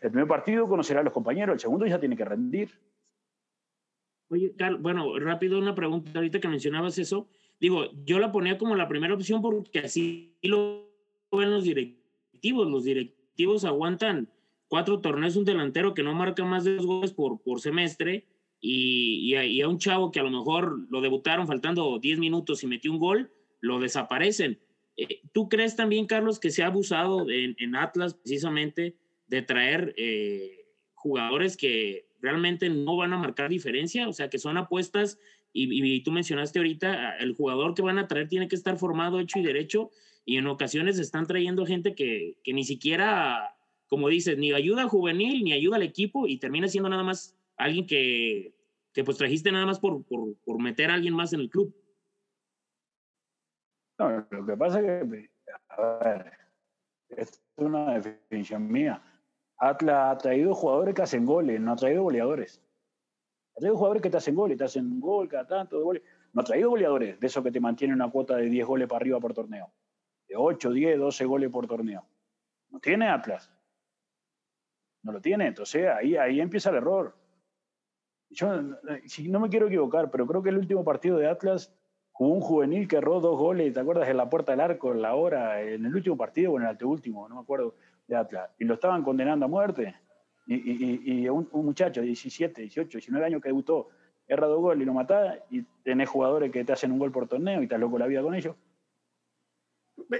El 0.00 0.10
primer 0.12 0.28
partido 0.28 0.68
conocerá 0.68 1.00
a 1.00 1.02
los 1.02 1.12
compañeros, 1.12 1.54
el 1.54 1.60
segundo 1.60 1.84
ya 1.84 1.98
tiene 1.98 2.16
que 2.16 2.24
rendir. 2.24 2.70
Oye, 4.28 4.54
Carl, 4.56 4.76
bueno, 4.78 5.18
rápido 5.18 5.58
una 5.58 5.74
pregunta 5.74 6.10
ahorita 6.14 6.40
que 6.40 6.48
mencionabas 6.48 6.98
eso. 6.98 7.28
Digo, 7.60 7.86
yo 8.04 8.18
la 8.18 8.32
ponía 8.32 8.58
como 8.58 8.74
la 8.74 8.88
primera 8.88 9.14
opción 9.14 9.40
porque 9.40 9.78
así 9.80 10.36
lo 10.42 10.90
ven 11.32 11.50
los 11.50 11.64
directivos. 11.64 12.68
Los 12.68 12.84
directivos 12.84 13.64
aguantan 13.64 14.28
cuatro 14.68 15.00
torneos, 15.00 15.36
un 15.36 15.44
delantero 15.44 15.94
que 15.94 16.02
no 16.02 16.14
marca 16.14 16.44
más 16.44 16.64
de 16.64 16.76
dos 16.76 16.86
goles 16.86 17.12
por, 17.12 17.60
semestre 17.60 18.26
y, 18.60 19.34
a, 19.34 19.68
un 19.68 19.78
chavo 19.78 20.10
que 20.10 20.20
a 20.20 20.24
lo 20.24 20.30
mejor 20.30 20.86
lo 20.90 21.00
debutaron 21.00 21.46
faltando 21.46 21.98
10 21.98 22.18
minutos 22.18 22.62
y 22.62 22.66
metió 22.66 22.90
un 22.90 22.98
gol, 22.98 23.30
lo 23.60 23.78
desaparecen. 23.78 24.58
Eh, 24.96 25.20
¿Tú 25.32 25.48
crees 25.48 25.76
también, 25.76 26.06
Carlos, 26.06 26.40
que 26.40 26.50
se 26.50 26.62
ha 26.62 26.66
abusado 26.66 27.30
en, 27.30 27.54
en 27.58 27.76
Atlas 27.76 28.14
precisamente 28.14 28.96
de 29.28 29.42
traer 29.42 29.94
eh, 29.96 30.66
jugadores 30.94 31.56
que 31.56 32.05
realmente 32.20 32.68
no 32.68 32.96
van 32.96 33.12
a 33.12 33.18
marcar 33.18 33.48
diferencia, 33.48 34.08
o 34.08 34.12
sea, 34.12 34.28
que 34.28 34.38
son 34.38 34.56
apuestas 34.56 35.18
y, 35.52 36.02
tú 36.02 36.12
mencionaste 36.12 36.58
ahorita, 36.58 37.16
el 37.16 37.34
jugador 37.34 37.74
que 37.74 37.82
van 37.82 37.98
a 37.98 38.06
traer 38.06 38.28
tiene 38.28 38.46
que 38.46 38.56
estar 38.56 38.76
formado, 38.76 39.20
hecho 39.20 39.38
y 39.38 39.42
derecho, 39.42 39.90
y 40.26 40.36
en 40.36 40.46
ocasiones 40.48 40.98
están 40.98 41.26
trayendo 41.26 41.64
gente 41.64 41.94
que, 41.94 42.36
que 42.44 42.52
ni 42.52 42.64
siquiera, 42.64 43.56
como 43.86 44.08
dices, 44.08 44.36
ni 44.36 44.52
ayuda 44.52 44.88
juvenil, 44.88 45.42
ni 45.44 45.52
ayuda 45.52 45.76
al 45.76 45.82
equipo, 45.82 46.26
y 46.26 46.38
termina 46.38 46.68
siendo 46.68 46.90
nada 46.90 47.04
más 47.04 47.38
alguien 47.56 47.86
que, 47.86 48.54
que 48.92 49.02
pues 49.02 49.16
trajiste 49.16 49.50
nada 49.50 49.64
más 49.64 49.80
por, 49.80 50.04
por, 50.04 50.36
por 50.44 50.60
meter 50.60 50.90
a 50.90 50.94
alguien 50.94 51.14
más 51.14 51.32
en 51.32 51.40
el 51.40 51.48
club. 51.48 51.74
No, 53.98 54.26
lo 54.30 54.46
que 54.46 54.56
pasa 54.58 54.80
es 54.80 55.08
que, 55.08 55.30
a 55.70 55.98
ver, 56.04 56.32
es 57.08 57.42
una 57.56 57.98
definición 57.98 58.70
mía 58.70 59.02
Atlas 59.58 60.14
ha 60.14 60.18
traído 60.18 60.54
jugadores 60.54 60.94
que 60.94 61.02
hacen 61.02 61.24
goles, 61.24 61.60
no 61.60 61.72
ha 61.72 61.76
traído 61.76 62.02
goleadores. 62.02 62.62
Ha 63.56 63.60
traído 63.60 63.76
jugadores 63.76 64.02
que 64.02 64.10
te 64.10 64.16
hacen 64.18 64.34
goles, 64.34 64.58
te 64.58 64.64
hacen 64.64 64.86
un 64.86 65.00
gol 65.00 65.28
cada 65.28 65.46
tanto 65.46 65.78
de 65.78 65.84
goles. 65.84 66.02
No 66.32 66.42
ha 66.42 66.44
traído 66.44 66.70
goleadores, 66.70 67.18
de 67.18 67.26
esos 67.26 67.42
que 67.42 67.50
te 67.50 67.60
mantienen 67.60 67.94
una 67.94 68.10
cuota 68.10 68.36
de 68.36 68.50
10 68.50 68.66
goles 68.66 68.88
para 68.88 68.98
arriba 68.98 69.18
por 69.18 69.32
torneo. 69.32 69.72
De 70.28 70.36
8, 70.36 70.70
10, 70.70 70.98
12 70.98 71.24
goles 71.24 71.50
por 71.50 71.66
torneo. 71.66 72.04
No 72.68 72.80
tiene 72.80 73.08
Atlas. 73.08 73.50
No 75.02 75.12
lo 75.12 75.20
tiene, 75.20 75.46
entonces 75.46 75.86
ahí, 75.88 76.16
ahí 76.16 76.40
empieza 76.40 76.68
el 76.70 76.76
error. 76.76 77.16
Yo 78.28 78.48
si 79.06 79.28
no 79.28 79.40
me 79.40 79.48
quiero 79.48 79.68
equivocar, 79.68 80.10
pero 80.10 80.26
creo 80.26 80.42
que 80.42 80.50
el 80.50 80.58
último 80.58 80.84
partido 80.84 81.16
de 81.16 81.28
Atlas 81.28 81.72
jugó 82.10 82.34
un 82.34 82.40
juvenil 82.40 82.88
que 82.88 82.96
erró 82.96 83.20
dos 83.20 83.38
goles, 83.38 83.72
¿te 83.72 83.80
acuerdas? 83.80 84.08
En 84.08 84.16
la 84.16 84.28
puerta 84.28 84.52
del 84.52 84.60
arco, 84.60 84.92
en 84.92 85.00
la 85.00 85.14
hora, 85.14 85.62
en 85.62 85.86
el 85.86 85.94
último 85.94 86.16
partido 86.16 86.52
o 86.52 86.56
en 86.56 86.64
el 86.64 86.70
anteúltimo, 86.70 87.28
no 87.28 87.36
me 87.36 87.40
acuerdo 87.40 87.74
de 88.06 88.16
Atlas 88.16 88.50
y 88.58 88.64
lo 88.64 88.74
estaban 88.74 89.02
condenando 89.02 89.46
a 89.46 89.48
muerte. 89.48 89.94
Y, 90.46 90.54
y, 90.54 91.22
y 91.22 91.28
un, 91.28 91.48
un, 91.50 91.64
muchacho 91.66 92.00
de 92.00 92.06
17, 92.06 92.62
18, 92.62 92.98
19 92.98 93.26
años 93.26 93.42
que 93.42 93.48
debutó, 93.48 93.88
erra 94.28 94.46
dos 94.46 94.60
goles 94.60 94.82
y 94.82 94.86
lo 94.86 94.94
matás 94.94 95.38
y 95.50 95.62
tenés 95.82 96.08
jugadores 96.08 96.52
que 96.52 96.64
te 96.64 96.72
hacen 96.72 96.92
un 96.92 96.98
gol 96.98 97.10
por 97.10 97.26
torneo 97.26 97.60
y 97.60 97.64
estás 97.64 97.80
loco 97.80 97.98
la 97.98 98.06
vida 98.06 98.22
con 98.22 98.34
ellos. 98.34 98.54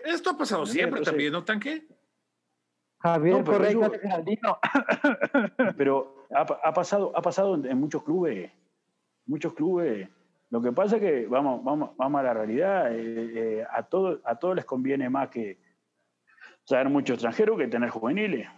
Esto 0.05 0.31
ha 0.31 0.39
pasado 0.39 0.67
siempre 0.67 0.99
Entonces, 0.99 1.13
también, 1.13 1.33
¿no, 1.33 1.45
Tanque? 1.45 1.87
Javier 2.99 3.37
no, 3.37 3.45
pero 3.45 3.59
Correa 3.59 4.25
eso, 4.27 4.59
Pero 5.77 6.27
ha, 6.35 6.41
ha, 6.41 6.73
pasado, 6.73 7.13
ha 7.15 7.23
pasado 7.23 7.55
en, 7.55 7.67
en, 7.67 7.79
muchos 7.79 8.03
clubes. 8.03 8.51
Muchos 9.27 9.53
clubes. 9.55 10.09
Lo 10.51 10.63
que 10.63 10.73
pasa 10.73 10.97
es 10.97 11.03
que, 11.03 11.27
vamos, 11.27 11.63
vamos, 11.63 11.91
vamos 11.97 12.21
a 12.21 12.25
la 12.25 12.35
realidad, 12.35 12.93
eh, 12.93 13.59
eh, 13.61 13.67
a, 13.71 13.83
todo, 13.83 14.21
a 14.25 14.37
todos 14.37 14.57
les 14.57 14.65
conviene 14.65 15.11
más 15.11 15.29
que, 15.29 15.59
traer 16.67 16.89
mucho 16.89 17.15
extranjero 17.15 17.57
que 17.57 17.69
tener 17.69 17.91
juveniles. 17.91 18.49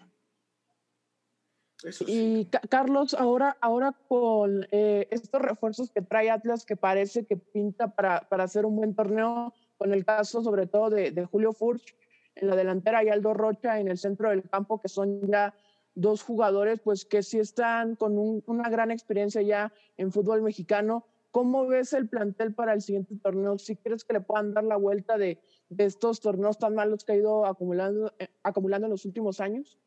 Sí. 1.77 2.05
Y 2.09 2.45
Carlos, 2.69 3.15
ahora, 3.15 3.57
ahora 3.61 3.95
con 4.09 4.67
eh, 4.73 5.07
estos 5.13 5.41
refuerzos 5.41 5.93
que 5.93 6.03
trae 6.03 6.29
Atlas, 6.29 6.65
que 6.65 6.75
parece 6.75 7.25
que 7.25 7.37
pinta 7.37 7.95
para, 7.95 8.29
para 8.29 8.45
hacer 8.45 8.67
un 8.67 8.75
buen 8.75 8.97
torneo, 8.97 9.55
con 9.77 9.95
el 9.95 10.05
caso 10.05 10.43
sobre 10.43 10.67
todo 10.67 10.91
de, 10.91 11.13
de 11.13 11.25
Julio 11.25 11.53
Furch 11.53 11.95
en 12.35 12.49
la 12.49 12.57
delantera 12.57 13.05
y 13.05 13.09
Aldo 13.09 13.33
Rocha 13.33 13.79
en 13.79 13.89
el 13.89 13.99
centro 13.99 14.31
del 14.31 14.49
campo, 14.49 14.81
que 14.81 14.89
son 14.89 15.29
ya 15.29 15.55
dos 15.95 16.23
jugadores 16.23 16.81
pues 16.81 17.05
que 17.05 17.23
sí 17.23 17.39
están 17.39 17.97
con 17.97 18.17
una 18.47 18.69
gran 18.71 18.91
experiencia 18.91 19.43
ya 19.43 19.73
en 19.97 20.13
fútbol 20.13 20.43
mexicano. 20.43 21.05
¿Cómo 21.31 21.67
ves 21.67 21.93
el 21.93 22.09
plantel 22.09 22.55
para 22.55 22.73
el 22.73 22.81
siguiente 22.81 23.15
torneo? 23.23 23.59
¿Si 23.59 23.77
crees 23.77 24.05
que 24.05 24.15
le 24.15 24.21
puedan 24.21 24.55
dar 24.55 24.65
la 24.65 24.77
vuelta 24.77 25.19
de, 25.19 25.39
de 25.69 25.85
estos 25.85 26.21
torneos 26.21 26.59
tan 26.59 26.75
malos 26.75 27.05
que 27.05 27.13
ha 27.13 27.17
ido 27.17 27.45
acumulando, 27.45 28.13
eh, 28.19 28.29
acumulando 28.43 28.87
en 28.87 28.93
los 28.93 29.05
últimos 29.05 29.41
años? 29.41 29.79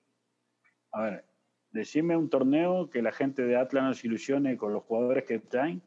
A 0.92 1.04
ver, 1.04 1.26
decime 1.72 2.16
un 2.16 2.30
torneo 2.30 2.89
que 2.89 3.02
la 3.02 3.12
gente 3.12 3.44
de 3.44 3.58
Atlas 3.58 3.84
nos 3.84 4.06
ilusione 4.06 4.58
con 4.58 4.74
los 4.74 4.84
jugadores 4.84 5.24
que 5.24 5.39
traen, 5.39 5.82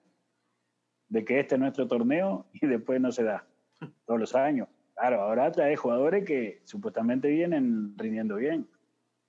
de 1.08 1.24
que 1.24 1.38
este 1.38 1.54
es 1.54 1.60
nuestro 1.60 1.86
torneo 1.86 2.46
y 2.52 2.66
después 2.66 3.00
no 3.00 3.12
se 3.12 3.22
da 3.22 3.46
todos 4.06 4.18
los 4.18 4.34
años. 4.34 4.68
Claro, 4.94 5.22
ahora 5.22 5.46
Atlas 5.46 5.66
hay 5.66 5.76
jugadores 5.76 6.24
que 6.24 6.62
supuestamente 6.64 7.28
vienen 7.28 7.96
rindiendo 7.96 8.36
bien. 8.36 8.68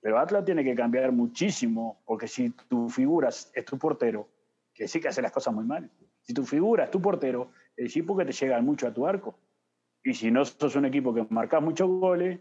Pero 0.00 0.18
Atlas 0.18 0.44
tiene 0.44 0.62
que 0.62 0.74
cambiar 0.74 1.10
muchísimo, 1.10 2.00
porque 2.04 2.28
si 2.28 2.50
tu 2.50 2.88
figura 2.88 3.28
es 3.28 3.64
tu 3.64 3.78
portero, 3.78 4.28
que 4.72 4.86
sí 4.86 5.00
que 5.00 5.08
hace 5.08 5.22
las 5.22 5.32
cosas 5.32 5.54
muy 5.54 5.64
mal. 5.64 5.90
Si 6.26 6.34
tu 6.34 6.44
figura 6.44 6.84
es 6.84 6.90
tu 6.90 7.00
portero, 7.00 7.50
es 7.76 7.84
decir 7.84 8.04
porque 8.04 8.24
te 8.24 8.32
llegan 8.32 8.64
mucho 8.64 8.86
a 8.86 8.92
tu 8.92 9.06
arco. 9.06 9.38
Y 10.02 10.14
si 10.14 10.30
no 10.30 10.44
sos 10.44 10.76
un 10.76 10.84
equipo 10.84 11.14
que 11.14 11.26
marcas 11.30 11.62
muchos 11.62 11.88
goles, 11.88 12.40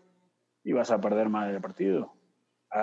y 0.64 0.74
vas 0.74 0.90
a 0.90 1.00
perder 1.00 1.30
más 1.30 1.52
del 1.52 1.62
partido. 1.62 2.12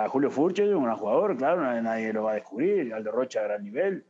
Julio 0.07 0.31
Furche 0.31 0.63
es 0.63 0.73
un 0.73 0.89
jugador, 0.95 1.37
claro, 1.37 1.61
nadie 1.81 2.13
lo 2.13 2.23
va 2.23 2.31
a 2.31 2.35
descubrir. 2.35 2.93
Aldo 2.93 3.11
Rocha 3.11 3.41
a 3.41 3.43
gran 3.43 3.63
nivel. 3.63 4.05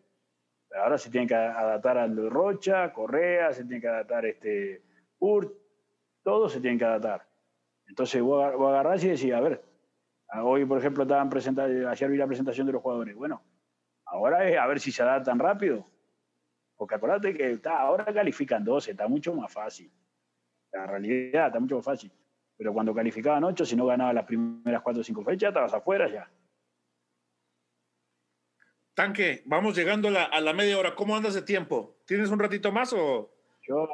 Ahora 0.81 0.97
se 0.97 1.09
tiene 1.09 1.27
que 1.27 1.35
adaptar 1.35 1.97
a 1.97 2.03
Aldo 2.03 2.29
Rocha, 2.29 2.93
Correa, 2.93 3.51
se 3.51 3.65
tiene 3.65 3.81
que 3.81 3.87
adaptar 3.87 4.25
este 4.25 4.83
Furch, 5.17 5.51
todos 6.23 6.53
se 6.53 6.61
tienen 6.61 6.77
que 6.77 6.85
adaptar. 6.85 7.27
Entonces 7.87 8.21
vos, 8.21 9.03
y 9.03 9.07
decís, 9.07 9.33
a 9.33 9.41
ver, 9.41 9.61
Hoy, 10.35 10.65
por 10.65 10.79
ejemplo, 10.79 11.03
estaban 11.03 11.29
presentando, 11.29 11.87
ayer 11.87 12.09
vi 12.09 12.17
la 12.17 12.25
presentación 12.25 12.65
de 12.65 12.73
los 12.73 12.81
jugadores. 12.81 13.15
Bueno, 13.15 13.43
ahora 14.05 14.49
es 14.49 14.57
a 14.57 14.65
ver 14.65 14.79
si 14.79 14.91
se 14.91 15.03
adaptan 15.03 15.37
rápido. 15.37 15.85
Porque 16.83 16.95
acuérdate 16.95 17.33
que 17.33 17.53
está, 17.53 17.79
ahora 17.79 18.03
califican 18.13 18.61
12, 18.61 18.91
está 18.91 19.07
mucho 19.07 19.33
más 19.33 19.49
fácil. 19.49 19.89
La 20.73 20.85
realidad 20.85 21.47
está 21.47 21.57
mucho 21.61 21.77
más 21.77 21.85
fácil. 21.85 22.11
Pero 22.57 22.73
cuando 22.73 22.93
calificaban 22.93 23.41
8, 23.41 23.65
si 23.65 23.77
no 23.77 23.85
ganabas 23.85 24.13
las 24.13 24.25
primeras 24.25 24.81
4 24.81 24.99
o 24.99 25.03
5 25.05 25.23
fechas, 25.23 25.47
estabas 25.47 25.73
afuera 25.73 26.09
ya. 26.09 26.29
Tanque, 28.93 29.43
vamos 29.45 29.77
llegando 29.77 30.09
a 30.09 30.11
la, 30.11 30.23
a 30.25 30.41
la 30.41 30.51
media 30.51 30.77
hora. 30.77 30.93
¿Cómo 30.93 31.15
andas 31.15 31.35
de 31.35 31.43
tiempo? 31.43 31.95
¿Tienes 32.05 32.29
un 32.29 32.39
ratito 32.39 32.69
más 32.73 32.91
o...? 32.91 33.31
Yo 33.65 33.87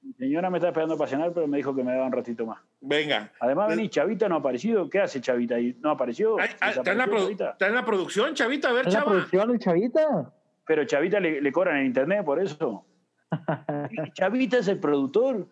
mi 0.00 0.12
señora 0.12 0.48
me 0.48 0.58
está 0.58 0.68
esperando 0.68 0.96
para 0.96 1.10
cenar, 1.10 1.32
pero 1.32 1.48
me 1.48 1.56
dijo 1.56 1.74
que 1.74 1.82
me 1.82 1.90
daba 1.90 2.06
un 2.06 2.12
ratito 2.12 2.46
más. 2.46 2.60
Venga. 2.80 3.32
Además, 3.40 3.68
vení, 3.68 3.88
Chavita 3.88 4.28
no 4.28 4.36
ha 4.36 4.38
aparecido. 4.38 4.88
¿Qué 4.88 5.00
hace 5.00 5.20
Chavita 5.20 5.56
ahí? 5.56 5.76
¿No 5.80 5.90
apareció? 5.90 6.38
¿Está, 6.38 6.68
en 6.70 6.98
la 6.98 7.04
¿Está 7.50 7.66
en 7.66 7.74
la 7.74 7.84
producción, 7.84 8.32
Chavita? 8.32 8.68
A 8.68 8.72
ver, 8.74 8.86
¿Está 8.86 8.98
en 8.98 9.04
la 9.04 9.10
producción 9.10 9.58
Chavita? 9.58 10.32
Pero 10.66 10.84
Chavita 10.84 11.20
le, 11.20 11.40
le 11.40 11.52
cobran 11.52 11.78
en 11.78 11.86
internet 11.86 12.24
por 12.24 12.40
eso. 12.40 12.84
Chavita 14.14 14.58
es 14.58 14.68
el 14.68 14.78
productor. 14.78 15.48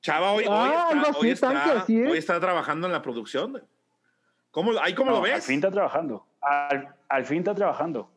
Chava, 0.00 0.32
hoy, 0.32 0.44
ah, 0.46 0.90
hoy, 1.18 1.30
está, 1.30 1.48
hoy, 1.88 2.18
está, 2.18 2.38
trabajando 2.38 2.86
en 2.86 2.92
la 2.92 3.00
producción. 3.00 3.62
¿Cómo, 4.50 4.72
¿Ahí 4.82 4.94
cómo 4.94 5.10
lo 5.10 5.22
ves? 5.22 5.34
Al 5.34 5.42
fin 5.42 5.56
está 5.56 5.70
trabajando. 5.70 6.26
Al, 6.42 6.94
al 7.08 7.24
fin 7.24 7.38
está 7.38 7.54
trabajando. 7.54 8.10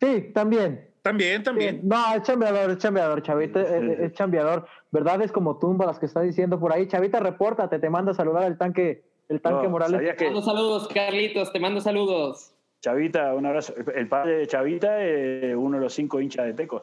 Sí, 0.00 0.30
también. 0.32 0.88
También, 1.02 1.42
también. 1.42 1.80
No, 1.82 2.14
es 2.14 2.22
chambeador, 2.22 2.70
es 2.70 2.78
chambeador, 2.78 3.22
Chavita, 3.22 3.60
es, 3.60 4.12
chambeador. 4.12 4.66
¿Verdad? 4.92 5.20
Es 5.22 5.32
como 5.32 5.58
tumba 5.58 5.84
las 5.84 5.98
que 5.98 6.06
está 6.06 6.20
diciendo 6.22 6.60
por 6.60 6.72
ahí. 6.72 6.86
Chavita, 6.86 7.18
repórtate, 7.18 7.78
te 7.80 7.90
manda 7.90 8.12
a 8.12 8.14
saludar 8.14 8.44
al 8.44 8.56
tanque, 8.56 9.02
el 9.28 9.40
tanque 9.40 9.68
Morales. 9.68 10.16
Te 10.16 10.24
mando 10.26 10.42
saludos, 10.42 10.88
Carlitos, 10.88 11.52
te 11.52 11.58
mando 11.58 11.80
saludos. 11.80 12.54
Chavita, 12.82 13.32
un 13.34 13.46
abrazo. 13.46 13.74
El 13.94 14.08
padre 14.08 14.38
de 14.38 14.46
Chavita 14.48 15.02
es 15.04 15.54
uno 15.54 15.78
de 15.78 15.84
los 15.84 15.94
cinco 15.94 16.20
hinchas 16.20 16.46
de 16.46 16.54
Tecos. 16.54 16.82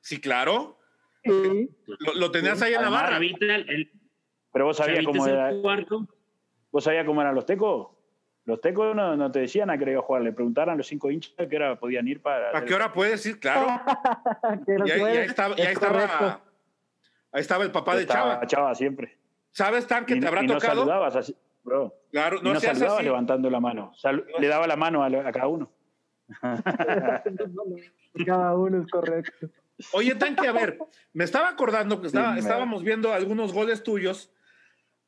Sí, 0.00 0.20
claro. 0.20 0.78
Sí. 1.24 1.68
Lo, 2.14 2.30
tenías 2.30 2.62
ahí 2.62 2.74
en 2.74 2.82
la 2.82 2.90
barra. 2.90 3.18
Pero 4.52 4.64
vos 4.64 4.76
sabías 4.76 5.04
cómo 5.04 5.26
era. 5.26 5.52
¿Vos 6.70 6.84
sabías 6.84 7.04
cómo 7.04 7.20
eran 7.20 7.34
los 7.34 7.44
Tecos? 7.44 7.88
Los 8.44 8.60
tecos 8.60 8.94
no, 8.94 9.32
te 9.32 9.40
decían 9.40 9.70
a 9.70 9.76
qué 9.76 9.90
iba 9.90 9.98
a 9.98 10.04
jugar, 10.04 10.22
le 10.22 10.32
preguntaron 10.32 10.74
a 10.74 10.76
los 10.76 10.86
cinco 10.86 11.10
hinchas 11.10 11.34
a 11.36 11.48
qué 11.48 11.56
hora 11.56 11.76
podían 11.80 12.06
ir 12.06 12.22
para. 12.22 12.56
¿A 12.56 12.64
qué 12.64 12.74
hora 12.74 12.92
puedes 12.92 13.26
ir? 13.26 13.40
Claro. 13.40 13.66
y 14.86 14.90
ahí, 14.92 15.16
estaba, 15.16 15.56
ahí, 15.56 15.64
estaba, 17.32 17.64
el 17.64 17.72
papá 17.72 17.96
de 17.96 18.06
Chava. 18.06 18.46
Chava 18.46 18.72
siempre. 18.76 19.18
¿Sabes, 19.50 19.88
Tan, 19.88 20.06
que 20.06 20.14
te 20.14 20.28
habrá 20.28 20.42
tocado? 20.42 20.60
No 20.60 20.60
saludabas 20.60 21.16
así, 21.16 21.34
bro. 21.66 21.94
Claro, 22.10 22.40
no, 22.42 22.54
no 22.54 22.60
saludabas 22.60 23.04
levantando 23.04 23.50
la 23.50 23.60
mano. 23.60 23.92
le 24.38 24.48
daba 24.48 24.66
la 24.66 24.76
mano 24.76 25.04
a, 25.04 25.10
cada 25.32 25.48
uno. 25.48 25.70
cada 28.26 28.56
uno 28.56 28.82
es 28.82 28.90
correcto. 28.90 29.48
Oye, 29.92 30.14
Tanque, 30.14 30.48
a 30.48 30.52
ver, 30.52 30.78
me 31.12 31.24
estaba 31.24 31.48
acordando 31.48 32.00
que 32.00 32.06
estábamos 32.06 32.82
viendo 32.82 33.12
algunos 33.12 33.52
goles 33.52 33.82
tuyos. 33.82 34.32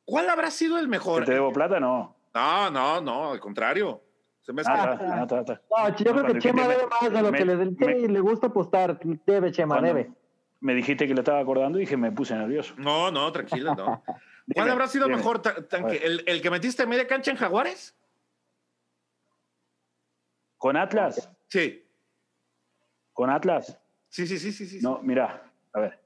¿Cuál 0.05 0.29
habrá 0.29 0.51
sido 0.51 0.77
el 0.77 0.87
mejor? 0.87 1.25
te 1.25 1.33
debo 1.33 1.51
plata? 1.51 1.79
No. 1.79 2.15
No, 2.33 2.69
no, 2.69 3.01
no, 3.01 3.31
al 3.31 3.39
contrario. 3.39 4.03
Se 4.41 4.53
me 4.53 4.61
ah, 4.65 5.27
no, 5.27 5.95
yo 5.97 6.11
creo 6.11 6.25
que 6.25 6.39
Chema 6.39 6.67
debe 6.67 6.87
más 6.87 7.13
de 7.13 7.21
lo 7.21 7.31
que 7.31 7.45
le, 7.45 8.07
le 8.07 8.19
gusta 8.19 8.47
apostar. 8.47 8.99
Debe, 9.25 9.51
Chema, 9.51 9.81
debe. 9.81 10.11
Me 10.59 10.73
dijiste 10.73 11.07
que 11.07 11.13
lo 11.13 11.21
estaba 11.21 11.39
acordando 11.39 11.77
y 11.77 11.81
dije, 11.81 11.97
me 11.97 12.11
puse 12.11 12.35
nervioso. 12.35 12.73
No, 12.77 13.11
no, 13.11 13.31
tranquilo, 13.31 13.75
no. 13.75 14.03
¿Cuál 14.53 14.69
habrá 14.69 14.87
sido 14.87 15.07
mejor 15.07 15.41
tanque? 15.41 15.97
¿El, 15.97 16.23
¿El, 16.25 16.41
que 16.41 16.49
metiste 16.49 16.85
media 16.85 17.07
cancha 17.07 17.31
en 17.31 17.37
Jaguares? 17.37 17.95
¿Con 20.57 20.75
Atlas? 20.75 21.31
Sí. 21.47 21.85
¿Con 23.13 23.29
Atlas? 23.29 23.79
Sí, 24.09 24.27
sí, 24.27 24.37
sí, 24.37 24.51
sí. 24.51 24.65
sí 24.65 24.79
no, 24.81 24.99
mira, 25.01 25.43
a 25.73 25.79
ver. 25.79 25.99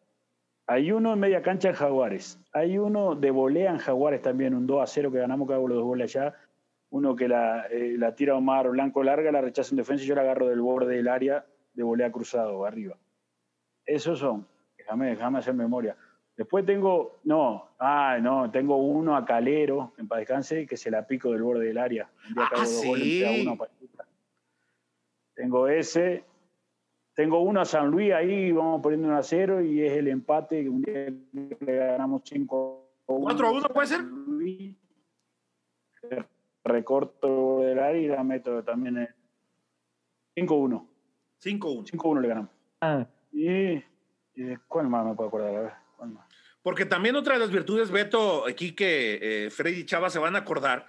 Hay 0.67 0.91
uno 0.91 1.13
en 1.13 1.19
media 1.19 1.41
cancha 1.41 1.69
en 1.69 1.75
Jaguares. 1.75 2.39
Hay 2.53 2.77
uno 2.77 3.15
de 3.15 3.31
volea 3.31 3.71
en 3.71 3.77
Jaguares 3.77 4.21
también, 4.21 4.53
un 4.53 4.65
2 4.65 4.81
a 4.81 4.87
0 4.87 5.11
que 5.11 5.19
ganamos 5.19 5.47
cada 5.47 5.59
uno 5.59 5.69
de 5.69 5.75
los 5.75 5.81
dos 5.81 5.87
goles 5.87 6.15
allá. 6.15 6.35
Uno 6.89 7.15
que 7.15 7.27
la, 7.27 7.65
eh, 7.67 7.95
la 7.97 8.15
tira 8.15 8.35
Omar 8.35 8.69
Blanco 8.69 9.03
larga, 9.03 9.31
la 9.31 9.41
rechaza 9.41 9.71
en 9.71 9.77
defensa 9.77 10.03
y 10.03 10.07
yo 10.07 10.15
la 10.15 10.21
agarro 10.21 10.47
del 10.47 10.61
borde 10.61 10.95
del 10.95 11.07
área 11.07 11.45
de 11.73 11.83
volea 11.83 12.11
cruzado 12.11 12.65
arriba. 12.65 12.97
Esos 13.85 14.19
son. 14.19 14.47
Déjame, 14.77 15.09
déjame 15.09 15.39
hacer 15.39 15.53
memoria. 15.53 15.97
Después 16.35 16.65
tengo, 16.65 17.19
no, 17.25 17.69
ah, 17.79 18.17
no, 18.21 18.49
tengo 18.49 18.77
uno 18.77 19.15
a 19.15 19.23
Calero, 19.23 19.93
en 19.97 20.07
paz 20.07 20.19
descanse, 20.19 20.65
que 20.65 20.77
se 20.77 20.89
la 20.89 21.05
pico 21.05 21.31
del 21.31 21.43
borde 21.43 21.67
del 21.67 21.77
área. 21.77 22.09
Un 22.29 22.33
día 22.33 22.49
ah, 22.55 22.65
sí. 22.65 23.23
uno 23.41 23.57
Tengo 25.35 25.67
ese, 25.67 26.23
tengo 27.13 27.41
uno 27.41 27.61
a 27.61 27.65
San 27.65 27.91
Luis 27.91 28.13
ahí, 28.13 28.51
vamos 28.51 28.81
poniendo 28.81 29.07
un 29.09 29.13
a 29.13 29.21
cero 29.21 29.61
y 29.61 29.83
es 29.83 29.93
el 29.93 30.07
empate. 30.07 30.67
Un 30.67 30.81
día 30.81 31.13
le 31.59 31.75
ganamos 31.75 32.23
5 32.25 32.83
¿4 33.07 33.45
a 33.45 33.51
1 33.51 33.69
puede 33.69 33.87
ser? 33.87 34.01
Recorto 36.63 37.59
del 37.59 37.79
área 37.79 38.01
y 38.01 38.07
la 38.07 38.23
meto 38.23 38.63
también 38.63 39.07
5-1. 40.35 40.87
5-1. 41.41 41.91
5-1 41.91 42.21
le 42.21 42.27
ganamos. 42.27 42.51
Ah. 42.81 43.05
Y, 43.31 43.73
y, 44.35 44.55
¿cuál 44.67 44.87
más 44.87 45.05
me 45.05 45.13
puedo 45.13 45.27
acordar? 45.27 45.55
A 45.55 45.61
ver, 45.61 45.73
¿cuál 46.03 46.11
más? 46.11 46.27
Porque 46.61 46.85
también 46.85 47.15
otra 47.15 47.33
de 47.33 47.39
las 47.39 47.51
virtudes, 47.51 47.91
Beto, 47.91 48.47
aquí 48.47 48.73
que 48.73 49.45
eh, 49.45 49.49
Freddy 49.49 49.81
y 49.81 49.85
Chava 49.85 50.09
se 50.09 50.19
van 50.19 50.35
a 50.35 50.39
acordar. 50.39 50.87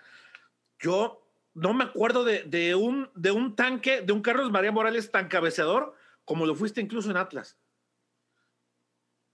Yo 0.79 1.27
no 1.55 1.75
me 1.75 1.85
acuerdo 1.85 2.25
de, 2.25 2.45
de, 2.45 2.75
un, 2.75 3.11
de 3.15 3.33
un 3.33 3.57
tanque, 3.57 4.03
de 4.03 4.12
un 4.12 4.23
Carlos 4.23 4.51
María 4.51 4.71
Morales 4.71 5.11
tan 5.11 5.29
cabeceador 5.29 5.95
como 6.25 6.47
lo 6.47 6.55
fuiste 6.55 6.81
incluso 6.81 7.11
en 7.11 7.17
Atlas. 7.17 7.59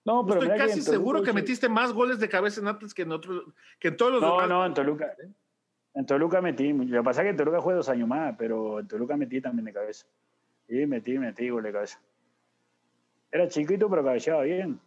No, 0.05 0.25
pero 0.27 0.43
estoy 0.43 0.59
casi 0.59 0.81
seguro 0.81 1.23
que 1.23 1.33
metiste 1.33 1.69
más 1.69 1.93
goles 1.93 2.19
de 2.19 2.29
cabeza 2.29 2.61
en 2.61 2.69
Atlas 2.69 2.95
que 2.95 3.03
en, 3.03 3.13
otro, 3.13 3.53
que 3.79 3.89
en 3.89 3.97
todos 3.97 4.13
los 4.13 4.23
No, 4.23 4.47
no, 4.47 4.65
en 4.65 4.73
Toluca. 4.73 5.15
En 5.95 6.07
Toluca 6.07 6.41
metí. 6.41 6.73
Lo 6.73 7.03
que 7.03 7.05
pasa 7.05 7.21
es 7.21 7.27
que 7.27 7.31
en 7.31 7.37
Toluca 7.37 7.61
jugué 7.61 7.75
dos 7.75 7.89
años 7.91 8.09
más, 8.09 8.35
pero 8.39 8.81
en 8.81 8.89
Toluca 8.89 9.17
metí 9.17 9.43
también 9.43 9.67
de 9.67 9.73
cabeza. 9.75 10.07
Sí, 10.67 10.87
metí, 10.87 11.19
metí 11.19 11.51
gol 11.51 11.65
de 11.65 11.73
cabeza. 11.73 12.01
Era 13.31 13.47
chiquito, 13.49 13.91
pero 13.91 14.03
cabeceaba 14.03 14.43
bien. 14.43 14.81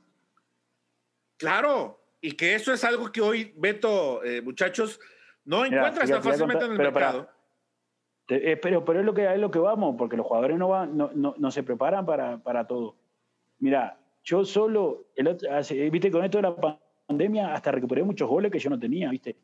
Claro, 1.43 1.99
y 2.21 2.31
que 2.31 2.55
eso 2.55 2.71
es 2.71 2.85
algo 2.85 3.11
que 3.11 3.19
hoy, 3.19 3.53
Beto, 3.57 4.23
eh, 4.23 4.41
muchachos, 4.41 4.97
no 5.43 5.65
encuentras 5.65 6.09
tan 6.09 6.23
fácilmente 6.23 6.63
en 6.63 6.71
el 6.71 6.77
mercado. 6.77 7.27
Eh, 8.29 8.55
pero, 8.55 8.85
pero 8.85 9.01
es 9.01 9.05
lo 9.05 9.13
que 9.13 9.25
es 9.29 9.37
lo 9.37 9.51
que 9.51 9.59
vamos, 9.59 9.95
porque 9.97 10.15
los 10.15 10.25
jugadores 10.25 10.57
no, 10.57 10.69
van, 10.69 10.95
no, 10.95 11.11
no, 11.13 11.35
no 11.37 11.51
se 11.51 11.63
preparan 11.63 12.05
para, 12.05 12.37
para 12.37 12.65
todo. 12.65 12.95
Mira, 13.59 13.99
yo 14.23 14.45
solo, 14.45 15.07
el 15.17 15.37
viste, 15.91 16.09
con 16.09 16.23
esto 16.23 16.37
de 16.37 16.43
la 16.43 16.79
pandemia, 17.07 17.53
hasta 17.53 17.71
recuperé 17.71 18.03
muchos 18.03 18.29
goles 18.29 18.49
que 18.49 18.59
yo 18.59 18.69
no 18.69 18.79
tenía, 18.79 19.09
viste. 19.09 19.35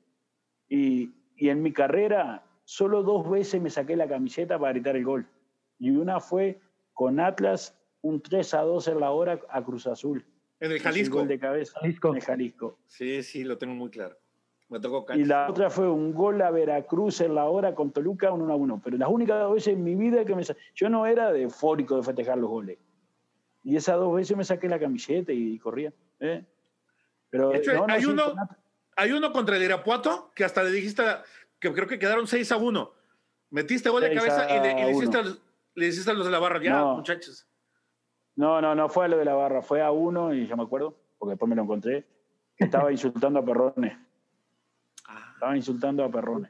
Y, 0.69 1.11
y 1.35 1.49
en 1.49 1.61
mi 1.61 1.73
carrera, 1.73 2.45
solo 2.63 3.03
dos 3.03 3.29
veces 3.29 3.61
me 3.61 3.69
saqué 3.69 3.97
la 3.97 4.07
camiseta 4.07 4.57
para 4.57 4.71
gritar 4.71 4.95
el 4.95 5.03
gol. 5.03 5.27
Y 5.79 5.89
una 5.89 6.21
fue 6.21 6.61
con 6.93 7.19
Atlas, 7.19 7.77
un 7.99 8.21
3 8.21 8.53
a 8.53 8.61
2 8.61 8.87
en 8.87 8.99
la 9.01 9.11
hora 9.11 9.41
a 9.49 9.61
Cruz 9.61 9.85
Azul. 9.85 10.25
En 10.59 10.71
el 10.71 10.79
Jalisco. 10.79 11.23
de 11.25 11.39
cabeza. 11.39 11.79
Jalisco. 11.79 12.09
En 12.09 12.15
el 12.15 12.21
Jalisco. 12.23 12.79
Sí, 12.85 13.23
sí, 13.23 13.43
lo 13.43 13.57
tengo 13.57 13.73
muy 13.73 13.89
claro. 13.89 14.17
Me 14.69 14.79
tocó 14.79 15.05
Y 15.15 15.25
la 15.25 15.49
otra 15.49 15.69
fue 15.71 15.89
un 15.89 16.13
gol 16.13 16.41
a 16.43 16.51
Veracruz 16.51 17.21
en 17.21 17.33
la 17.33 17.45
hora 17.45 17.73
con 17.73 17.91
Toluca, 17.91 18.31
un 18.31 18.41
1 18.43 18.53
a 18.53 18.55
1. 18.55 18.81
Pero 18.83 18.97
las 18.97 19.09
únicas 19.09 19.39
dos 19.39 19.53
veces 19.55 19.73
en 19.73 19.83
mi 19.83 19.95
vida 19.95 20.23
que 20.25 20.35
me 20.35 20.43
sa- 20.43 20.55
Yo 20.75 20.89
no 20.89 21.07
era 21.07 21.31
de 21.31 21.41
eufórico 21.43 21.95
de 21.97 22.03
festejar 22.03 22.37
los 22.37 22.49
goles. 22.49 22.77
Y 23.63 23.75
esas 23.75 23.95
dos 23.97 24.13
veces 24.15 24.37
me 24.37 24.43
saqué 24.43 24.69
la 24.69 24.79
camiseta 24.79 25.31
y, 25.33 25.57
corría. 25.57 25.91
¿eh? 26.19 26.45
Pero, 27.31 27.49
De 27.49 27.57
hecho, 27.57 27.73
no, 27.73 27.87
no, 27.87 27.93
hay 27.93 28.01
sí, 28.01 28.07
uno- 28.07 28.33
Hay 28.95 29.11
uno 29.11 29.31
contra 29.31 29.55
el 29.55 29.63
Irapuato 29.63 30.31
que 30.35 30.43
hasta 30.43 30.61
le 30.61 30.71
dijiste 30.71 31.03
que 31.59 31.71
creo 31.73 31.87
que 31.87 31.97
quedaron 31.97 32.27
6 32.27 32.51
a 32.51 32.57
1. 32.57 32.91
Metiste 33.49 33.89
gol 33.89 34.01
de 34.01 34.09
6 34.09 34.19
cabeza 34.19 34.55
y 34.55 34.59
le, 34.61 34.71
y 34.81 34.85
le 34.85 34.91
hiciste, 34.91 35.17
1. 35.17 35.19
al- 35.19 35.39
le 35.75 35.87
hiciste 35.87 36.11
a 36.11 36.13
los 36.13 36.25
de 36.25 36.31
la 36.31 36.39
barra. 36.39 36.61
Ya, 36.61 36.71
No. 36.81 36.97
muchachos. 36.97 37.47
No, 38.39 38.61
no, 38.61 38.73
no 38.73 38.87
fue 38.87 39.03
a 39.03 39.07
lo 39.09 39.17
de 39.17 39.25
la 39.25 39.33
barra, 39.33 39.61
fue 39.61 39.81
a 39.81 39.91
uno, 39.91 40.33
y 40.33 40.47
yo 40.47 40.55
me 40.55 40.63
acuerdo, 40.63 40.95
porque 41.17 41.31
después 41.31 41.49
me 41.49 41.57
lo 41.57 41.63
encontré, 41.63 42.05
que 42.55 42.63
estaba 42.63 42.89
insultando 42.91 43.39
a 43.39 43.43
Perrones. 43.43 43.97
Ah, 45.09 45.31
Estaba 45.33 45.57
insultando 45.57 46.05
a 46.05 46.09
Perrones. 46.09 46.49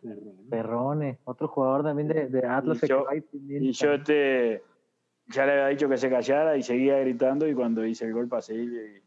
Perrone, 0.51 1.17
otro 1.23 1.47
jugador 1.47 1.83
también 1.83 2.07
de, 2.07 2.27
de 2.27 2.45
Atlas. 2.45 2.77
Y 2.77 2.81
que 2.81 2.87
yo-. 2.87 3.07
Y 3.33 3.71
yo 3.71 4.03
te, 4.03 4.63
ya 5.29 5.47
le 5.47 5.53
había 5.53 5.67
dicho 5.69 5.89
que 5.89 5.97
se 5.97 6.11
callara 6.11 6.55
y 6.57 6.61
seguía 6.61 6.99
gritando 6.99 7.47
y 7.47 7.55
cuando 7.55 7.83
hice 7.83 8.05
el 8.05 8.13
gol 8.13 8.27
pasé 8.27 8.53
y 8.53 8.67
le 8.67 9.03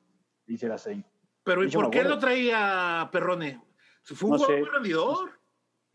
hice 0.48 0.66
la 0.66 0.76
seña. 0.76 1.04
Pero 1.44 1.62
¿y 1.62 1.70
por 1.70 1.88
qué 1.88 2.02
lo 2.02 2.18
traía 2.18 3.08
Perrone? 3.12 3.62
Fue 4.02 4.28
un 4.28 4.38
No 4.38 4.42
jugador 4.42 5.30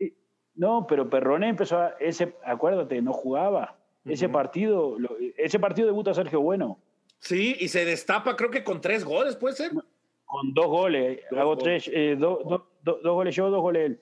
sé. 0.00 0.14
No, 0.54 0.86
pero 0.86 1.10
Perrones 1.10 1.50
empezó 1.50 1.80
a, 1.80 1.88
ese, 2.00 2.34
acuérdate, 2.46 3.02
no 3.02 3.12
jugaba. 3.12 3.77
Ese 4.08 4.28
partido, 4.28 4.98
lo- 4.98 5.16
ese 5.36 5.58
partido 5.58 5.86
debuta 5.86 6.14
Sergio 6.14 6.40
Bueno, 6.40 6.78
Sí, 7.20 7.56
y 7.58 7.66
se 7.68 7.84
destapa 7.84 8.36
creo 8.36 8.50
que 8.50 8.62
con 8.62 8.80
tres 8.80 9.04
goles, 9.04 9.34
¿puede 9.36 9.56
ser? 9.56 9.72
con 10.24 10.52
dos 10.54 10.66
goles, 10.66 11.20
Dos 11.30 11.38
hago 11.40 11.56
goles. 11.56 11.64
tres, 11.84 11.90
eh, 11.94 12.16
do- 12.16 12.42
do- 12.44 12.70
do- 12.82 13.00
dos 13.02 13.12
goles 13.14 13.34
yo, 13.34 13.50
dos 13.50 13.60
goles 13.62 13.82
él. 13.86 14.00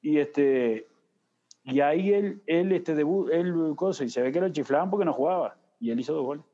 Y 0.00 0.18
este, 0.18 0.88
y 1.64 1.80
ahí 1.80 2.12
él, 2.12 2.42
él 2.46 2.72
este 2.72 2.94
debut, 2.94 3.30
él 3.30 3.54
cosa, 3.76 4.02
y 4.04 4.08
se 4.08 4.22
ve 4.22 4.32
que 4.32 4.40
lo 4.40 4.48
chiflaban 4.48 4.90
porque 4.90 5.04
no 5.04 5.12
jugaba. 5.12 5.56
Y 5.78 5.90
él 5.90 6.00
hizo 6.00 6.14
dos 6.14 6.24
goles. 6.24 6.44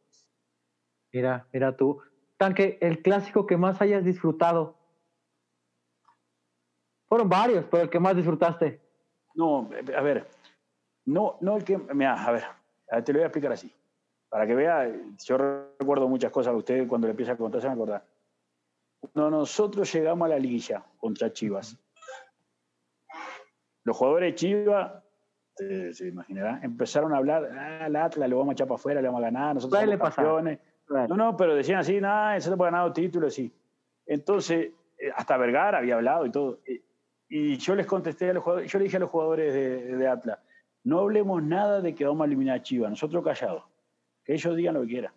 Mira, 1.12 1.46
mira 1.52 1.74
tú. 1.76 2.00
Tanque, 2.36 2.76
el 2.82 3.00
clásico 3.00 3.46
que 3.46 3.56
más 3.56 3.80
hayas 3.80 4.04
disfrutado. 4.04 4.74
Fueron 7.08 7.28
varios, 7.28 7.64
pero 7.70 7.84
el 7.84 7.88
que 7.90 7.98
más 8.00 8.14
disfrutaste. 8.16 8.80
No, 9.34 9.70
a 9.96 10.00
ver, 10.02 10.26
no, 11.06 11.36
no 11.40 11.56
el 11.56 11.64
que, 11.64 11.78
mira, 11.78 12.22
a 12.22 12.30
ver, 12.32 12.44
te 12.88 13.12
lo 13.12 13.18
voy 13.18 13.24
a 13.24 13.26
explicar 13.26 13.52
así. 13.52 13.72
Para 14.28 14.46
que 14.46 14.54
vea, 14.54 14.90
yo 15.24 15.38
recuerdo 15.78 16.08
muchas 16.08 16.30
cosas 16.30 16.52
a 16.52 16.56
usted 16.56 16.86
cuando 16.86 17.06
le 17.06 17.12
empieza 17.12 17.32
a 17.32 17.36
contar, 17.36 17.60
se 17.60 17.68
me 17.68 17.74
acordar. 17.74 18.04
Cuando 19.00 19.38
nosotros 19.38 19.92
llegamos 19.92 20.26
a 20.26 20.28
la 20.30 20.38
liguilla 20.38 20.82
contra 20.98 21.32
Chivas, 21.32 21.78
los 23.84 23.96
jugadores 23.96 24.32
de 24.32 24.34
Chivas, 24.34 25.02
eh, 25.60 25.90
se 25.92 26.08
imaginarán, 26.08 26.62
empezaron 26.62 27.14
a 27.14 27.16
hablar, 27.16 27.48
ah, 27.52 27.86
el 27.86 27.96
Atlas 27.96 28.28
lo 28.28 28.38
vamos 28.38 28.52
a 28.52 28.54
echar 28.54 28.66
para 28.66 28.76
afuera, 28.76 29.00
le 29.00 29.08
vamos 29.08 29.22
a 29.22 29.24
ganar, 29.24 29.54
nosotros 29.54 29.80
somos 29.80 30.14
campeones. 30.14 30.58
No, 30.88 31.16
no, 31.16 31.36
pero 31.36 31.54
decían 31.54 31.78
así, 31.78 32.00
nada, 32.00 32.36
ese 32.36 32.50
no 32.50 32.62
ha 32.62 32.66
ganado 32.66 32.92
títulos, 32.92 33.34
sí. 33.34 33.52
Entonces, 34.06 34.72
eh, 34.98 35.10
hasta 35.14 35.36
Vergara 35.36 35.78
había 35.78 35.96
hablado 35.96 36.26
y 36.26 36.30
todo. 36.30 36.60
Y 37.30 37.56
yo 37.58 37.74
les 37.74 37.86
contesté 37.86 38.30
a 38.30 38.34
los 38.34 38.42
jugadores, 38.42 38.70
yo 38.70 38.78
le 38.78 38.84
dije 38.84 38.96
a 38.96 39.00
los 39.00 39.10
jugadores 39.10 39.52
de, 39.52 39.96
de 39.96 40.08
Atlas, 40.08 40.38
no 40.84 41.00
hablemos 41.00 41.42
nada 41.42 41.80
de 41.80 41.94
que 41.94 42.04
vamos 42.04 42.22
a 42.22 42.26
eliminar 42.26 42.58
a 42.58 42.62
Chivas, 42.62 42.90
nosotros 42.90 43.24
callados. 43.24 43.64
Que 44.24 44.34
ellos 44.34 44.56
digan 44.56 44.74
lo 44.74 44.82
que 44.82 44.88
quieran. 44.88 45.12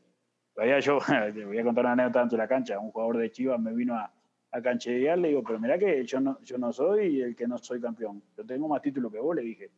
Todavía 0.53 0.79
yo, 0.79 0.99
te 1.33 1.45
voy 1.45 1.57
a 1.59 1.63
contar 1.63 1.85
una 1.85 1.93
anécdota 1.93 2.19
dentro 2.19 2.37
de 2.37 2.43
la 2.43 2.47
cancha, 2.47 2.79
un 2.79 2.91
jugador 2.91 3.17
de 3.17 3.31
Chivas 3.31 3.59
me 3.59 3.73
vino 3.73 3.95
a, 3.95 4.11
a 4.51 4.61
cancherear, 4.61 5.17
le 5.17 5.29
digo, 5.29 5.43
pero 5.43 5.59
mira 5.59 5.77
que 5.77 6.03
yo 6.05 6.19
no, 6.19 6.39
yo 6.41 6.57
no 6.57 6.73
soy 6.73 7.21
el 7.21 7.35
que 7.35 7.47
no 7.47 7.57
soy 7.57 7.79
campeón, 7.79 8.21
yo 8.35 8.45
tengo 8.45 8.67
más 8.67 8.81
títulos 8.81 9.11
que 9.11 9.19
vos, 9.19 9.35
le 9.35 9.41
dije. 9.43 9.69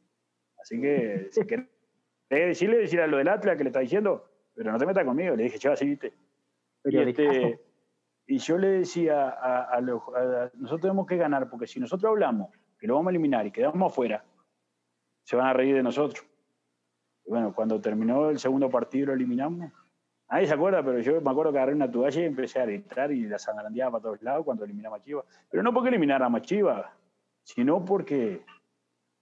Así 0.59 0.79
que, 0.81 1.27
si 1.31 1.45
querés 1.45 1.67
decirle, 2.29 2.77
decirle 2.77 3.03
a 3.03 3.07
lo 3.07 3.17
del 3.17 3.27
Atlas 3.27 3.57
que 3.57 3.63
le 3.63 3.69
está 3.69 3.79
diciendo, 3.81 4.27
pero 4.55 4.71
no 4.71 4.77
te 4.77 4.85
metas 4.85 5.05
conmigo, 5.05 5.35
le 5.35 5.43
dije, 5.43 5.57
yo 5.59 5.71
así, 5.73 5.85
viste. 5.85 6.13
Y, 6.85 6.91
este, 7.09 7.59
y 8.27 8.37
yo 8.39 8.57
le 8.57 8.67
decía 8.69 9.29
a, 9.29 9.63
a 9.65 9.81
los, 9.81 10.01
a- 10.15 10.49
nosotros 10.55 10.81
tenemos 10.81 11.05
que 11.05 11.17
ganar, 11.17 11.49
porque 11.49 11.67
si 11.67 11.79
nosotros 11.79 12.09
hablamos 12.09 12.49
que 12.79 12.87
lo 12.87 12.95
vamos 12.95 13.07
a 13.07 13.11
eliminar 13.11 13.45
y 13.45 13.51
quedamos 13.51 13.91
afuera, 13.91 14.23
se 15.23 15.35
van 15.35 15.47
a 15.47 15.53
reír 15.53 15.75
de 15.75 15.83
nosotros. 15.83 16.25
Bueno, 17.25 17.53
cuando 17.53 17.79
terminó 17.79 18.29
el 18.29 18.39
segundo 18.39 18.69
partido 18.69 19.07
lo 19.07 19.13
eliminamos, 19.13 19.71
nadie 20.29 20.47
se 20.47 20.53
acuerda, 20.53 20.83
pero 20.83 20.99
yo 20.99 21.21
me 21.21 21.31
acuerdo 21.31 21.51
que 21.51 21.57
agarré 21.57 21.73
una 21.73 21.89
toalla 21.89 22.21
y 22.21 22.25
empecé 22.25 22.59
a 22.59 22.65
gritar 22.65 23.11
y 23.11 23.27
la 23.27 23.39
sangrandeaba 23.39 23.91
para 23.91 24.01
todos 24.03 24.21
lados 24.21 24.45
cuando 24.45 24.65
eliminamos 24.65 25.01
Chivas. 25.01 25.25
Pero 25.49 25.63
no 25.63 25.73
porque 25.73 25.89
elimináramos 25.89 26.41
Chivas, 26.41 26.85
sino 27.43 27.83
porque, 27.85 28.45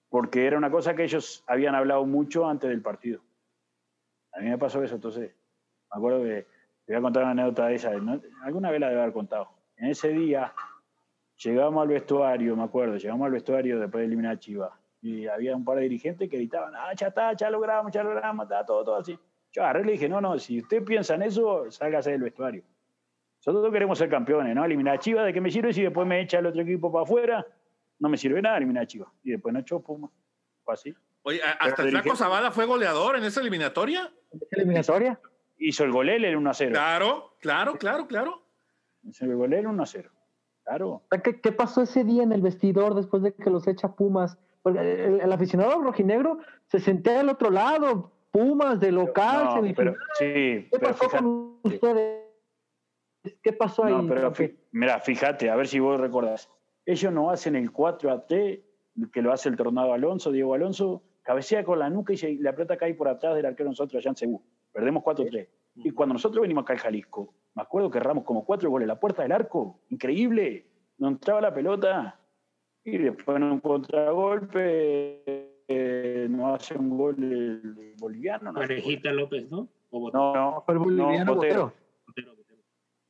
porque 0.10 0.46
era 0.48 0.58
una 0.58 0.72
cosa 0.72 0.96
que 0.96 1.04
ellos 1.04 1.44
habían 1.48 1.76
hablado 1.76 2.06
mucho 2.06 2.48
antes 2.48 2.70
del 2.70 2.82
partido. 2.82 3.22
A 4.34 4.40
mí 4.40 4.50
me 4.50 4.58
pasó 4.58 4.84
eso, 4.84 4.96
entonces 4.96 5.32
me 5.94 5.98
acuerdo 5.98 6.24
que 6.24 6.48
te 6.86 6.94
voy 6.94 6.96
a 6.96 7.02
contar 7.02 7.24
una 7.24 7.32
anécdota 7.32 7.68
de 7.68 7.76
esa. 7.76 7.92
¿no? 7.92 8.20
Alguna 8.44 8.72
vez 8.72 8.80
la 8.80 8.90
debe 8.90 9.02
haber 9.02 9.14
contado. 9.14 9.50
En 9.78 9.88
ese 9.90 10.10
día 10.10 10.54
llegamos 11.38 11.82
al 11.82 11.88
vestuario, 11.90 12.56
me 12.56 12.64
acuerdo, 12.64 12.98
llegamos 12.98 13.26
al 13.26 13.32
vestuario 13.32 13.80
después 13.80 14.02
de 14.02 14.08
eliminar 14.08 14.34
a 14.34 14.40
Chivas. 14.40 14.81
Y 15.02 15.28
había 15.28 15.56
un 15.56 15.66
par 15.66 15.78
de 15.78 15.84
dirigentes 15.84 16.30
que 16.30 16.38
gritaban, 16.38 16.74
ah, 16.76 16.94
ya 16.96 17.08
está, 17.08 17.34
ya 17.34 17.50
logramos, 17.50 17.92
ya 17.92 18.04
logramos, 18.04 18.44
está 18.46 18.66
todo, 18.66 18.84
todo 18.84 18.96
así. 18.98 19.18
Yo 19.52 19.64
agarré 19.64 19.82
y 19.82 19.86
le 19.86 19.92
dije, 19.94 20.08
no, 20.08 20.22
no, 20.22 20.38
si 20.38 20.60
usted 20.60 20.84
piensa 20.84 21.16
en 21.16 21.24
eso, 21.24 21.70
sálgase 21.72 22.12
del 22.12 22.22
vestuario. 22.22 22.64
Nosotros 23.46 23.74
queremos 23.74 23.98
ser 23.98 24.10
campeones, 24.10 24.56
¿no? 24.56 24.64
Eliminar 24.64 24.96
a 24.96 25.00
Chivas, 25.00 25.26
¿de 25.26 25.34
qué 25.34 25.42
me 25.42 25.50
sirve 25.50 25.74
si 25.74 25.82
después 25.82 26.08
me 26.08 26.22
echa 26.22 26.38
el 26.38 26.46
otro 26.46 26.62
equipo 26.62 26.92
para 26.92 27.04
afuera? 27.04 27.46
No 27.98 28.08
me 28.08 28.18
sirve 28.18 28.42
nada 28.42 28.58
eliminar 28.58 28.84
a 28.84 28.88
Chivas. 28.88 29.10
Y 29.24 29.32
después 29.32 29.52
no 29.52 29.60
echó 29.60 29.80
Puma. 29.80 30.10
Fue 30.64 30.74
así. 30.76 30.94
Oye, 31.24 31.42
hasta 31.44 31.78
Pero 31.78 31.90
el 31.90 31.92
Flaco 31.92 32.16
Zavala 32.16 32.52
fue 32.52 32.66
goleador 32.66 33.16
en 33.16 33.24
esa 33.24 33.42
eliminatoria. 33.42 34.12
eliminatoria. 34.52 35.20
Hizo 35.58 35.84
el 35.84 35.92
golel 35.92 36.24
el 36.26 36.36
1 36.36 36.50
a 36.50 36.54
0. 36.54 36.72
Claro, 36.72 37.36
claro, 37.40 37.78
claro, 37.78 38.08
claro. 38.08 38.42
Hizo 39.04 39.26
el 39.26 39.36
golel 39.36 39.66
1 39.66 39.84
a 39.84 39.86
0. 39.86 40.12
Claro. 40.64 41.04
¿Qué, 41.24 41.42
qué 41.42 41.52
pasó 41.52 41.82
ese 41.82 42.04
día 42.04 42.22
en 42.22 42.32
el 42.32 42.42
vestidor 42.42 42.94
después 42.94 43.24
de 43.24 43.34
que 43.34 43.50
los 43.50 43.68
echa 43.68 43.96
Pumas? 43.96 44.38
Porque 44.62 44.80
el, 44.80 45.22
el 45.22 45.32
aficionado 45.32 45.82
rojinegro 45.82 46.40
se 46.68 46.80
sentía 46.80 47.20
al 47.22 47.30
otro 47.30 47.50
lado, 47.50 48.12
Pumas 48.32 48.80
de 48.80 48.92
local, 48.94 49.44
No, 49.46 49.56
semifinal. 49.56 49.76
pero, 49.76 50.06
sí, 50.18 50.26
¿Qué 50.26 50.68
pero 50.72 50.88
pasó 50.88 51.04
fíjate. 51.04 51.24
con 51.24 51.60
ustedes? 51.64 52.22
¿Qué 53.44 53.54
pasó 53.54 53.84
ahí? 53.84 53.94
No, 53.94 54.08
pero 54.08 54.34
fi- 54.34 54.56
mira, 54.72 55.00
fíjate, 55.00 55.50
a 55.50 55.56
ver 55.56 55.68
si 55.68 55.80
vos 55.80 56.00
recordás. 56.00 56.50
Ellos 56.86 57.12
no 57.12 57.30
hacen 57.30 57.56
el 57.58 57.72
4 57.72 58.10
a 58.12 58.26
3, 58.26 58.60
que 59.12 59.22
lo 59.22 59.32
hace 59.34 59.50
el 59.50 59.58
Tornado 59.58 59.94
Alonso, 59.94 60.32
Diego 60.32 60.54
Alonso, 60.54 61.04
cabecea 61.24 61.64
con 61.66 61.78
la 61.80 61.90
nuca 61.90 62.14
y 62.14 62.38
la 62.38 62.54
pelota 62.54 62.78
cae 62.78 62.94
por 62.96 63.10
atrás 63.10 63.36
del 63.36 63.46
arquero 63.46 63.70
nosotros 63.70 64.02
allá 64.02 64.10
en 64.12 64.16
Cebú. 64.16 64.42
Perdemos 64.72 65.04
4 65.04 65.26
a 65.26 65.28
3. 65.28 65.50
Y 65.76 65.92
cuando 65.92 66.14
nosotros 66.14 66.42
venimos 66.42 66.64
acá 66.64 66.74
al 66.74 66.80
Jalisco, 66.80 67.34
me 67.54 67.62
acuerdo 67.64 67.92
que 67.92 67.98
erramos 67.98 68.24
como 68.24 68.46
cuatro 68.46 68.70
goles, 68.70 68.88
la 68.88 69.00
puerta 69.00 69.24
del 69.24 69.34
arco, 69.34 69.82
increíble, 69.90 70.66
no 70.98 71.10
entraba 71.10 71.42
la 71.42 71.54
pelota. 71.54 72.18
Y 72.84 72.98
después 72.98 73.38
en 73.38 73.44
un 73.44 73.60
contragolpe 73.60 75.64
eh, 75.68 76.28
nos 76.30 76.56
hace 76.56 76.78
un 76.78 76.98
gol 76.98 77.16
el 77.20 77.94
boliviano. 77.98 78.52
No. 78.52 78.60
Parejita 78.60 79.12
López, 79.12 79.50
¿no? 79.50 79.68
O 79.92 80.12
no, 80.12 80.34
no, 80.34 80.64
Fue 80.66 80.74
el 80.74 80.80
boliviano 80.80 81.26
no, 81.26 81.36
Botero. 81.36 81.74
Botero. 82.08 82.36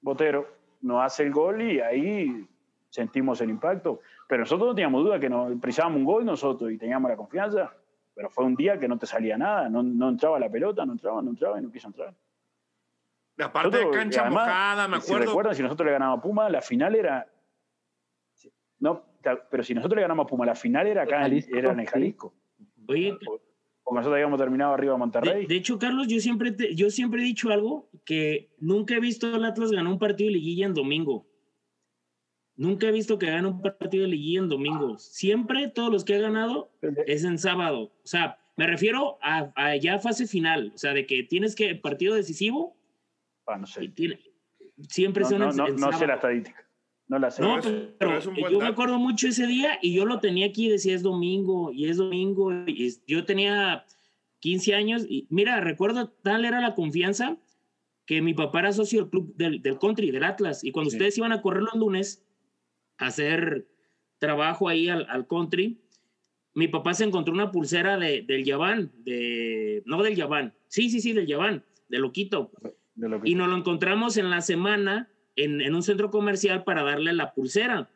Botero, 0.02 0.48
nos 0.82 1.04
hace 1.04 1.24
el 1.24 1.32
gol 1.32 1.62
y 1.62 1.80
ahí 1.80 2.48
sentimos 2.90 3.40
el 3.42 3.50
impacto. 3.50 4.02
Pero 4.28 4.42
nosotros 4.42 4.70
no 4.70 4.76
teníamos 4.76 5.04
duda 5.04 5.20
que 5.20 5.30
nos 5.30 5.54
precisábamos 5.60 6.00
un 6.00 6.06
gol 6.06 6.26
nosotros 6.26 6.72
y 6.72 6.78
teníamos 6.78 7.10
la 7.10 7.18
confianza. 7.18 7.74
Pero 8.14 8.30
fue 8.30 8.44
un 8.44 8.56
día 8.56 8.78
que 8.78 8.88
no 8.88 8.98
te 8.98 9.06
salía 9.06 9.38
nada, 9.38 9.70
no, 9.70 9.82
no 9.82 10.10
entraba 10.10 10.40
la 10.40 10.50
pelota, 10.50 10.86
no 10.86 10.94
entraba, 10.94 11.22
no 11.22 11.30
entraba 11.30 11.60
y 11.60 11.64
no 11.64 11.72
quiso 11.72 11.88
entrar. 11.88 12.14
Aparte 13.40 13.78
de 13.78 13.84
Nosotros, 13.84 13.96
cancha 13.96 14.22
además, 14.22 14.48
mojada, 14.48 14.88
me 14.88 15.02
Si 15.02 15.08
acuerdo. 15.08 15.28
recuerdan, 15.28 15.56
si 15.56 15.64
nosotros 15.64 15.86
le 15.86 15.92
ganábamos 15.94 16.20
a 16.20 16.22
Puma, 16.22 16.50
la 16.50 16.62
final 16.62 16.96
era. 16.96 17.28
No, 18.80 19.04
pero 19.50 19.64
si 19.64 19.74
nosotros 19.74 19.96
le 19.98 20.02
ganamos 20.02 20.26
a 20.26 20.28
Puma, 20.28 20.46
la 20.46 20.56
final 20.56 20.88
era 20.88 21.04
acá, 21.04 21.18
en, 21.18 21.22
Jalisco, 21.24 21.58
era 21.58 21.72
en 21.72 21.80
el 21.80 21.86
sí. 21.88 21.92
Jalisco. 21.92 22.34
Oye, 22.88 23.14
Porque 23.84 23.96
nosotros 24.00 24.14
habíamos 24.14 24.40
terminado 24.40 24.74
arriba 24.74 24.94
a 24.94 24.96
de, 24.96 25.00
Monterrey. 25.00 25.46
de 25.48 25.56
hecho, 25.56 25.78
Carlos, 25.80 26.08
yo 26.08 26.20
siempre, 26.20 26.52
te- 26.52 26.76
yo 26.76 26.90
siempre 26.90 27.22
he 27.22 27.26
dicho 27.26 27.50
algo 27.50 27.90
que 28.06 28.50
nunca 28.60 28.96
he 28.96 29.00
visto 29.00 29.28
al 29.34 29.44
Atlas 29.46 29.72
ganar 29.72 29.92
un 29.92 30.00
partido 30.00 30.28
de 30.28 30.34
liguilla 30.34 30.66
en 30.66 30.74
domingo. 30.74 31.28
Nunca 32.56 32.88
he 32.88 32.92
visto 32.92 33.18
que 33.18 33.28
gane 33.28 33.48
un 33.48 33.62
partido 33.62 34.04
de 34.04 34.10
liguilla 34.10 34.40
en 34.42 34.50
domingo. 34.50 34.98
Siempre 35.00 35.68
todos 35.70 35.92
los 35.92 36.04
que 36.06 36.16
ha 36.16 36.20
ganado 36.20 36.72
es 37.08 37.24
en 37.24 37.38
sábado. 37.40 37.92
O 38.04 38.08
sea, 38.08 38.38
me 38.56 38.68
refiero 38.68 39.18
a, 39.22 39.52
a 39.56 39.76
ya 39.78 39.98
fase 40.00 40.28
final. 40.28 40.72
O 40.76 40.78
sea, 40.78 40.94
de 40.94 41.06
que 41.08 41.24
tienes 41.24 41.56
que 41.56 41.74
partido 41.76 42.14
decisivo 42.16 42.76
Ah, 43.48 43.58
no 43.58 43.64
y 43.66 43.68
sé. 43.68 43.88
tiene, 43.90 44.20
siempre 44.90 45.24
No, 45.24 45.30
son 45.30 45.40
no, 45.40 45.50
en, 45.50 45.58
no- 45.58 45.68
en 45.68 45.76
no 45.78 45.92
sé 45.94 46.06
la 46.06 46.16
estadística. 46.16 46.64
No 47.12 47.20
la 47.20 47.30
sé. 47.30 47.42
No, 47.42 47.60
Pero 47.62 47.90
pero, 48.00 48.18
es 48.18 48.26
un 48.26 48.36
buen 48.36 48.54
yo 48.54 48.60
me 48.60 48.64
dato. 48.64 48.72
acuerdo 48.74 48.98
mucho 48.98 49.28
ese 49.28 49.46
día 49.46 49.78
y 49.82 49.94
yo 49.94 50.06
lo 50.06 50.20
tenía 50.22 50.46
aquí, 50.48 50.70
decía 50.70 50.96
es 50.96 51.04
domingo 51.04 51.74
y 51.74 51.90
es 51.90 51.98
domingo. 51.98 52.54
Y 52.66 52.86
es- 52.86 53.04
yo 53.06 53.26
tenía 53.26 53.86
15 54.40 54.74
años 54.76 55.06
y 55.10 55.28
mira, 55.30 55.60
recuerdo 55.60 56.08
tal 56.08 56.46
era 56.46 56.62
la 56.62 56.74
confianza 56.74 57.36
que 58.06 58.22
mi 58.22 58.34
papá 58.34 58.60
era 58.62 58.72
socio 58.72 59.02
del 59.02 59.10
club 59.10 59.36
del, 59.36 59.62
del 59.62 59.78
country, 59.78 60.10
del 60.10 60.24
Atlas, 60.24 60.64
y 60.64 60.72
cuando 60.72 60.88
ustedes 60.88 61.18
iban 61.18 61.34
a 61.34 61.42
correr 61.42 61.64
los 61.64 61.76
lunes 61.76 62.24
a 62.98 63.08
hacer 63.08 63.68
trabajo 64.18 64.70
ahí 64.70 64.88
al, 64.88 65.06
al 65.10 65.28
country, 65.28 65.82
mi 66.54 66.70
papá 66.70 66.94
se 66.94 67.04
encontró 67.04 67.34
una 67.34 67.52
pulsera 67.52 67.98
de, 67.98 68.22
del 68.22 68.46
Yaván, 68.46 68.92
de, 69.04 69.84
no 69.86 70.02
del 70.02 70.16
Yaván, 70.16 70.54
sí, 70.68 70.90
sí, 70.90 71.02
sí, 71.02 71.12
del 71.12 71.28
Yaván, 71.28 71.64
de 71.90 72.00
Loquito. 72.00 72.52
de 72.96 73.10
lo 73.10 73.22
que- 73.22 73.30
Y 73.30 73.36
nos 73.36 73.50
lo 73.50 73.58
encontramos 73.58 74.16
en 74.16 74.30
la 74.30 74.40
semana 74.42 75.10
en, 75.36 75.62
en 75.62 75.76
un 75.76 75.84
centro 75.84 76.10
comercial 76.10 76.64
para 76.64 76.84
darle 76.84 77.14
la 77.14 77.34
pulsera. 77.34 77.90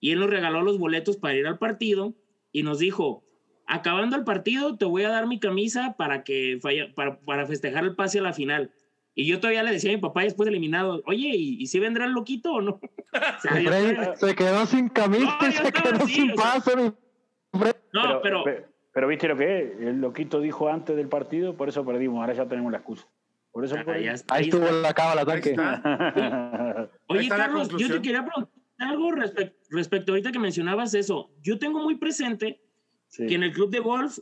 Y 0.00 0.12
él 0.12 0.20
nos 0.20 0.30
regaló 0.30 0.62
los 0.62 0.78
boletos 0.78 1.16
para 1.16 1.34
ir 1.34 1.46
al 1.46 1.58
partido 1.58 2.14
y 2.52 2.62
nos 2.62 2.78
dijo, 2.78 3.24
acabando 3.66 4.16
el 4.16 4.24
partido 4.24 4.76
te 4.76 4.84
voy 4.84 5.02
a 5.02 5.08
dar 5.10 5.26
mi 5.26 5.38
camisa 5.40 5.94
para, 5.98 6.22
que 6.24 6.58
falla- 6.62 6.94
para, 6.94 7.18
para 7.20 7.46
festejar 7.46 7.84
el 7.84 7.94
pase 7.96 8.20
a 8.20 8.22
la 8.22 8.32
final. 8.32 8.70
Y 9.14 9.26
yo 9.26 9.40
todavía 9.40 9.64
le 9.64 9.72
decía 9.72 9.90
a 9.90 9.94
mi 9.96 10.00
papá 10.00 10.22
después 10.22 10.46
de 10.46 10.50
eliminado, 10.52 11.02
oye, 11.06 11.28
¿y, 11.34 11.60
y 11.60 11.66
si 11.66 11.80
vendrá 11.80 12.04
el 12.04 12.12
loquito 12.12 12.52
o 12.52 12.60
no? 12.60 12.80
O 13.12 13.40
sea, 13.40 13.58
yo 13.60 14.14
se 14.14 14.34
quedó 14.36 14.64
sin 14.66 14.88
camisa 14.88 15.36
No, 15.40 15.48
y 15.48 15.52
yo 15.52 15.64
se 15.64 15.72
quedó 15.72 15.94
así, 15.96 16.14
sin 16.14 16.26
sea. 16.26 16.34
pase. 16.36 16.76
mi 16.76 16.92
Freddy. 17.58 17.78
no, 17.92 18.20
pero, 18.22 18.44
pe- 18.44 18.66
pero 18.92 19.08
viste 19.08 19.26
lo 19.26 19.36
que 19.36 19.58
es, 19.62 19.80
el 19.80 20.00
loquito 20.00 20.40
dijo 20.40 20.68
antes 20.68 20.94
del 20.94 21.08
partido, 21.08 21.56
por 21.56 21.68
eso 21.68 21.84
perdimos, 21.84 22.20
ahora 22.20 22.34
ya 22.34 22.46
tenemos 22.46 22.70
la 22.70 22.78
excusa. 22.78 23.08
Por 23.58 23.64
eso 23.64 23.74
Ah, 23.76 23.82
por 23.84 23.94
ya 24.00 24.12
ahí. 24.12 24.16
Ahí 24.16 24.22
ahí 24.28 24.44
estuvo 24.44 24.70
la 24.70 24.94
cábala, 24.94 25.22
está. 25.22 26.90
Oye, 27.08 27.28
la 27.28 27.36
Carlos, 27.36 27.68
yo 27.76 27.88
te 27.90 28.00
quería 28.00 28.24
preguntar 28.24 28.52
algo 28.78 29.10
respec- 29.10 29.52
respecto 29.70 30.12
ahorita 30.12 30.30
que 30.30 30.38
mencionabas 30.38 30.94
eso. 30.94 31.32
Yo 31.42 31.58
tengo 31.58 31.82
muy 31.82 31.96
presente 31.96 32.60
Sí. 33.08 33.26
que 33.26 33.34
en 33.34 33.42
el 33.42 33.52
club 33.52 33.70
de 33.70 33.80
golf, 33.80 34.20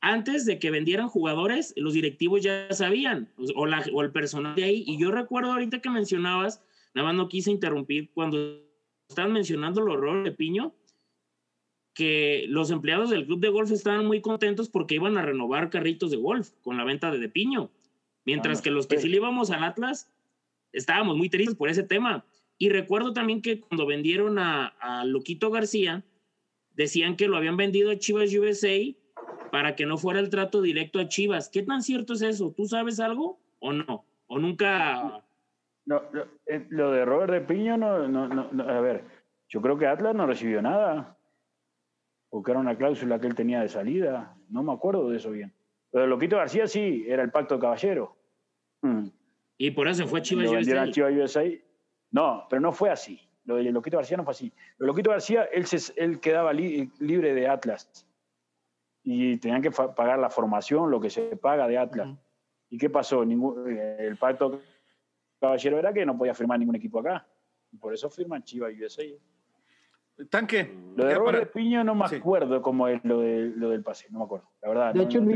antes 0.00 0.46
de 0.46 0.60
que 0.60 0.70
vendieran 0.70 1.08
jugadores, 1.08 1.74
los 1.76 1.92
directivos 1.94 2.40
ya 2.40 2.72
sabían, 2.72 3.32
o, 3.56 3.66
la- 3.66 3.84
o 3.92 4.00
el 4.02 4.12
personal 4.12 4.54
de 4.54 4.62
ahí. 4.62 4.84
Y 4.86 4.96
yo 4.96 5.10
recuerdo 5.10 5.50
ahorita 5.50 5.80
que 5.80 5.90
mencionabas, 5.90 6.62
nada 6.94 7.08
más 7.08 7.16
no 7.16 7.28
quise 7.28 7.50
interrumpir, 7.50 8.12
cuando 8.14 8.62
estaban 9.08 9.32
mencionando 9.32 9.80
los 9.80 9.94
errores 9.96 10.22
de 10.22 10.30
Piño, 10.30 10.72
que 11.94 12.44
los 12.48 12.70
empleados 12.70 13.10
del 13.10 13.26
club 13.26 13.40
de 13.40 13.48
golf 13.48 13.72
estaban 13.72 14.06
muy 14.06 14.20
contentos 14.20 14.68
porque 14.68 14.94
iban 14.94 15.18
a 15.18 15.22
renovar 15.22 15.68
carritos 15.68 16.12
de 16.12 16.16
golf 16.16 16.50
con 16.62 16.76
la 16.76 16.84
venta 16.84 17.10
de, 17.10 17.18
de 17.18 17.28
Piño. 17.28 17.68
Mientras 18.24 18.60
Ah, 18.60 18.62
que 18.62 18.70
los 18.70 18.86
que 18.86 18.98
sí 18.98 19.08
le 19.08 19.16
íbamos 19.16 19.50
al 19.50 19.64
Atlas, 19.64 20.10
estábamos 20.72 21.16
muy 21.16 21.28
tristes 21.28 21.56
por 21.56 21.68
ese 21.68 21.82
tema. 21.82 22.24
Y 22.58 22.68
recuerdo 22.68 23.12
también 23.12 23.42
que 23.42 23.60
cuando 23.60 23.86
vendieron 23.86 24.38
a, 24.38 24.66
a 24.66 25.04
Loquito 25.04 25.50
García, 25.50 26.04
decían 26.74 27.16
que 27.16 27.28
lo 27.28 27.36
habían 27.36 27.56
vendido 27.56 27.90
a 27.90 27.98
Chivas 27.98 28.32
USA 28.34 28.78
para 29.50 29.76
que 29.76 29.86
no 29.86 29.98
fuera 29.98 30.20
el 30.20 30.30
trato 30.30 30.62
directo 30.62 30.98
a 30.98 31.08
Chivas. 31.08 31.48
¿Qué 31.48 31.62
tan 31.62 31.82
cierto 31.82 32.14
es 32.14 32.22
eso? 32.22 32.52
¿Tú 32.56 32.66
sabes 32.66 33.00
algo 33.00 33.38
o 33.58 33.72
no? 33.72 34.04
¿O 34.26 34.38
nunca? 34.38 35.22
No, 35.84 36.02
lo, 36.12 36.22
eh, 36.46 36.66
lo 36.70 36.90
de 36.92 37.04
Robert 37.04 37.32
de 37.32 37.40
Piño, 37.40 37.76
no, 37.76 38.08
no, 38.08 38.28
no, 38.28 38.48
no, 38.52 38.62
a 38.62 38.80
ver, 38.80 39.04
yo 39.48 39.60
creo 39.60 39.76
que 39.76 39.86
Atlas 39.86 40.14
no 40.14 40.26
recibió 40.26 40.62
nada, 40.62 41.18
porque 42.30 42.52
era 42.52 42.60
una 42.60 42.76
cláusula 42.76 43.20
que 43.20 43.26
él 43.26 43.34
tenía 43.34 43.60
de 43.60 43.68
salida, 43.68 44.34
no 44.48 44.62
me 44.62 44.72
acuerdo 44.72 45.10
de 45.10 45.18
eso 45.18 45.30
bien. 45.32 45.52
Lo 45.92 46.00
de 46.00 46.06
Loquito 46.06 46.36
García 46.36 46.66
sí, 46.66 47.04
era 47.06 47.22
el 47.22 47.30
pacto 47.30 47.54
de 47.56 47.60
caballero. 47.60 48.16
Mm. 48.82 49.06
Y 49.58 49.70
por 49.72 49.86
eso 49.88 50.06
fue 50.06 50.20
a 50.20 50.22
Chivas 50.22 50.50
USA. 50.50 50.90
Chivas 50.90 51.12
USA. 51.12 51.44
No, 52.10 52.46
pero 52.48 52.60
no 52.60 52.72
fue 52.72 52.90
así. 52.90 53.20
Lo 53.44 53.56
de 53.56 53.64
Loquito 53.64 53.96
García 53.98 54.16
no 54.16 54.24
fue 54.24 54.32
así. 54.32 54.52
Lo 54.78 54.84
de 54.84 54.88
Loquito 54.88 55.10
García, 55.10 55.44
él, 55.52 55.66
se, 55.66 55.92
él 56.02 56.20
quedaba 56.20 56.52
li- 56.52 56.90
libre 57.00 57.34
de 57.34 57.46
Atlas. 57.48 58.06
Y 59.04 59.36
tenían 59.38 59.60
que 59.62 59.70
fa- 59.70 59.94
pagar 59.94 60.18
la 60.18 60.30
formación, 60.30 60.90
lo 60.90 61.00
que 61.00 61.10
se 61.10 61.36
paga 61.36 61.66
de 61.68 61.76
Atlas. 61.78 62.08
¿Y 62.70 62.78
qué 62.78 62.88
pasó? 62.88 63.24
Ningún, 63.24 63.70
eh, 63.76 63.96
el 64.00 64.16
pacto 64.16 64.60
caballero 65.40 65.78
era 65.78 65.92
que 65.92 66.06
no 66.06 66.16
podía 66.16 66.34
firmar 66.34 66.58
ningún 66.58 66.76
equipo 66.76 67.00
acá. 67.00 67.26
Y 67.72 67.76
por 67.76 67.92
eso 67.92 68.08
firman 68.08 68.42
Chivas 68.44 68.72
USA. 68.80 69.02
Tanque. 70.30 70.70
Lo 70.96 71.04
de 71.06 71.14
Robert 71.14 71.52
para- 71.52 71.84
no 71.84 71.94
me 71.94 72.08
Sí. 72.08 72.16
acuerdo 72.16 72.62
cómo 72.62 72.86
es 72.88 73.04
lo, 73.04 73.20
de, 73.20 73.50
lo 73.56 73.70
del 73.70 73.82
pase, 73.82 74.06
no 74.10 74.20
me 74.20 74.24
acuerdo. 74.26 74.48
La 74.60 74.68
verdad, 74.68 74.92
De 74.92 74.98
no, 75.00 75.04
hecho, 75.06 75.20
no 75.20 75.26
te 75.30 75.32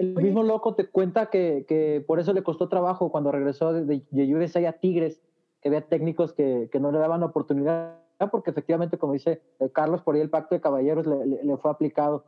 El 0.00 0.14
mismo 0.14 0.42
loco 0.42 0.74
te 0.74 0.86
cuenta 0.88 1.26
que, 1.28 1.66
que 1.68 2.02
por 2.06 2.20
eso 2.20 2.32
le 2.32 2.42
costó 2.42 2.68
trabajo 2.68 3.10
cuando 3.12 3.30
regresó 3.30 3.72
de, 3.74 4.02
de, 4.10 4.34
USA 4.34 4.66
a 4.68 4.72
Tigres, 4.72 5.20
que 5.60 5.68
había 5.68 5.82
técnicos 5.82 6.32
que, 6.32 6.70
que 6.72 6.80
no 6.80 6.90
le 6.90 6.98
daban 6.98 7.22
oportunidad, 7.22 7.98
porque 8.30 8.50
efectivamente, 8.50 8.96
como 8.96 9.12
dice 9.12 9.42
eh, 9.58 9.68
Carlos, 9.72 10.00
por 10.02 10.14
ahí 10.14 10.22
el 10.22 10.30
pacto 10.30 10.54
de 10.54 10.60
caballeros 10.62 11.06
le, 11.06 11.26
le- 11.26 11.44
le 11.44 11.56
fue 11.58 11.70
aplicado. 11.70 12.24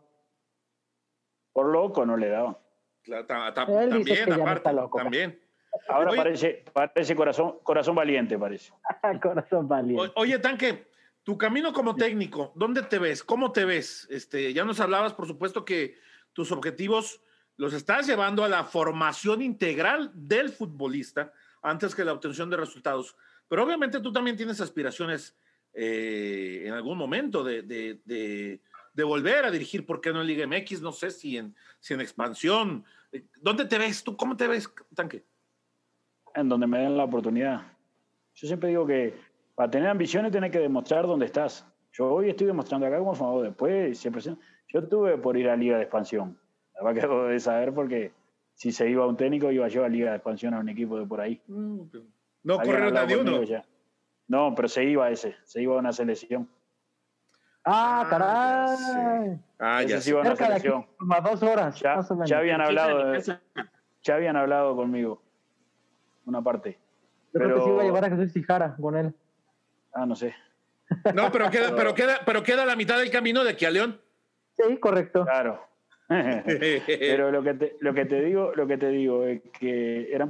Por 1.55 1.67
loco 1.67 2.05
no 2.05 2.17
le 2.19 2.29
daban. 2.29 2.59
Claro, 3.03 3.27
ta- 3.27 3.55
ta- 3.55 3.83
Él 3.83 3.91
dice 4.05 4.25
también, 4.25 4.25
que 4.25 4.31
ya 4.31 4.37
no 4.37 4.43
aparte, 4.43 4.59
está 4.59 4.73
loco. 4.73 4.99
también. 4.99 5.41
Ahora 5.89 6.11
Oye. 6.11 6.19
parece, 6.19 6.65
parece 6.75 7.17
corazón, 7.17 7.55
corazón 7.63 7.95
valiente, 7.95 8.39
parece. 8.39 8.73
Corazón 9.23 9.67
valiente. 9.67 10.13
Oye, 10.17 10.39
Tanque, 10.39 10.87
tu 11.23 11.39
camino 11.39 11.73
como 11.73 11.95
técnico, 11.97 12.53
¿dónde 12.55 12.83
te 12.83 12.99
ves? 12.99 13.25
¿Cómo 13.25 13.51
te 13.53 13.65
ves? 13.65 14.07
Este, 14.11 14.53
ya 14.53 14.65
nos 14.65 14.79
hablabas, 14.81 15.15
por 15.15 15.27
supuesto, 15.27 15.65
que 15.65 15.95
tus 16.35 16.53
objetivos 16.53 17.23
los 17.63 17.73
estás 17.75 18.09
llevando 18.09 18.43
a 18.43 18.49
la 18.49 18.65
formación 18.65 19.41
integral 19.41 20.11
del 20.15 20.51
futbolista 20.51 21.33
antes 21.63 21.95
que 21.95 22.05
la 22.05 22.13
obtención 22.13 22.51
de 22.51 22.57
resultados. 22.57 23.17
Pero 23.49 23.63
obviamente 23.65 24.01
tú 24.01 24.13
también 24.13 24.37
tienes 24.37 24.61
aspiraciones 24.61 25.37
eh, 25.73 26.65
en 26.67 26.73
algún 26.75 26.99
momento 26.99 27.45
de, 27.45 27.63
de- 27.63 28.01
de- 28.05 28.61
de 28.95 29.05
volver 29.05 29.45
a 29.47 29.51
dirigir, 29.51 29.87
¿por 29.87 30.01
qué 30.03 30.13
no 30.13 30.21
en 30.21 30.27
Liga 30.27 30.47
MX? 30.47 30.83
No 30.83 30.93
sé 30.93 31.11
si 31.11 31.39
en, 31.39 31.55
si 31.81 31.95
en 31.95 32.01
expansión. 32.03 32.85
Eh, 33.13 33.25
¿Dónde 33.41 33.65
te 33.65 33.79
ves? 33.79 34.03
¿Tú 34.05 34.17
cómo 34.17 34.37
te 34.37 34.47
ves, 34.49 34.69
Tanque? 34.95 35.25
en 36.35 36.49
donde 36.49 36.67
me 36.67 36.79
den 36.81 36.97
la 36.97 37.05
oportunidad. 37.05 37.63
Yo 38.35 38.47
siempre 38.49 38.71
digo 38.71 38.87
que 38.87 39.15
para 39.55 39.71
tener 39.71 39.89
ambiciones 39.89 40.33
tienes 40.33 40.51
que 40.51 40.59
demostrar 40.59 41.07
dónde 41.07 41.27
estás. 41.27 41.65
Yo 41.93 42.07
hoy 42.13 42.31
estoy 42.31 42.47
demostrando 42.49 42.87
acá 42.87 42.99
como 42.99 43.15
formador, 43.15 43.45
después 43.47 43.99
siempre 43.99 44.23
yo 44.69 44.89
tuve 44.89 45.17
por 45.19 45.37
ir 45.37 45.49
a 45.49 45.57
Liga 45.57 45.77
de 45.77 45.83
Expansión. 45.85 46.39
La 46.75 46.83
verdad 46.85 46.95
que 47.03 47.07
debo 47.09 47.25
de 47.27 47.41
saber 47.41 47.73
porque 47.73 48.13
si 48.55 48.73
se 48.73 48.89
iba 48.89 49.07
un 49.07 49.17
técnico 49.17 49.51
iba 49.51 49.69
yo 49.69 49.85
a 49.85 49.89
Liga 49.89 50.11
de 50.11 50.17
Expansión 50.17 50.55
a 50.55 50.61
un 50.61 50.69
equipo 50.69 50.99
de 50.99 51.07
por 51.07 51.21
ahí. 51.21 51.41
No 51.47 52.55
Habían 52.55 52.67
corrieron 52.67 52.95
nadie 52.95 53.17
uno. 53.17 53.43
ya. 53.43 53.65
No, 54.29 54.55
pero 54.55 54.69
se 54.69 54.85
iba 54.85 55.11
ese, 55.11 55.37
se 55.45 55.63
iba 55.63 55.75
a 55.75 55.79
una 55.79 55.93
selección. 55.93 56.49
Ah, 57.65 58.03
Ah, 58.05 58.07
caray. 58.11 59.39
Ah, 59.59 59.83
ya 59.83 60.01
sé. 60.01 60.11
iba 60.11 60.19
a 60.19 60.23
una 60.23 60.31
Cerca 60.31 60.49
de 60.49 60.55
aquí, 60.55 60.63
selección. 60.69 61.11
a 61.13 61.21
dos 61.21 61.43
horas. 61.43 61.81
Ya, 61.81 61.97
más 61.97 62.11
o 62.11 62.15
menos. 62.15 62.31
ya 62.31 62.39
habían 62.39 62.61
hablado, 62.61 63.11
de- 63.13 63.39
ya 64.03 64.15
habían 64.15 64.37
hablado 64.37 64.75
conmigo. 64.75 65.23
Una 66.25 66.43
parte. 66.43 66.79
Yo 67.33 67.39
creo 67.41 67.49
que 67.49 67.55
pero- 67.55 67.65
se 67.65 67.71
iba 67.71 67.83
a 67.83 67.85
llevar 67.85 68.05
a 68.05 68.11
Jesús 68.11 68.33
Tijara 68.33 68.77
con 68.81 68.97
él. 68.97 69.15
Ah, 69.93 70.07
no 70.07 70.17
sé. 70.17 70.35
No, 71.15 71.31
pero 71.31 71.51
queda, 71.51 71.71
pero 71.77 71.95
queda, 71.95 72.21
pero 72.27 72.43
queda 72.43 72.65
la 72.67 72.75
mitad 72.77 72.99
del 72.99 73.11
camino 73.11 73.45
de 73.45 73.51
aquí 73.51 73.65
a 73.65 73.71
León. 73.71 74.01
Sí, 74.57 74.77
correcto. 74.79 75.25
Claro. 75.25 75.61
Pero 76.99 77.31
lo 77.31 77.43
que 77.43 77.55
te, 77.55 77.77
lo 77.81 77.95
que 77.95 78.05
te 78.05 78.21
digo, 78.23 78.53
lo 78.55 78.67
que 78.67 78.79
te 78.79 78.89
digo 78.89 79.25
es 79.25 79.41
que 79.59 80.13
eran. 80.13 80.29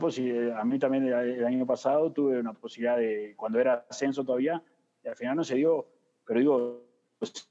A 0.56 0.64
mí 0.64 0.78
también 0.78 1.06
el 1.06 1.44
año 1.44 1.66
pasado 1.66 2.12
tuve 2.12 2.38
una 2.40 2.52
posibilidad 2.52 2.96
de 2.98 3.34
cuando 3.36 3.58
era 3.60 3.84
ascenso 3.88 4.24
todavía 4.24 4.62
y 5.04 5.08
al 5.08 5.16
final 5.16 5.36
no 5.36 5.44
se 5.44 5.56
dio. 5.56 5.86
Pero 6.26 6.40
digo 6.40 6.82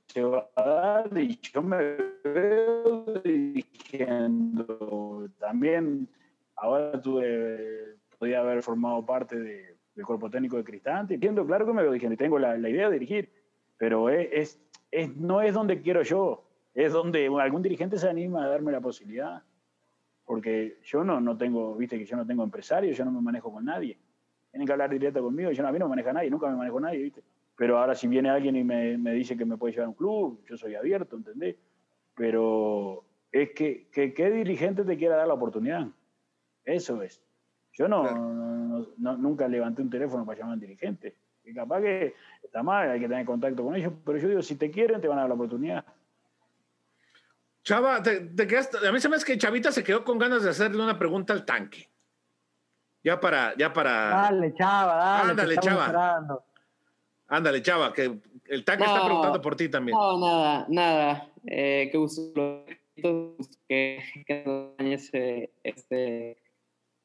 se 0.07 0.21
va 0.23 0.49
a 0.55 0.63
dar 0.69 1.17
y 1.17 1.39
yo 1.41 1.61
me 1.61 1.95
veo 2.23 3.05
dirigiendo. 3.23 5.27
También 5.39 6.07
ahora 6.55 7.01
tuve 7.01 7.95
podía 8.19 8.41
haber 8.41 8.61
formado 8.61 9.03
parte 9.05 9.39
de- 9.39 9.75
del 9.95 10.05
cuerpo 10.05 10.29
técnico 10.29 10.57
de 10.57 10.63
Cristante. 10.63 11.15
Entiendo, 11.15 11.45
claro 11.45 11.65
que 11.65 11.73
me 11.73 11.81
veo 11.81 11.91
dirigiendo 11.91 12.13
y 12.13 12.17
tengo 12.17 12.37
la, 12.39 12.57
la 12.57 12.69
idea 12.69 12.87
de 12.89 12.93
dirigir, 12.99 13.29
pero 13.77 14.09
es, 14.09 14.27
es, 14.31 14.61
es- 14.91 15.15
no 15.15 15.41
es 15.41 15.53
donde 15.53 15.81
quiero 15.81 16.03
yo, 16.03 16.43
es 16.73 16.93
donde 16.93 17.27
algún 17.27 17.61
dirigente 17.61 17.97
se 17.97 18.09
anima 18.09 18.43
a 18.45 18.47
darme 18.47 18.71
la 18.71 18.81
posibilidad. 18.81 19.43
Porque 20.25 20.77
yo 20.83 21.03
no, 21.03 21.19
no 21.19 21.35
tengo, 21.37 21.75
viste 21.75 21.97
que 21.97 22.05
yo 22.05 22.15
no 22.15 22.25
tengo 22.25 22.43
empresario, 22.43 22.91
yo 22.93 23.03
no 23.03 23.11
me 23.11 23.21
manejo 23.21 23.51
con 23.51 23.65
nadie. 23.65 23.97
Tienen 24.51 24.65
que 24.65 24.71
hablar 24.71 24.89
directo 24.89 25.21
conmigo, 25.21 25.51
yo 25.51 25.63
no, 25.63 25.69
a 25.69 25.71
mí 25.71 25.79
no 25.79 25.85
me 25.85 25.89
maneja 25.91 26.13
nadie, 26.13 26.29
nunca 26.29 26.47
me 26.49 26.55
manejo 26.55 26.79
nadie, 26.79 26.99
viste. 26.99 27.23
Pero 27.55 27.77
ahora 27.77 27.95
si 27.95 28.07
viene 28.07 28.29
alguien 28.29 28.55
y 28.55 28.63
me, 28.63 28.97
me 28.97 29.13
dice 29.13 29.35
que 29.35 29.45
me 29.45 29.57
puede 29.57 29.73
llevar 29.73 29.87
a 29.87 29.89
un 29.89 29.95
club, 29.95 30.41
yo 30.45 30.55
soy 30.57 30.75
abierto, 30.75 31.15
¿entendés? 31.17 31.55
Pero 32.15 33.03
es 33.31 33.51
que, 33.51 33.87
que 33.91 34.13
qué 34.13 34.29
dirigente 34.29 34.83
te 34.83 34.97
quiera 34.97 35.15
dar 35.17 35.27
la 35.27 35.33
oportunidad. 35.33 35.87
Eso 36.63 37.01
es. 37.01 37.21
Yo 37.73 37.87
no, 37.87 38.01
Claro. 38.03 38.19
no- 38.33 38.87
no- 38.97 39.17
nunca 39.17 39.47
levanté 39.47 39.81
un 39.81 39.89
teléfono 39.89 40.25
para 40.25 40.37
llamar 40.39 40.51
a 40.51 40.55
un 40.55 40.59
dirigente. 40.59 41.15
Y 41.43 41.53
capaz 41.53 41.81
que 41.81 42.13
está 42.43 42.61
mal, 42.61 42.89
hay 42.89 42.99
que 42.99 43.07
tener 43.07 43.25
contacto 43.25 43.63
con 43.63 43.75
ellos, 43.75 43.93
pero 44.05 44.17
yo 44.17 44.27
digo, 44.29 44.41
si 44.41 44.55
te 44.55 44.69
quieren, 44.69 45.01
te 45.01 45.07
van 45.07 45.17
a 45.17 45.21
dar 45.21 45.29
la 45.29 45.35
oportunidad. 45.35 45.85
Chava, 47.63 48.01
te, 48.01 48.21
te 48.21 48.47
quedaste- 48.47 48.85
a 48.87 48.91
mí 48.91 48.99
se 48.99 49.07
me 49.09 49.15
hace 49.15 49.25
que 49.25 49.37
Chavita 49.37 49.71
se 49.71 49.83
quedó 49.83 50.03
con 50.03 50.17
ganas 50.17 50.43
de 50.43 50.49
hacerle 50.49 50.81
una 50.83 50.97
pregunta 50.97 51.33
al 51.33 51.45
tanque. 51.45 51.89
Ya 53.03 53.19
para, 53.19 53.55
ya 53.57 53.73
para. 53.73 53.91
Dale, 54.09 54.53
chava, 54.53 54.95
dale. 54.95 55.31
Ándale, 55.31 55.57
chava. 55.57 55.85
esperando. 55.85 56.43
Ándale, 57.27 57.61
Chava, 57.61 57.93
que 57.93 58.19
el 58.47 58.65
tanque 58.65 58.83
está 58.83 59.05
preguntando 59.05 59.41
por 59.41 59.55
ti 59.55 59.69
también. 59.69 59.97
No, 59.97 60.19
nada, 60.19 60.65
nada. 60.67 61.27
Eh, 61.47 61.87
qué 61.89 61.97
gusto 61.97 62.33
que, 62.95 64.03
que 64.27 64.43
nos 64.45 64.67
acompañes, 64.67 65.09
eh, 65.13 65.49
este, 65.63 66.31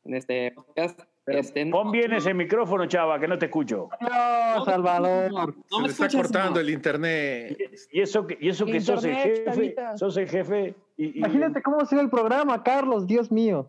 en 0.05 0.15
este 0.15 0.51
podcast. 0.51 1.01
Este, 1.27 1.67
pon 1.67 1.91
bien 1.91 2.13
ese 2.13 2.33
micrófono, 2.33 2.87
chava, 2.87 3.19
que 3.19 3.27
no 3.27 3.37
te 3.37 3.47
escucho. 3.47 3.89
No, 4.01 4.65
Salvador. 4.65 5.55
Se 5.69 5.81
me 5.83 5.89
está 5.89 6.09
cortando 6.09 6.61
el 6.61 6.71
internet. 6.71 7.59
Y 7.91 8.01
eso 8.01 8.27
que, 8.27 8.39
y 8.41 8.49
eso 8.49 8.65
que 8.65 8.81
sos 8.81 9.05
el 9.05 9.17
jefe, 9.17 9.75
sos 9.97 10.17
el 10.17 10.29
jefe. 10.29 10.75
Y, 10.97 11.07
y- 11.07 11.19
Imagínate 11.19 11.63
cómo 11.63 11.85
sigue 11.85 12.01
el 12.03 12.11
programa, 12.11 12.63
Carlos, 12.63 13.07
Dios 13.09 13.33
mío. 13.33 13.69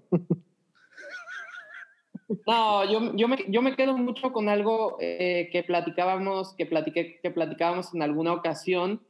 No, 2.46 2.84
yo, 2.86 3.16
yo, 3.16 3.28
me, 3.28 3.38
yo 3.48 3.62
me 3.62 3.76
quedo 3.76 3.98
mucho 3.98 4.32
con 4.34 4.50
algo 4.50 4.98
eh, 5.00 5.50
que 5.52 5.64
platicábamos, 5.64 6.54
que, 6.56 6.66
platiqué, 6.66 7.20
que 7.22 7.32
platicábamos 7.32 7.94
en 7.96 8.02
alguna 8.02 8.34
ocasión, 8.34 9.02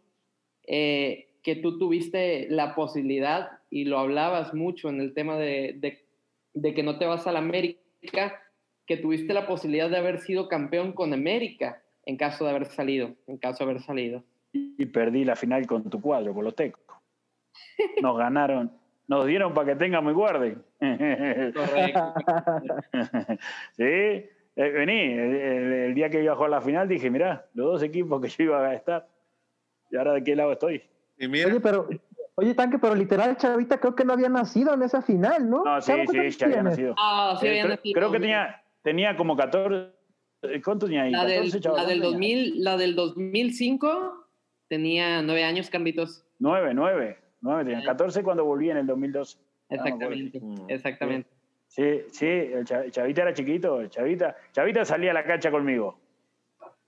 eh, 0.67 1.35
que 1.43 1.55
tú 1.55 1.79
tuviste 1.79 2.47
la 2.49 2.75
posibilidad 2.75 3.59
y 3.69 3.85
lo 3.85 3.97
hablabas 3.99 4.53
mucho 4.53 4.89
en 4.89 5.01
el 5.01 5.13
tema 5.13 5.35
de, 5.35 5.75
de, 5.77 6.05
de 6.53 6.73
que 6.73 6.83
no 6.83 6.97
te 6.99 7.05
vas 7.07 7.25
a 7.25 7.31
la 7.31 7.39
América, 7.39 7.79
que 8.85 8.97
tuviste 8.97 9.33
la 9.33 9.45
posibilidad 9.47 9.89
de 9.89 9.97
haber 9.97 10.19
sido 10.19 10.47
campeón 10.47 10.93
con 10.93 11.13
América 11.13 11.81
en 12.05 12.17
caso 12.17 12.45
de 12.45 12.51
haber 12.51 12.65
salido, 12.65 13.15
en 13.27 13.37
caso 13.37 13.63
de 13.65 13.71
haber 13.71 13.83
salido. 13.83 14.23
y 14.53 14.85
perdí 14.85 15.25
la 15.25 15.35
final 15.35 15.67
con 15.67 15.89
tu 15.89 16.01
cuadro, 16.01 16.33
con 16.33 16.43
los 16.45 16.55
tecos. 16.55 16.81
Nos 18.01 18.17
ganaron, 18.17 18.71
nos 19.07 19.25
dieron 19.27 19.53
para 19.53 19.67
que 19.73 19.75
tengan 19.75 20.07
y 20.09 20.13
guarden. 20.13 20.63
Correcto. 21.53 22.13
sí, 23.77 23.83
eh, 23.83 24.29
vení, 24.55 24.99
el, 25.13 25.35
el- 25.35 25.93
día 25.95 26.09
que 26.09 26.21
viajó 26.21 26.45
a 26.45 26.49
la 26.49 26.61
final 26.61 26.87
dije, 26.87 27.09
mirá, 27.09 27.45
los 27.53 27.73
dos 27.73 27.83
equipos 27.83 28.21
que 28.21 28.29
yo 28.29 28.43
iba 28.45 28.65
a 28.67 28.73
estar, 28.73 29.07
y 29.91 29.97
ahora 29.97 30.13
de 30.13 30.23
qué 30.23 30.35
lado 30.35 30.53
estoy. 30.53 30.81
Y 31.17 31.27
mira, 31.27 31.47
Oye, 31.47 31.59
pero, 31.59 31.87
oye, 32.39 32.53
Tanque, 32.53 32.77
pero 32.79 32.93
literal, 32.95 33.35
Chavita 33.35 33.79
creo 33.79 33.95
que 33.95 34.05
no 34.05 34.13
había 34.13 34.29
nacido 34.29 34.73
en 34.73 34.83
esa 34.83 35.01
final, 35.01 35.49
¿no? 35.49 35.63
No, 35.63 35.81
sí, 35.81 35.91
sí, 35.91 35.95
¿cuántos 35.97 36.15
años 36.15 36.37
ya 36.37 36.45
había 36.45 36.63
nacido. 36.63 36.95
Ah, 36.97 37.35
sí, 37.39 37.47
Eh, 37.47 37.59
creo, 37.61 37.67
nacido. 37.75 37.93
creo 37.93 38.11
que 38.11 38.19
tenía, 38.19 38.63
tenía 38.83 39.17
como 39.17 39.35
14, 39.35 39.89
eh, 40.43 40.61
¿cuánto 40.63 40.85
tenía 40.85 41.03
ahí? 41.03 41.11
La 41.11 41.25
del, 41.25 41.37
14, 41.51 41.59
chaval, 41.59 41.81
la 41.81 41.87
del 41.89 41.99
¿cuánto 42.01 42.17
tenía? 42.19 42.37
2000, 42.37 42.63
la 42.63 42.77
del 42.77 42.95
2005 42.95 44.27
tenía 44.67 45.21
nueve 45.23 45.43
años, 45.43 45.69
Carlitos. 45.69 46.25
9, 46.39 46.73
9, 46.75 47.17
9, 47.41 47.63
tenía 47.63 47.79
Sí. 47.81 47.85
14 47.85 48.23
cuando 48.23 48.45
volví 48.45 48.69
en 48.69 48.77
el 48.77 48.85
2012. 48.87 49.37
Exactamente, 49.69 50.39
Mm. 50.39 50.55
exactamente. 50.69 51.29
Sí, 51.67 52.01
sí, 52.11 52.25
el 52.27 52.63
Cha- 52.65 52.83
el 52.83 52.91
Chavita 52.91 53.23
era 53.23 53.33
chiquito, 53.33 53.81
el 53.81 53.89
Chavita, 53.89 54.35
Chavita 54.53 54.85
salía 54.85 55.11
a 55.11 55.13
la 55.15 55.25
cancha 55.25 55.51
conmigo. 55.51 55.99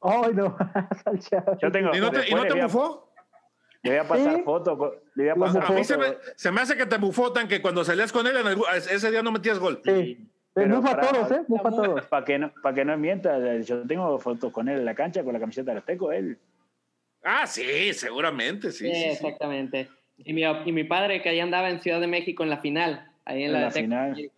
Ay, 0.01 0.31
no. 0.33 0.55
Al 1.05 1.19
Chava. 1.19 1.57
Yo 1.61 1.69
tengo, 1.71 1.93
¿y 1.93 1.99
no 1.99 2.09
te, 2.11 2.29
y 2.29 2.33
no 2.33 2.45
te 2.45 2.61
bufó? 2.63 3.08
Le 3.81 3.91
voy 3.91 3.99
a 3.99 4.07
pasar 4.07 4.35
Sí. 4.35 4.41
fotos, 4.43 4.77
le 5.15 5.23
voy 5.23 5.29
a 5.29 5.35
Lo 5.35 5.39
pasar 5.41 5.63
A 5.65 5.69
mí 5.75 5.83
se 5.83 5.97
me, 5.97 6.05
fotos. 6.07 6.33
se 6.35 6.51
me 6.51 6.61
hace 6.61 6.75
que 6.77 6.85
te 6.85 6.97
bufó 6.97 7.31
tan 7.31 7.47
que 7.47 7.61
cuando 7.61 7.83
salías 7.85 8.11
con 8.11 8.27
él, 8.27 8.35
en 8.37 8.47
algún- 8.47 8.65
ese 8.75 9.09
día 9.11 9.23
no 9.23 9.31
metías 9.31 9.57
gol. 9.59 9.81
Sí. 9.85 10.27
Pero 10.53 10.75
Mufa 10.77 10.91
a 10.91 10.95
para- 10.99 11.07
todos, 11.11 11.31
¿eh? 11.31 11.41
Mufa 11.47 11.69
a 11.69 11.71
todos. 11.71 12.05
Para 12.07 12.25
que, 12.25 12.39
no, 12.39 12.51
para 12.61 12.75
que 12.75 12.83
no 12.83 12.97
mienta, 12.97 13.57
yo 13.59 13.85
tengo 13.87 14.19
fotos 14.19 14.51
con 14.51 14.67
él 14.67 14.79
en 14.79 14.85
la 14.85 14.95
cancha 14.95 15.23
con 15.23 15.31
la 15.33 15.39
camiseta 15.39 15.71
de 15.71 15.75
los 15.75 15.85
tecos, 15.85 16.13
él. 16.13 16.37
Ah, 17.23 17.45
sí, 17.47 17.93
seguramente, 17.93 18.71
sí. 18.71 18.87
Sí, 18.87 18.93
sí, 18.95 19.01
sí. 19.01 19.07
exactamente. 19.09 19.87
Y 20.17 20.33
mi, 20.33 20.43
y 20.43 20.71
mi 20.73 20.83
padre 20.83 21.21
que 21.21 21.29
ahí 21.29 21.39
andaba 21.39 21.69
en 21.69 21.79
Ciudad 21.79 22.01
de 22.01 22.07
México 22.07 22.43
en 22.43 22.49
la 22.49 22.57
final, 22.57 23.09
ahí 23.23 23.43
en, 23.43 23.47
En 23.47 23.53
la, 23.53 23.61
la 23.61 23.71
final. 23.71 24.31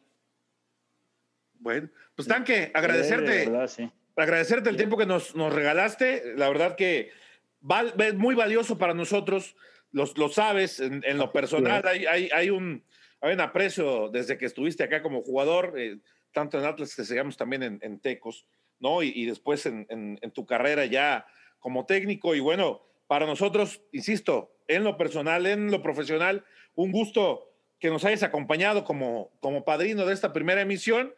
Bueno, 1.59 1.89
pues 2.15 2.27
Tanque, 2.27 2.71
agradecerte. 2.73 3.31
de 3.31 3.45
verdad, 3.49 3.67
sí. 3.67 3.89
agradecerte 4.15 4.69
el 4.69 4.77
tiempo 4.77 4.97
que 4.97 5.05
nos, 5.05 5.35
nos 5.35 5.53
regalaste. 5.53 6.33
La 6.35 6.49
verdad 6.49 6.75
que 6.75 7.11
val- 7.61 7.93
es 7.99 8.13
muy 8.15 8.35
valioso 8.35 8.77
para 8.77 8.93
nosotros. 8.93 9.55
Los, 9.91 10.17
lo 10.17 10.29
sabes, 10.29 10.79
en, 10.79 11.03
en 11.05 11.17
lo 11.17 11.31
personal 11.31 11.85
hay, 11.87 12.05
hay, 12.05 12.29
hay 12.33 12.49
un, 12.49 12.83
hay 13.21 13.33
un 13.33 13.41
aprecio 13.41 14.09
desde 14.09 14.37
que 14.37 14.45
estuviste 14.45 14.83
acá 14.83 15.01
como 15.01 15.21
jugador, 15.21 15.73
eh, 15.77 15.99
tanto 16.31 16.57
en 16.59 16.65
Atlas 16.65 16.95
que 16.95 17.03
sigamos 17.03 17.35
también 17.37 17.63
en, 17.63 17.79
en 17.81 17.99
Tecos, 17.99 18.45
¿no? 18.79 19.03
Y, 19.03 19.09
y 19.13 19.25
después 19.25 19.65
en, 19.65 19.85
en- 19.89 20.31
tu 20.31 20.45
carrera 20.45 20.85
ya 20.85 21.25
como 21.59 21.85
técnico. 21.85 22.35
Y 22.35 22.39
bueno, 22.39 22.81
para 23.07 23.25
nosotros, 23.25 23.81
insisto, 23.91 24.55
en 24.67 24.83
lo 24.85 24.95
personal, 24.97 25.45
en 25.45 25.69
lo 25.69 25.81
profesional, 25.81 26.45
un 26.75 26.91
gusto 26.93 27.49
que 27.79 27.89
nos 27.89 28.05
hayas 28.05 28.23
acompañado 28.23 28.85
como, 28.85 29.31
como 29.41 29.65
padrino 29.65 30.05
de 30.05 30.13
esta 30.13 30.31
primera 30.31 30.61
emisión. 30.61 31.13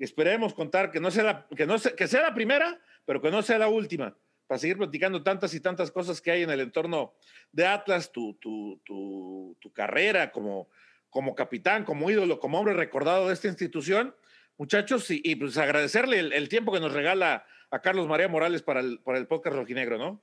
Esperemos 0.00 0.54
contar 0.54 0.90
que 0.90 0.98
no 1.00 1.10
sea 1.12 1.22
la, 1.24 1.46
que 1.56 1.66
no 1.66 1.78
sea, 1.78 1.92
que 1.94 2.08
sea 2.08 2.22
la 2.22 2.34
primera, 2.34 2.80
pero 3.04 3.20
que 3.22 3.30
no 3.30 3.42
sea 3.42 3.58
la 3.58 3.68
última, 3.68 4.16
para 4.48 4.58
seguir 4.58 4.78
platicando 4.78 5.22
tantas 5.22 5.54
y 5.54 5.60
tantas 5.60 5.92
cosas 5.92 6.22
que 6.22 6.30
hay 6.30 6.42
en 6.42 6.50
el 6.50 6.60
entorno 6.60 7.12
de 7.52 7.66
Atlas, 7.66 8.10
tu, 8.10 8.38
carrera 9.74 10.32
como, 10.32 10.66
capitán, 11.36 11.84
como 11.84 12.10
ídolo, 12.10 12.40
como 12.40 12.58
hombre 12.58 12.72
recordado 12.72 13.28
de 13.28 13.34
esta 13.34 13.46
institución. 13.46 14.14
Muchachos, 14.56 15.06
y, 15.10 15.36
pues 15.36 15.56
agradecerle 15.58 16.18
el, 16.18 16.48
tiempo 16.48 16.72
que 16.72 16.80
nos 16.80 16.94
regala 16.94 17.44
a 17.70 17.80
Carlos 17.80 18.08
María 18.08 18.26
Morales 18.26 18.62
para 18.62 18.80
el, 18.80 19.00
para 19.00 19.22
podcast 19.26 19.54
rojinegro, 19.54 19.98
¿no? 19.98 20.22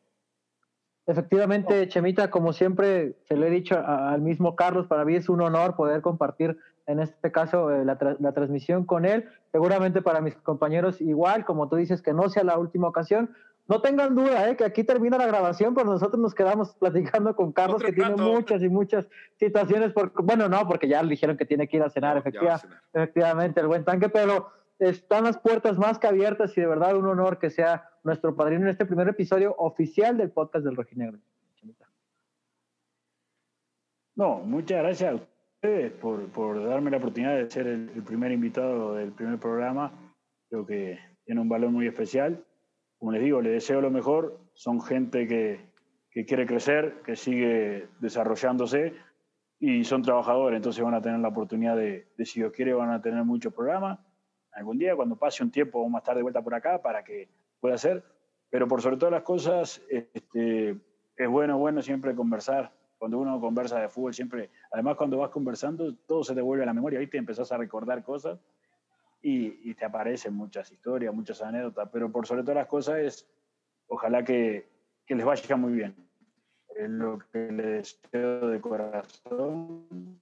Efectivamente, 1.06 1.88
Chemita, 1.88 2.32
como 2.32 2.52
siempre 2.52 3.16
se 3.26 3.38
lo 3.38 3.46
he 3.46 3.52
dicho 3.52 3.78
al 3.78 4.22
mismo 4.22 4.56
Carlos, 4.56 4.88
para 4.88 5.06
mí 5.06 5.16
es 5.16 5.30
un 5.30 5.40
honor 5.42 5.76
poder 5.76 6.02
compartir 6.02 6.58
en 6.88 7.00
este 7.00 7.32
caso 7.32 7.72
eh, 7.72 7.86
la 7.86 8.32
transmisión 8.34 8.86
con 8.86 9.06
él. 9.06 9.30
Seguramente 9.52 10.02
para 10.02 10.22
mis 10.22 10.36
compañeros 10.36 11.00
igual, 11.02 11.46
como 11.46 11.70
tú 11.70 11.76
dices, 11.76 12.02
que 12.02 12.14
no 12.14 12.28
sea 12.30 12.44
la 12.44 12.58
última 12.58 12.88
ocasión. 12.88 13.30
No 13.68 13.82
tengan 13.82 14.14
duda, 14.14 14.48
eh, 14.50 14.56
que 14.56 14.64
aquí 14.64 14.84
termina 14.84 15.18
la 15.18 15.26
grabación, 15.26 15.74
pero 15.74 15.88
nosotros 15.90 16.20
nos 16.22 16.36
quedamos 16.36 16.76
platicando 16.76 17.36
con 17.36 17.52
Carlos, 17.52 17.78
Otro 17.78 17.88
que 17.88 17.94
tiene 17.94 18.12
rato. 18.12 18.22
muchas 18.24 18.62
y 18.62 18.70
muchas 18.70 19.08
situaciones. 19.40 19.92
Por, 19.92 20.12
bueno, 20.24 20.48
no, 20.48 20.68
porque 20.68 20.88
ya 20.88 21.02
le 21.02 21.10
dijeron 21.10 21.36
que 21.36 21.46
tiene 21.46 21.68
que 21.68 21.78
ir 21.78 21.84
a 21.84 21.90
cenar, 21.90 22.10
Ya 22.10 22.14
va 22.14 22.18
a 22.18 22.20
efectiva- 22.30 22.58
cenar. 22.60 22.82
efectivamente, 22.94 23.60
el 23.62 23.68
buen 23.68 23.84
tanque, 23.84 24.10
pero 24.10 24.50
están 24.78 25.24
las 25.24 25.40
puertas 25.40 25.78
más 25.80 25.98
que 25.98 26.06
abiertas 26.08 26.56
y 26.58 26.62
de 26.62 26.68
verdad 26.68 26.96
un 26.96 27.08
honor 27.08 27.40
que 27.40 27.50
sea 27.50 27.90
nuestro 28.04 28.36
padrino 28.36 28.64
en 28.66 28.70
este 28.70 28.86
primer 28.86 29.08
episodio 29.08 29.56
oficial 29.58 30.16
del 30.18 30.30
podcast 30.32 30.64
del 30.64 30.76
Rojinegro. 30.76 31.18
No, 34.16 34.38
muchas 34.40 34.78
gracias 34.82 35.12
a 35.12 35.16
ustedes 35.16 35.92
por, 35.94 36.26
por 36.30 36.64
darme 36.66 36.92
la 36.92 36.98
oportunidad 36.98 37.36
de 37.36 37.50
ser 37.50 37.68
el, 37.68 37.90
el 37.96 38.04
primer 38.04 38.32
invitado 38.32 38.94
del 38.96 39.12
primer 39.12 39.40
programa. 39.40 39.92
Creo 40.50 40.66
que 40.66 41.00
tiene 41.26 41.42
un 41.42 41.50
valor 41.50 41.72
muy 41.72 41.88
especial. 41.88 42.44
Como 42.98 43.12
les 43.12 43.22
digo, 43.22 43.42
les 43.42 43.54
deseo 43.54 43.82
lo 43.82 43.92
mejor. 43.92 44.40
Son 44.54 44.82
gente 44.82 45.28
que, 45.28 45.70
que 46.12 46.26
quiere 46.26 46.46
crecer, 46.46 47.02
que 47.06 47.16
sigue 47.16 47.90
desarrollándose 48.00 48.94
y 49.60 49.84
son 49.84 50.02
trabajadores, 50.02 50.58
entonces 50.58 50.84
van 50.84 50.94
a 50.94 51.02
tener 51.02 51.20
la 51.20 51.30
oportunidad 51.30 51.76
de, 51.76 52.08
de 52.18 52.26
si 52.26 52.40
Dios 52.40 52.52
quiere, 52.52 52.74
van 52.74 52.92
a 52.92 53.02
tener 53.02 53.24
muchos 53.24 53.54
programas. 53.54 54.00
Algún 54.52 54.78
día, 54.78 54.96
cuando 54.96 55.16
pase 55.18 55.44
un 55.44 55.52
tiempo, 55.52 55.82
vamos 55.82 55.96
a 55.96 56.00
estar 56.00 56.16
de 56.16 56.22
vuelta 56.22 56.42
por 56.42 56.54
acá 56.54 56.82
para 56.82 57.04
que 57.04 57.30
pueda 57.60 57.78
ser. 57.78 58.04
Pero 58.50 58.68
por 58.68 58.82
sobre 58.82 58.98
todas 58.98 59.12
las 59.12 59.24
cosas, 59.24 59.82
este, 59.90 60.78
es 61.18 61.30
bueno, 61.30 61.58
bueno 61.58 61.82
siempre 61.82 62.16
conversar. 62.16 62.72
Cuando 62.98 63.20
uno 63.20 63.40
conversa 63.42 63.80
de 63.80 63.90
fútbol, 63.90 64.14
siempre, 64.14 64.50
además 64.72 64.96
cuando 64.96 65.18
vas 65.18 65.30
conversando, 65.30 65.94
todo 66.08 66.24
se 66.24 66.34
te 66.34 66.42
vuelve 66.42 66.64
a 66.64 66.68
la 66.68 66.74
memoria, 66.74 67.00
¿viste? 67.00 67.18
Empezás 67.18 67.52
a 67.52 67.58
recordar 67.58 68.04
cosas 68.04 68.40
y, 69.28 69.72
y 69.72 69.74
te 69.74 69.86
aparecen 69.86 70.36
muchas 70.36 70.72
historias, 70.72 71.12
muchas 71.12 71.42
anécdotas, 71.42 71.90
pero 71.92 72.12
por 72.12 72.28
sobre 72.28 72.44
todas 72.44 72.58
las 72.58 72.68
cosas 72.68 73.00
es, 73.00 73.28
ojalá 73.88 74.24
que, 74.24 74.68
que 75.04 75.16
les 75.16 75.26
vaya 75.26 75.56
muy 75.56 75.74
bien. 75.74 75.96
Es 76.76 76.88
lo 76.92 77.18
que 77.32 77.52
les 77.52 78.00
deseo 78.04 78.50
de 78.50 78.62
corazón 78.62 80.22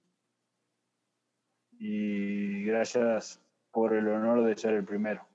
y 1.78 2.64
gracias 2.64 3.42
por 3.70 3.94
el 3.94 4.08
honor 4.08 4.42
de 4.44 4.56
ser 4.56 4.72
el 4.72 4.84
primero. 4.84 5.26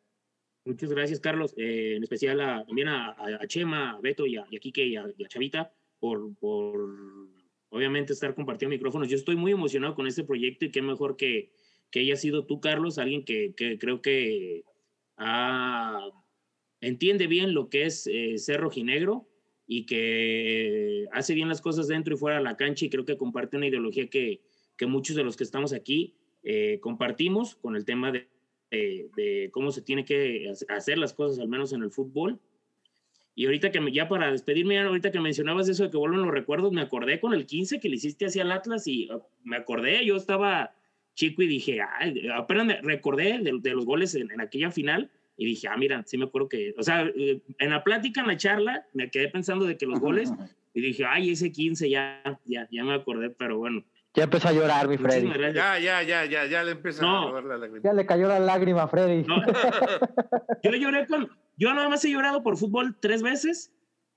Muchas 0.66 0.90
gracias, 0.92 1.20
Carlos. 1.20 1.54
Eh, 1.56 1.96
en 1.98 2.02
especial 2.04 2.42
a- 2.42 2.66
también 2.66 2.88
a, 2.88 3.12
a- 3.12 3.46
Chema, 3.48 3.92
a 3.92 4.00
Beto 4.02 4.26
y 4.26 4.38
a, 4.38 4.48
y 4.50 4.58
a 4.58 4.60
y 4.64 4.96
a, 4.96 5.06
y 5.16 5.24
a 5.26 5.28
Chavita 5.28 5.72
por, 6.00 6.34
por 6.38 6.90
obviamente 7.70 8.14
estar 8.14 8.34
compartiendo 8.34 8.74
micrófonos. 8.76 9.08
Yo 9.10 9.16
estoy 9.16 9.36
muy 9.36 9.52
emocionado 9.52 9.94
con 9.94 10.08
este 10.08 10.24
proyecto 10.24 10.66
y 10.66 10.72
qué 10.72 10.82
mejor 10.82 11.16
que, 11.18 11.52
que 11.92 12.02
haya 12.02 12.16
sido 12.16 12.46
tú, 12.46 12.60
Carlos, 12.60 12.98
alguien 12.98 13.24
que, 13.26 13.54
que 13.56 13.78
creo 13.78 14.02
que 14.02 14.64
ah, 15.18 16.10
entiende 16.82 17.28
bien 17.28 17.54
lo 17.54 17.70
que 17.70 17.86
es 17.86 18.08
eh, 18.08 18.38
ser 18.38 18.62
y 19.68 19.86
que 19.86 21.06
hace 21.12 21.34
bien 21.34 21.48
las 21.50 21.62
cosas 21.62 21.88
dentro 21.88 22.16
y 22.16 22.18
fuera 22.18 22.38
de 22.38 22.44
la 22.44 22.58
cancha 22.58 22.86
y 22.86 22.90
creo 22.90 23.06
que 23.06 23.18
comparte 23.18 23.58
una 23.58 23.68
ideología 23.68 24.08
que, 24.10 24.42
que 24.78 24.86
muchos 24.86 25.16
de 25.16 25.24
los 25.24 25.38
que 25.38 25.44
estamos 25.44 25.74
aquí 25.74 26.16
eh, 26.44 26.80
compartimos 26.82 27.56
con 27.56 27.76
el 27.76 27.86
tema 27.86 28.12
de, 28.12 28.28
de- 28.72 29.50
cómo 29.52 29.72
se 29.72 29.82
tiene 29.82 30.06
que 30.06 30.52
hacer 30.70 30.98
las 30.98 31.14
cosas, 31.14 31.40
al 31.40 31.50
menos 31.50 31.74
en 31.74 31.84
el 31.84 31.92
fútbol. 31.92 32.40
Y 33.36 33.46
ahorita 33.46 33.72
que 33.72 33.80
me, 33.80 33.92
ya 33.92 34.10
para 34.10 34.32
despedirme, 34.32 34.80
ahorita 34.80 35.12
que 35.12 35.20
mencionabas 35.20 35.70
eso 35.70 35.84
de 35.84 35.90
que 35.92 35.98
vuelven 35.98 36.22
los 36.22 36.32
recuerdos, 36.32 36.72
me 36.72 36.82
acordé 36.82 37.20
con 37.20 37.34
el 37.34 37.46
15 37.46 37.80
que 37.80 37.90
le 37.90 37.96
hiciste 37.96 38.26
hacia 38.26 38.42
el 38.42 38.52
Atlas 38.52 38.88
y 38.88 39.10
uh, 39.12 39.22
me 39.44 39.56
acordé, 39.56 40.04
yo 40.06 40.16
estaba 40.16 40.76
chico 41.20 41.44
y 41.44 41.48
dije, 41.48 41.80
ay, 41.82 42.30
apenas 42.34 42.66
me 42.66 42.82
recordé 42.82 43.40
de, 43.40 43.60
de 43.60 43.70
los 43.72 43.86
goles 43.86 44.16
en, 44.16 44.32
en 44.32 44.40
aquella 44.40 44.72
final 44.72 45.12
y 45.36 45.46
dije, 45.46 45.68
ah, 45.68 45.76
mira, 45.78 46.02
sí 46.06 46.18
me 46.18 46.26
acuerdo 46.26 46.48
que, 46.48 46.74
o 46.78 46.84
sea, 46.84 47.04
eh, 47.16 47.42
en 47.60 47.70
la 47.70 47.84
plática, 47.84 48.22
en 48.22 48.28
la 48.28 48.38
charla, 48.38 48.86
me 48.94 49.10
quedé 49.12 49.28
pensando 49.28 49.66
de 49.66 49.78
que 49.78 49.86
los 49.86 50.00
goles 50.00 50.32
y 50.74 50.82
dije, 50.82 51.04
ay, 51.06 51.32
ese 51.32 51.52
15 51.52 51.90
ya, 51.90 52.22
ya, 52.46 52.68
ya 52.72 52.84
me 52.86 52.94
acordé, 52.94 53.30
pero 53.30 53.58
bueno. 53.58 53.84
Ya 54.16 54.24
empezó 54.24 54.48
a 54.48 54.54
llorar, 54.54 54.88
mi 54.88 54.98
Freddy. 54.98 55.28
Ya, 55.54 55.78
ya, 55.78 56.04
ya, 56.04 56.26
ya, 56.26 56.46
ya 56.46 56.64
le 56.64 56.72
empieza 56.72 57.04
a 57.04 57.26
llorar 57.26 57.44
la 57.44 57.58
lágrima. 57.58 57.84
Ya 57.84 57.94
le 57.94 58.06
cayó 58.06 58.28
la 58.28 58.40
lágrima, 58.40 58.88
Freddy. 58.88 59.24
yo 60.64 60.72
lloré 60.72 61.06
con. 61.06 61.30
Yo 61.58 61.74
nada 61.74 61.90
más 61.90 62.04
he 62.06 62.12
llorado 62.12 62.42
por 62.42 62.58
fútbol 62.58 62.98
tres 63.00 63.22
veces. 63.22 63.72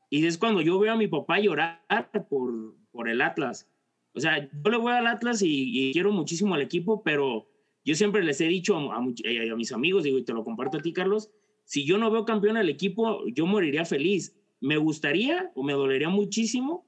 Y 0.09 0.27
es 0.27 0.39
cuando 0.39 0.61
yo 0.61 0.79
veo 0.79 0.93
a 0.93 0.97
mi 0.97 1.09
papá 1.09 1.41
llorar 1.41 1.83
por, 2.31 2.75
por 2.91 3.09
el 3.09 3.21
Atlas. 3.21 3.69
O 4.15 4.21
sea, 4.21 4.51
yo 4.51 4.71
le 4.71 4.77
voy 4.77 4.93
al 4.93 5.07
Atlas 5.07 5.43
y, 5.45 5.91
quiero 5.93 6.13
muchísimo 6.13 6.55
al 6.55 6.63
equipo, 6.63 7.03
pero 7.03 7.49
yo 7.85 7.95
siempre 7.95 8.23
les 8.23 8.41
he 8.41 8.47
dicho 8.47 8.77
a, 8.93 9.05
eh, 9.25 9.51
a, 9.51 9.57
mis 9.57 9.73
amigos, 9.73 10.05
digo, 10.05 10.19
y 10.19 10.25
te 10.25 10.33
lo 10.33 10.45
comparto 10.45 10.79
a 10.79 10.83
ti, 10.83 10.93
Carlos, 10.93 11.31
si 11.65 11.85
yo 11.85 11.99
no 11.99 12.11
veo 12.11 12.25
campeón 12.25 12.57
al 12.57 12.69
equipo, 12.69 13.27
yo 13.29 13.47
moriría 13.47 13.85
feliz. 13.85 14.37
Me 14.61 14.77
gustaría 14.77 15.51
o 15.55 15.63
me 15.63 15.73
dolería 15.73 16.09
muchísimo 16.09 16.87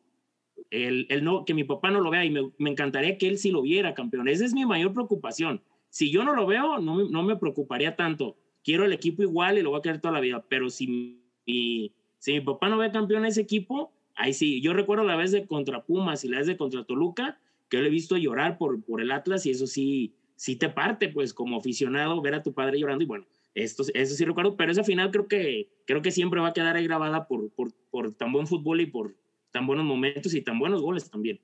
el, 0.71 1.07
el 1.09 1.25
no, 1.25 1.45
que 1.45 1.55
mi 1.55 1.65
papá 1.65 1.91
no 1.91 2.01
lo 2.01 2.11
vea 2.11 2.25
y 2.25 2.31
me, 2.31 2.51
me, 2.59 2.71
encantaría 2.71 3.19
que 3.19 3.29
él 3.29 3.39
sí 3.39 3.51
lo 3.51 3.63
viera 3.63 3.95
campeón. 3.95 4.29
Esa 4.29 4.45
es 4.45 4.55
mi 4.55 4.67
mayor 4.67 4.93
preocupación. 4.93 5.63
Si 5.89 6.11
yo 6.11 6.25
no 6.25 6.35
lo 6.35 6.47
veo, 6.47 6.79
no, 6.79 7.09
no 7.09 7.23
me 7.23 7.37
preocuparía 7.37 7.97
tanto. 7.97 8.37
Quiero 8.63 8.85
el 8.85 8.93
equipo 8.93 9.23
igual 9.23 9.59
y 9.59 9.63
lo 9.63 9.71
voy 9.71 9.79
a 9.79 9.83
querer 9.83 10.01
toda 10.01 10.15
la 10.15 10.21
vida, 10.21 10.45
pero 10.49 10.71
si 10.71 10.87
mi, 10.87 11.93
si 12.19 12.33
mi 12.33 12.41
papá 12.41 12.69
no 12.69 12.79
ve 12.79 12.91
campeón 12.91 13.27
ese 13.27 13.43
equipo, 13.43 13.93
ahí 14.17 14.33
sí. 14.33 14.61
Yo 14.61 14.73
recuerdo 14.73 15.05
la 15.05 15.17
vez 15.17 15.33
de 15.33 15.47
contra 15.47 15.85
Pumas 15.85 16.25
y 16.25 16.29
la 16.29 16.39
vez 16.39 16.47
de 16.47 16.57
contra 16.57 16.85
Toluca, 16.85 17.39
que 17.69 17.79
yo 17.79 17.83
le 17.83 17.89
he 17.89 17.93
visto 17.93 18.17
llorar 18.17 18.59
por, 18.59 18.83
por 18.85 19.01
el 19.01 19.11
Atlas 19.11 19.47
y 19.47 19.51
eso 19.51 19.67
sí, 19.67 20.15
sí 20.37 20.57
te 20.57 20.69
parte, 20.69 21.09
pues 21.09 21.33
como 21.35 21.59
aficionado, 21.59 22.21
ver 22.21 22.35
a 22.35 22.43
tu 22.43 22.53
padre 22.53 22.79
llorando 22.79 23.05
y 23.05 23.07
bueno, 23.07 23.27
esto, 23.55 23.85
eso 23.95 24.15
sí 24.15 24.25
recuerdo, 24.25 24.57
pero 24.57 24.73
esa 24.73 24.85
final 24.85 25.11
creo 25.11 25.29
que, 25.29 25.69
creo 25.87 26.03
que 26.03 26.11
siempre 26.11 26.41
va 26.41 26.49
a 26.49 26.53
quedar 26.53 26.77
ahí 26.77 26.85
grabada 26.85 27.27
por, 27.29 27.51
por, 27.51 27.73
por 27.91 28.13
tan 28.15 28.33
buen 28.33 28.47
fútbol 28.47 28.81
y 28.81 28.87
por, 28.87 29.15
tan 29.53 29.67
buenos 29.67 29.85
momentos 29.85 30.35
y 30.35 30.43
tan 30.43 30.59
buenos 30.59 30.83
goles 30.83 31.09
también. 31.09 31.41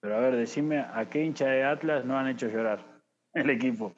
Pero 0.00 0.16
a 0.16 0.20
ver, 0.20 0.36
decime, 0.36 0.80
¿a 0.80 1.08
qué 1.08 1.24
hincha 1.24 1.46
de 1.46 1.64
Atlas 1.64 2.04
no 2.04 2.18
han 2.18 2.28
hecho 2.28 2.48
llorar 2.48 3.00
el 3.34 3.50
equipo? 3.50 3.94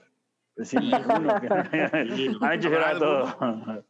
Decime 0.55 0.92
uno 1.18 1.40
que 1.40 1.49
han 1.49 2.53
hecho 2.53 2.68
llorar 2.68 2.97
a 2.97 2.99
todos. 2.99 3.84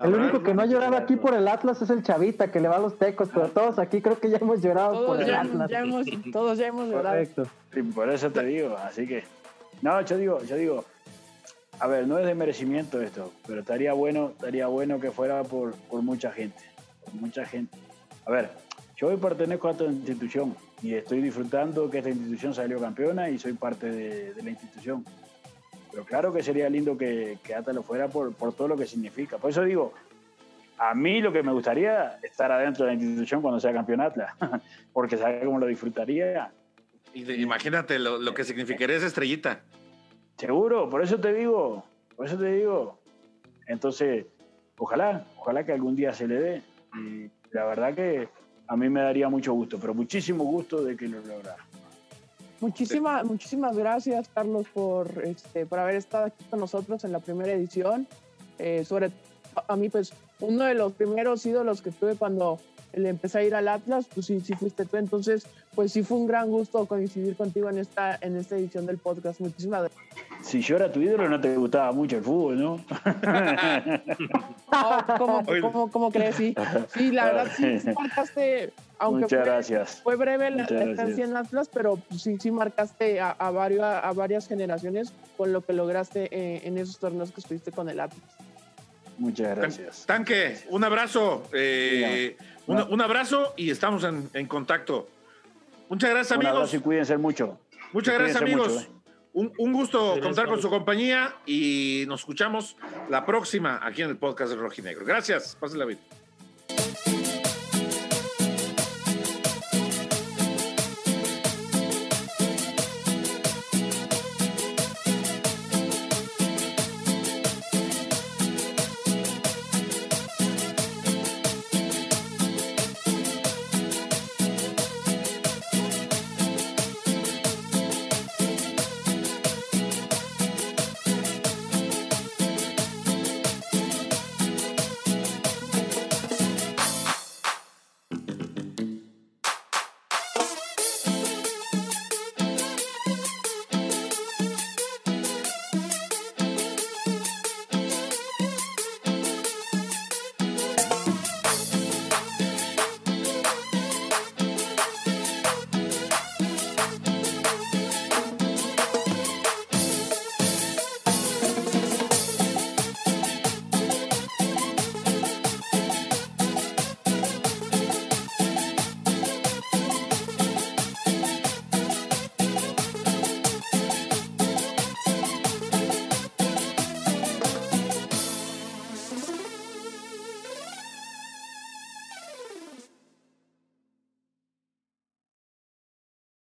El 0.00 0.14
único 0.14 0.42
que 0.44 0.54
no 0.54 0.62
ha 0.62 0.66
llorado 0.66 0.96
aquí 0.96 1.16
por 1.16 1.34
el 1.34 1.48
Atlas 1.48 1.82
es 1.82 1.90
el 1.90 2.04
Chavita, 2.04 2.52
que 2.52 2.60
le 2.60 2.68
va 2.68 2.76
a 2.76 2.80
los 2.80 2.96
tecos, 2.98 3.28
pero 3.34 3.48
todos 3.48 3.80
aquí 3.80 4.00
creo 4.00 4.18
que 4.18 4.30
ya 4.30 4.38
hemos 4.38 4.62
llorado 4.62 5.06
por 5.06 5.20
el 5.20 5.34
Atlas. 5.34 5.70
todos 6.32 6.56
ya 6.58 6.68
hemos 6.68 6.88
llorado. 6.88 7.26
por 7.94 8.08
eso 8.08 8.30
te 8.30 8.44
digo, 8.44 8.76
así 8.76 9.06
que. 9.06 9.24
No, 9.82 10.00
yo 10.00 10.16
digo, 10.16 10.42
yo 10.44 10.56
digo, 10.56 10.84
a 11.80 11.86
ver, 11.86 12.06
no 12.06 12.18
es 12.18 12.26
de 12.26 12.34
merecimiento 12.34 13.00
esto, 13.00 13.32
pero 13.46 13.60
estaría 13.60 13.92
bueno, 13.92 14.30
estaría 14.30 14.66
bueno 14.66 15.00
que 15.00 15.10
fuera 15.10 15.42
por, 15.44 15.74
por 15.74 16.02
mucha 16.02 16.32
gente. 16.32 16.62
Por 17.04 17.14
mucha 17.14 17.44
gente. 17.44 17.76
A 18.26 18.30
ver, 18.30 18.50
yo 18.96 19.08
hoy 19.08 19.16
pertenezco 19.16 19.68
a 19.68 19.70
esta 19.72 19.84
institución 19.84 20.56
y 20.82 20.94
estoy 20.94 21.20
disfrutando 21.20 21.88
que 21.90 21.98
esta 21.98 22.10
institución 22.10 22.54
salió 22.54 22.80
campeona 22.80 23.30
y 23.30 23.38
soy 23.38 23.52
parte 23.52 23.90
de, 23.90 24.42
la 24.42 24.50
institución. 24.50 25.04
Pero 25.90 26.04
claro 26.04 26.32
que 26.32 26.42
sería 26.42 26.68
lindo 26.68 26.96
que, 26.96 27.38
que 27.42 27.72
lo 27.72 27.82
fuera 27.82 28.08
por, 28.08 28.34
por 28.34 28.52
todo 28.54 28.68
lo 28.68 28.76
que 28.76 28.86
significa. 28.86 29.38
Por 29.38 29.50
eso 29.50 29.62
digo, 29.64 29.94
a 30.78 30.94
mí 30.94 31.20
lo 31.20 31.32
que 31.32 31.42
me 31.42 31.52
gustaría 31.52 32.18
es 32.22 32.30
estar 32.30 32.52
adentro 32.52 32.84
de 32.84 32.92
la 32.92 33.00
institución 33.00 33.42
cuando 33.42 33.60
sea 33.60 33.72
campeón 33.72 34.00
Atlas, 34.00 34.32
porque 34.92 35.16
sabe 35.16 35.44
cómo 35.44 35.58
lo 35.58 35.66
disfrutaría. 35.66 36.52
Imagínate 37.14 37.98
lo, 37.98 38.18
lo, 38.18 38.34
que 38.34 38.44
significaría 38.44 38.96
esa 38.96 39.06
estrellita. 39.06 39.62
Seguro, 40.36 40.88
por 40.88 41.02
eso 41.02 41.18
te 41.18 41.32
digo, 41.32 41.84
por 42.16 42.26
eso 42.26 42.38
te 42.38 42.52
digo. 42.52 43.00
Entonces, 43.66 44.26
ojalá, 44.78 45.26
ojalá 45.36 45.64
que 45.64 45.72
algún 45.72 45.96
día 45.96 46.12
se 46.12 46.28
le 46.28 46.34
dé. 46.34 46.62
Y 46.94 47.30
la 47.50 47.64
verdad 47.64 47.94
que 47.94 48.28
a 48.68 48.76
mí 48.76 48.88
me 48.88 49.00
daría 49.00 49.28
mucho 49.28 49.52
gusto, 49.54 49.78
pero 49.80 49.94
muchísimo 49.94 50.44
gusto 50.44 50.84
de 50.84 50.96
que 50.96 51.08
lo 51.08 51.20
lograra. 51.20 51.56
Muchísimas, 52.60 53.24
muchísimas 53.24 53.76
gracias, 53.76 54.28
Carlos, 54.34 54.66
por, 54.74 55.10
este, 55.24 55.64
por 55.64 55.78
haber 55.78 55.96
estado 55.96 56.26
aquí 56.26 56.44
con 56.50 56.58
nosotros 56.58 57.04
en 57.04 57.12
la 57.12 57.20
primera 57.20 57.52
edición. 57.52 58.06
Eh, 58.58 58.84
sobre 58.84 59.12
a 59.66 59.76
mí, 59.76 59.88
pues, 59.88 60.12
uno 60.40 60.64
de 60.64 60.74
los 60.74 60.92
primeros 60.92 61.44
ídolos 61.46 61.82
que 61.82 61.90
tuve 61.90 62.16
cuando 62.16 62.58
le 62.92 63.08
empecé 63.08 63.38
a 63.38 63.42
ir 63.42 63.54
al 63.54 63.68
Atlas, 63.68 64.06
pues 64.12 64.26
sí, 64.26 64.40
sí 64.40 64.54
fuiste 64.54 64.84
tú. 64.84 64.96
Entonces, 64.96 65.46
pues 65.74 65.92
sí 65.92 66.02
fue 66.02 66.18
un 66.18 66.26
gran 66.26 66.48
gusto 66.48 66.84
coincidir 66.86 67.36
contigo 67.36 67.70
en 67.70 67.78
esta, 67.78 68.18
en 68.20 68.36
esta 68.36 68.56
edición 68.56 68.86
del 68.86 68.98
podcast. 68.98 69.40
Muchísimas 69.40 69.82
gracias. 69.82 70.02
Si 70.42 70.60
yo 70.60 70.76
era 70.76 70.90
tu 70.90 71.00
ídolo, 71.00 71.28
no 71.28 71.40
te 71.40 71.56
gustaba 71.56 71.92
mucho 71.92 72.16
el 72.16 72.22
fútbol, 72.22 72.60
¿no? 72.60 72.84
¿cómo, 75.18 75.90
cómo, 75.90 76.10
crees? 76.10 76.36
Sí, 76.36 76.54
sí 76.94 77.10
la 77.10 77.26
verdad 77.26 77.48
sí, 77.56 77.78
marcaste, 77.98 78.72
aunque 78.98 79.22
Muchas 79.22 79.40
fue, 79.40 79.48
gracias. 79.48 80.00
fue 80.02 80.16
breve 80.16 80.50
la 80.50 80.64
estancia 80.64 81.24
en 81.24 81.36
Atlas, 81.36 81.68
pero 81.72 81.98
sí, 82.16 82.36
sí 82.40 82.50
marcaste 82.50 83.20
a, 83.20 83.30
a, 83.30 83.50
varios, 83.50 83.84
a 83.84 84.12
varias 84.12 84.46
generaciones 84.46 85.12
con 85.36 85.52
lo 85.52 85.62
que 85.62 85.72
lograste 85.72 86.28
eh, 86.30 86.62
en 86.64 86.78
esos 86.78 86.98
torneos 86.98 87.32
que 87.32 87.40
estuviste 87.40 87.72
con 87.72 87.88
el 87.88 88.00
Atlas. 88.00 88.22
Muchas 89.18 89.56
gracias. 89.56 90.06
Tanque, 90.06 90.58
un 90.68 90.84
abrazo. 90.84 91.48
Eh, 91.52 92.36
un, 92.66 93.00
abrazo 93.00 93.54
y 93.56 93.70
estamos 93.70 94.04
en, 94.04 94.46
contacto. 94.46 95.08
Muchas 95.88 96.10
gracias, 96.10 96.32
amigos. 96.32 96.52
Un 96.52 96.56
abrazo 96.58 96.76
y 96.76 96.80
cuídense 96.80 97.18
mucho. 97.18 97.58
Muchas 97.92 98.14
gracias, 98.14 98.40
amigos. 98.40 98.82
Eh. 98.82 98.88
un, 99.32 99.72
gusto 99.72 100.16
contar 100.22 100.46
con 100.46 100.60
su 100.62 100.68
compañía 100.70 101.34
y 101.46 102.04
nos 102.06 102.20
escuchamos 102.20 102.76
la 103.08 103.24
próxima 103.26 103.80
aquí 103.82 104.02
en 104.02 104.10
el 104.10 104.16
podcast 104.16 104.52
de 104.52 104.56
Rojinegro. 104.56 105.04
Gracias. 105.04 105.56
Pásenla 105.58 105.84
bien. 105.84 105.98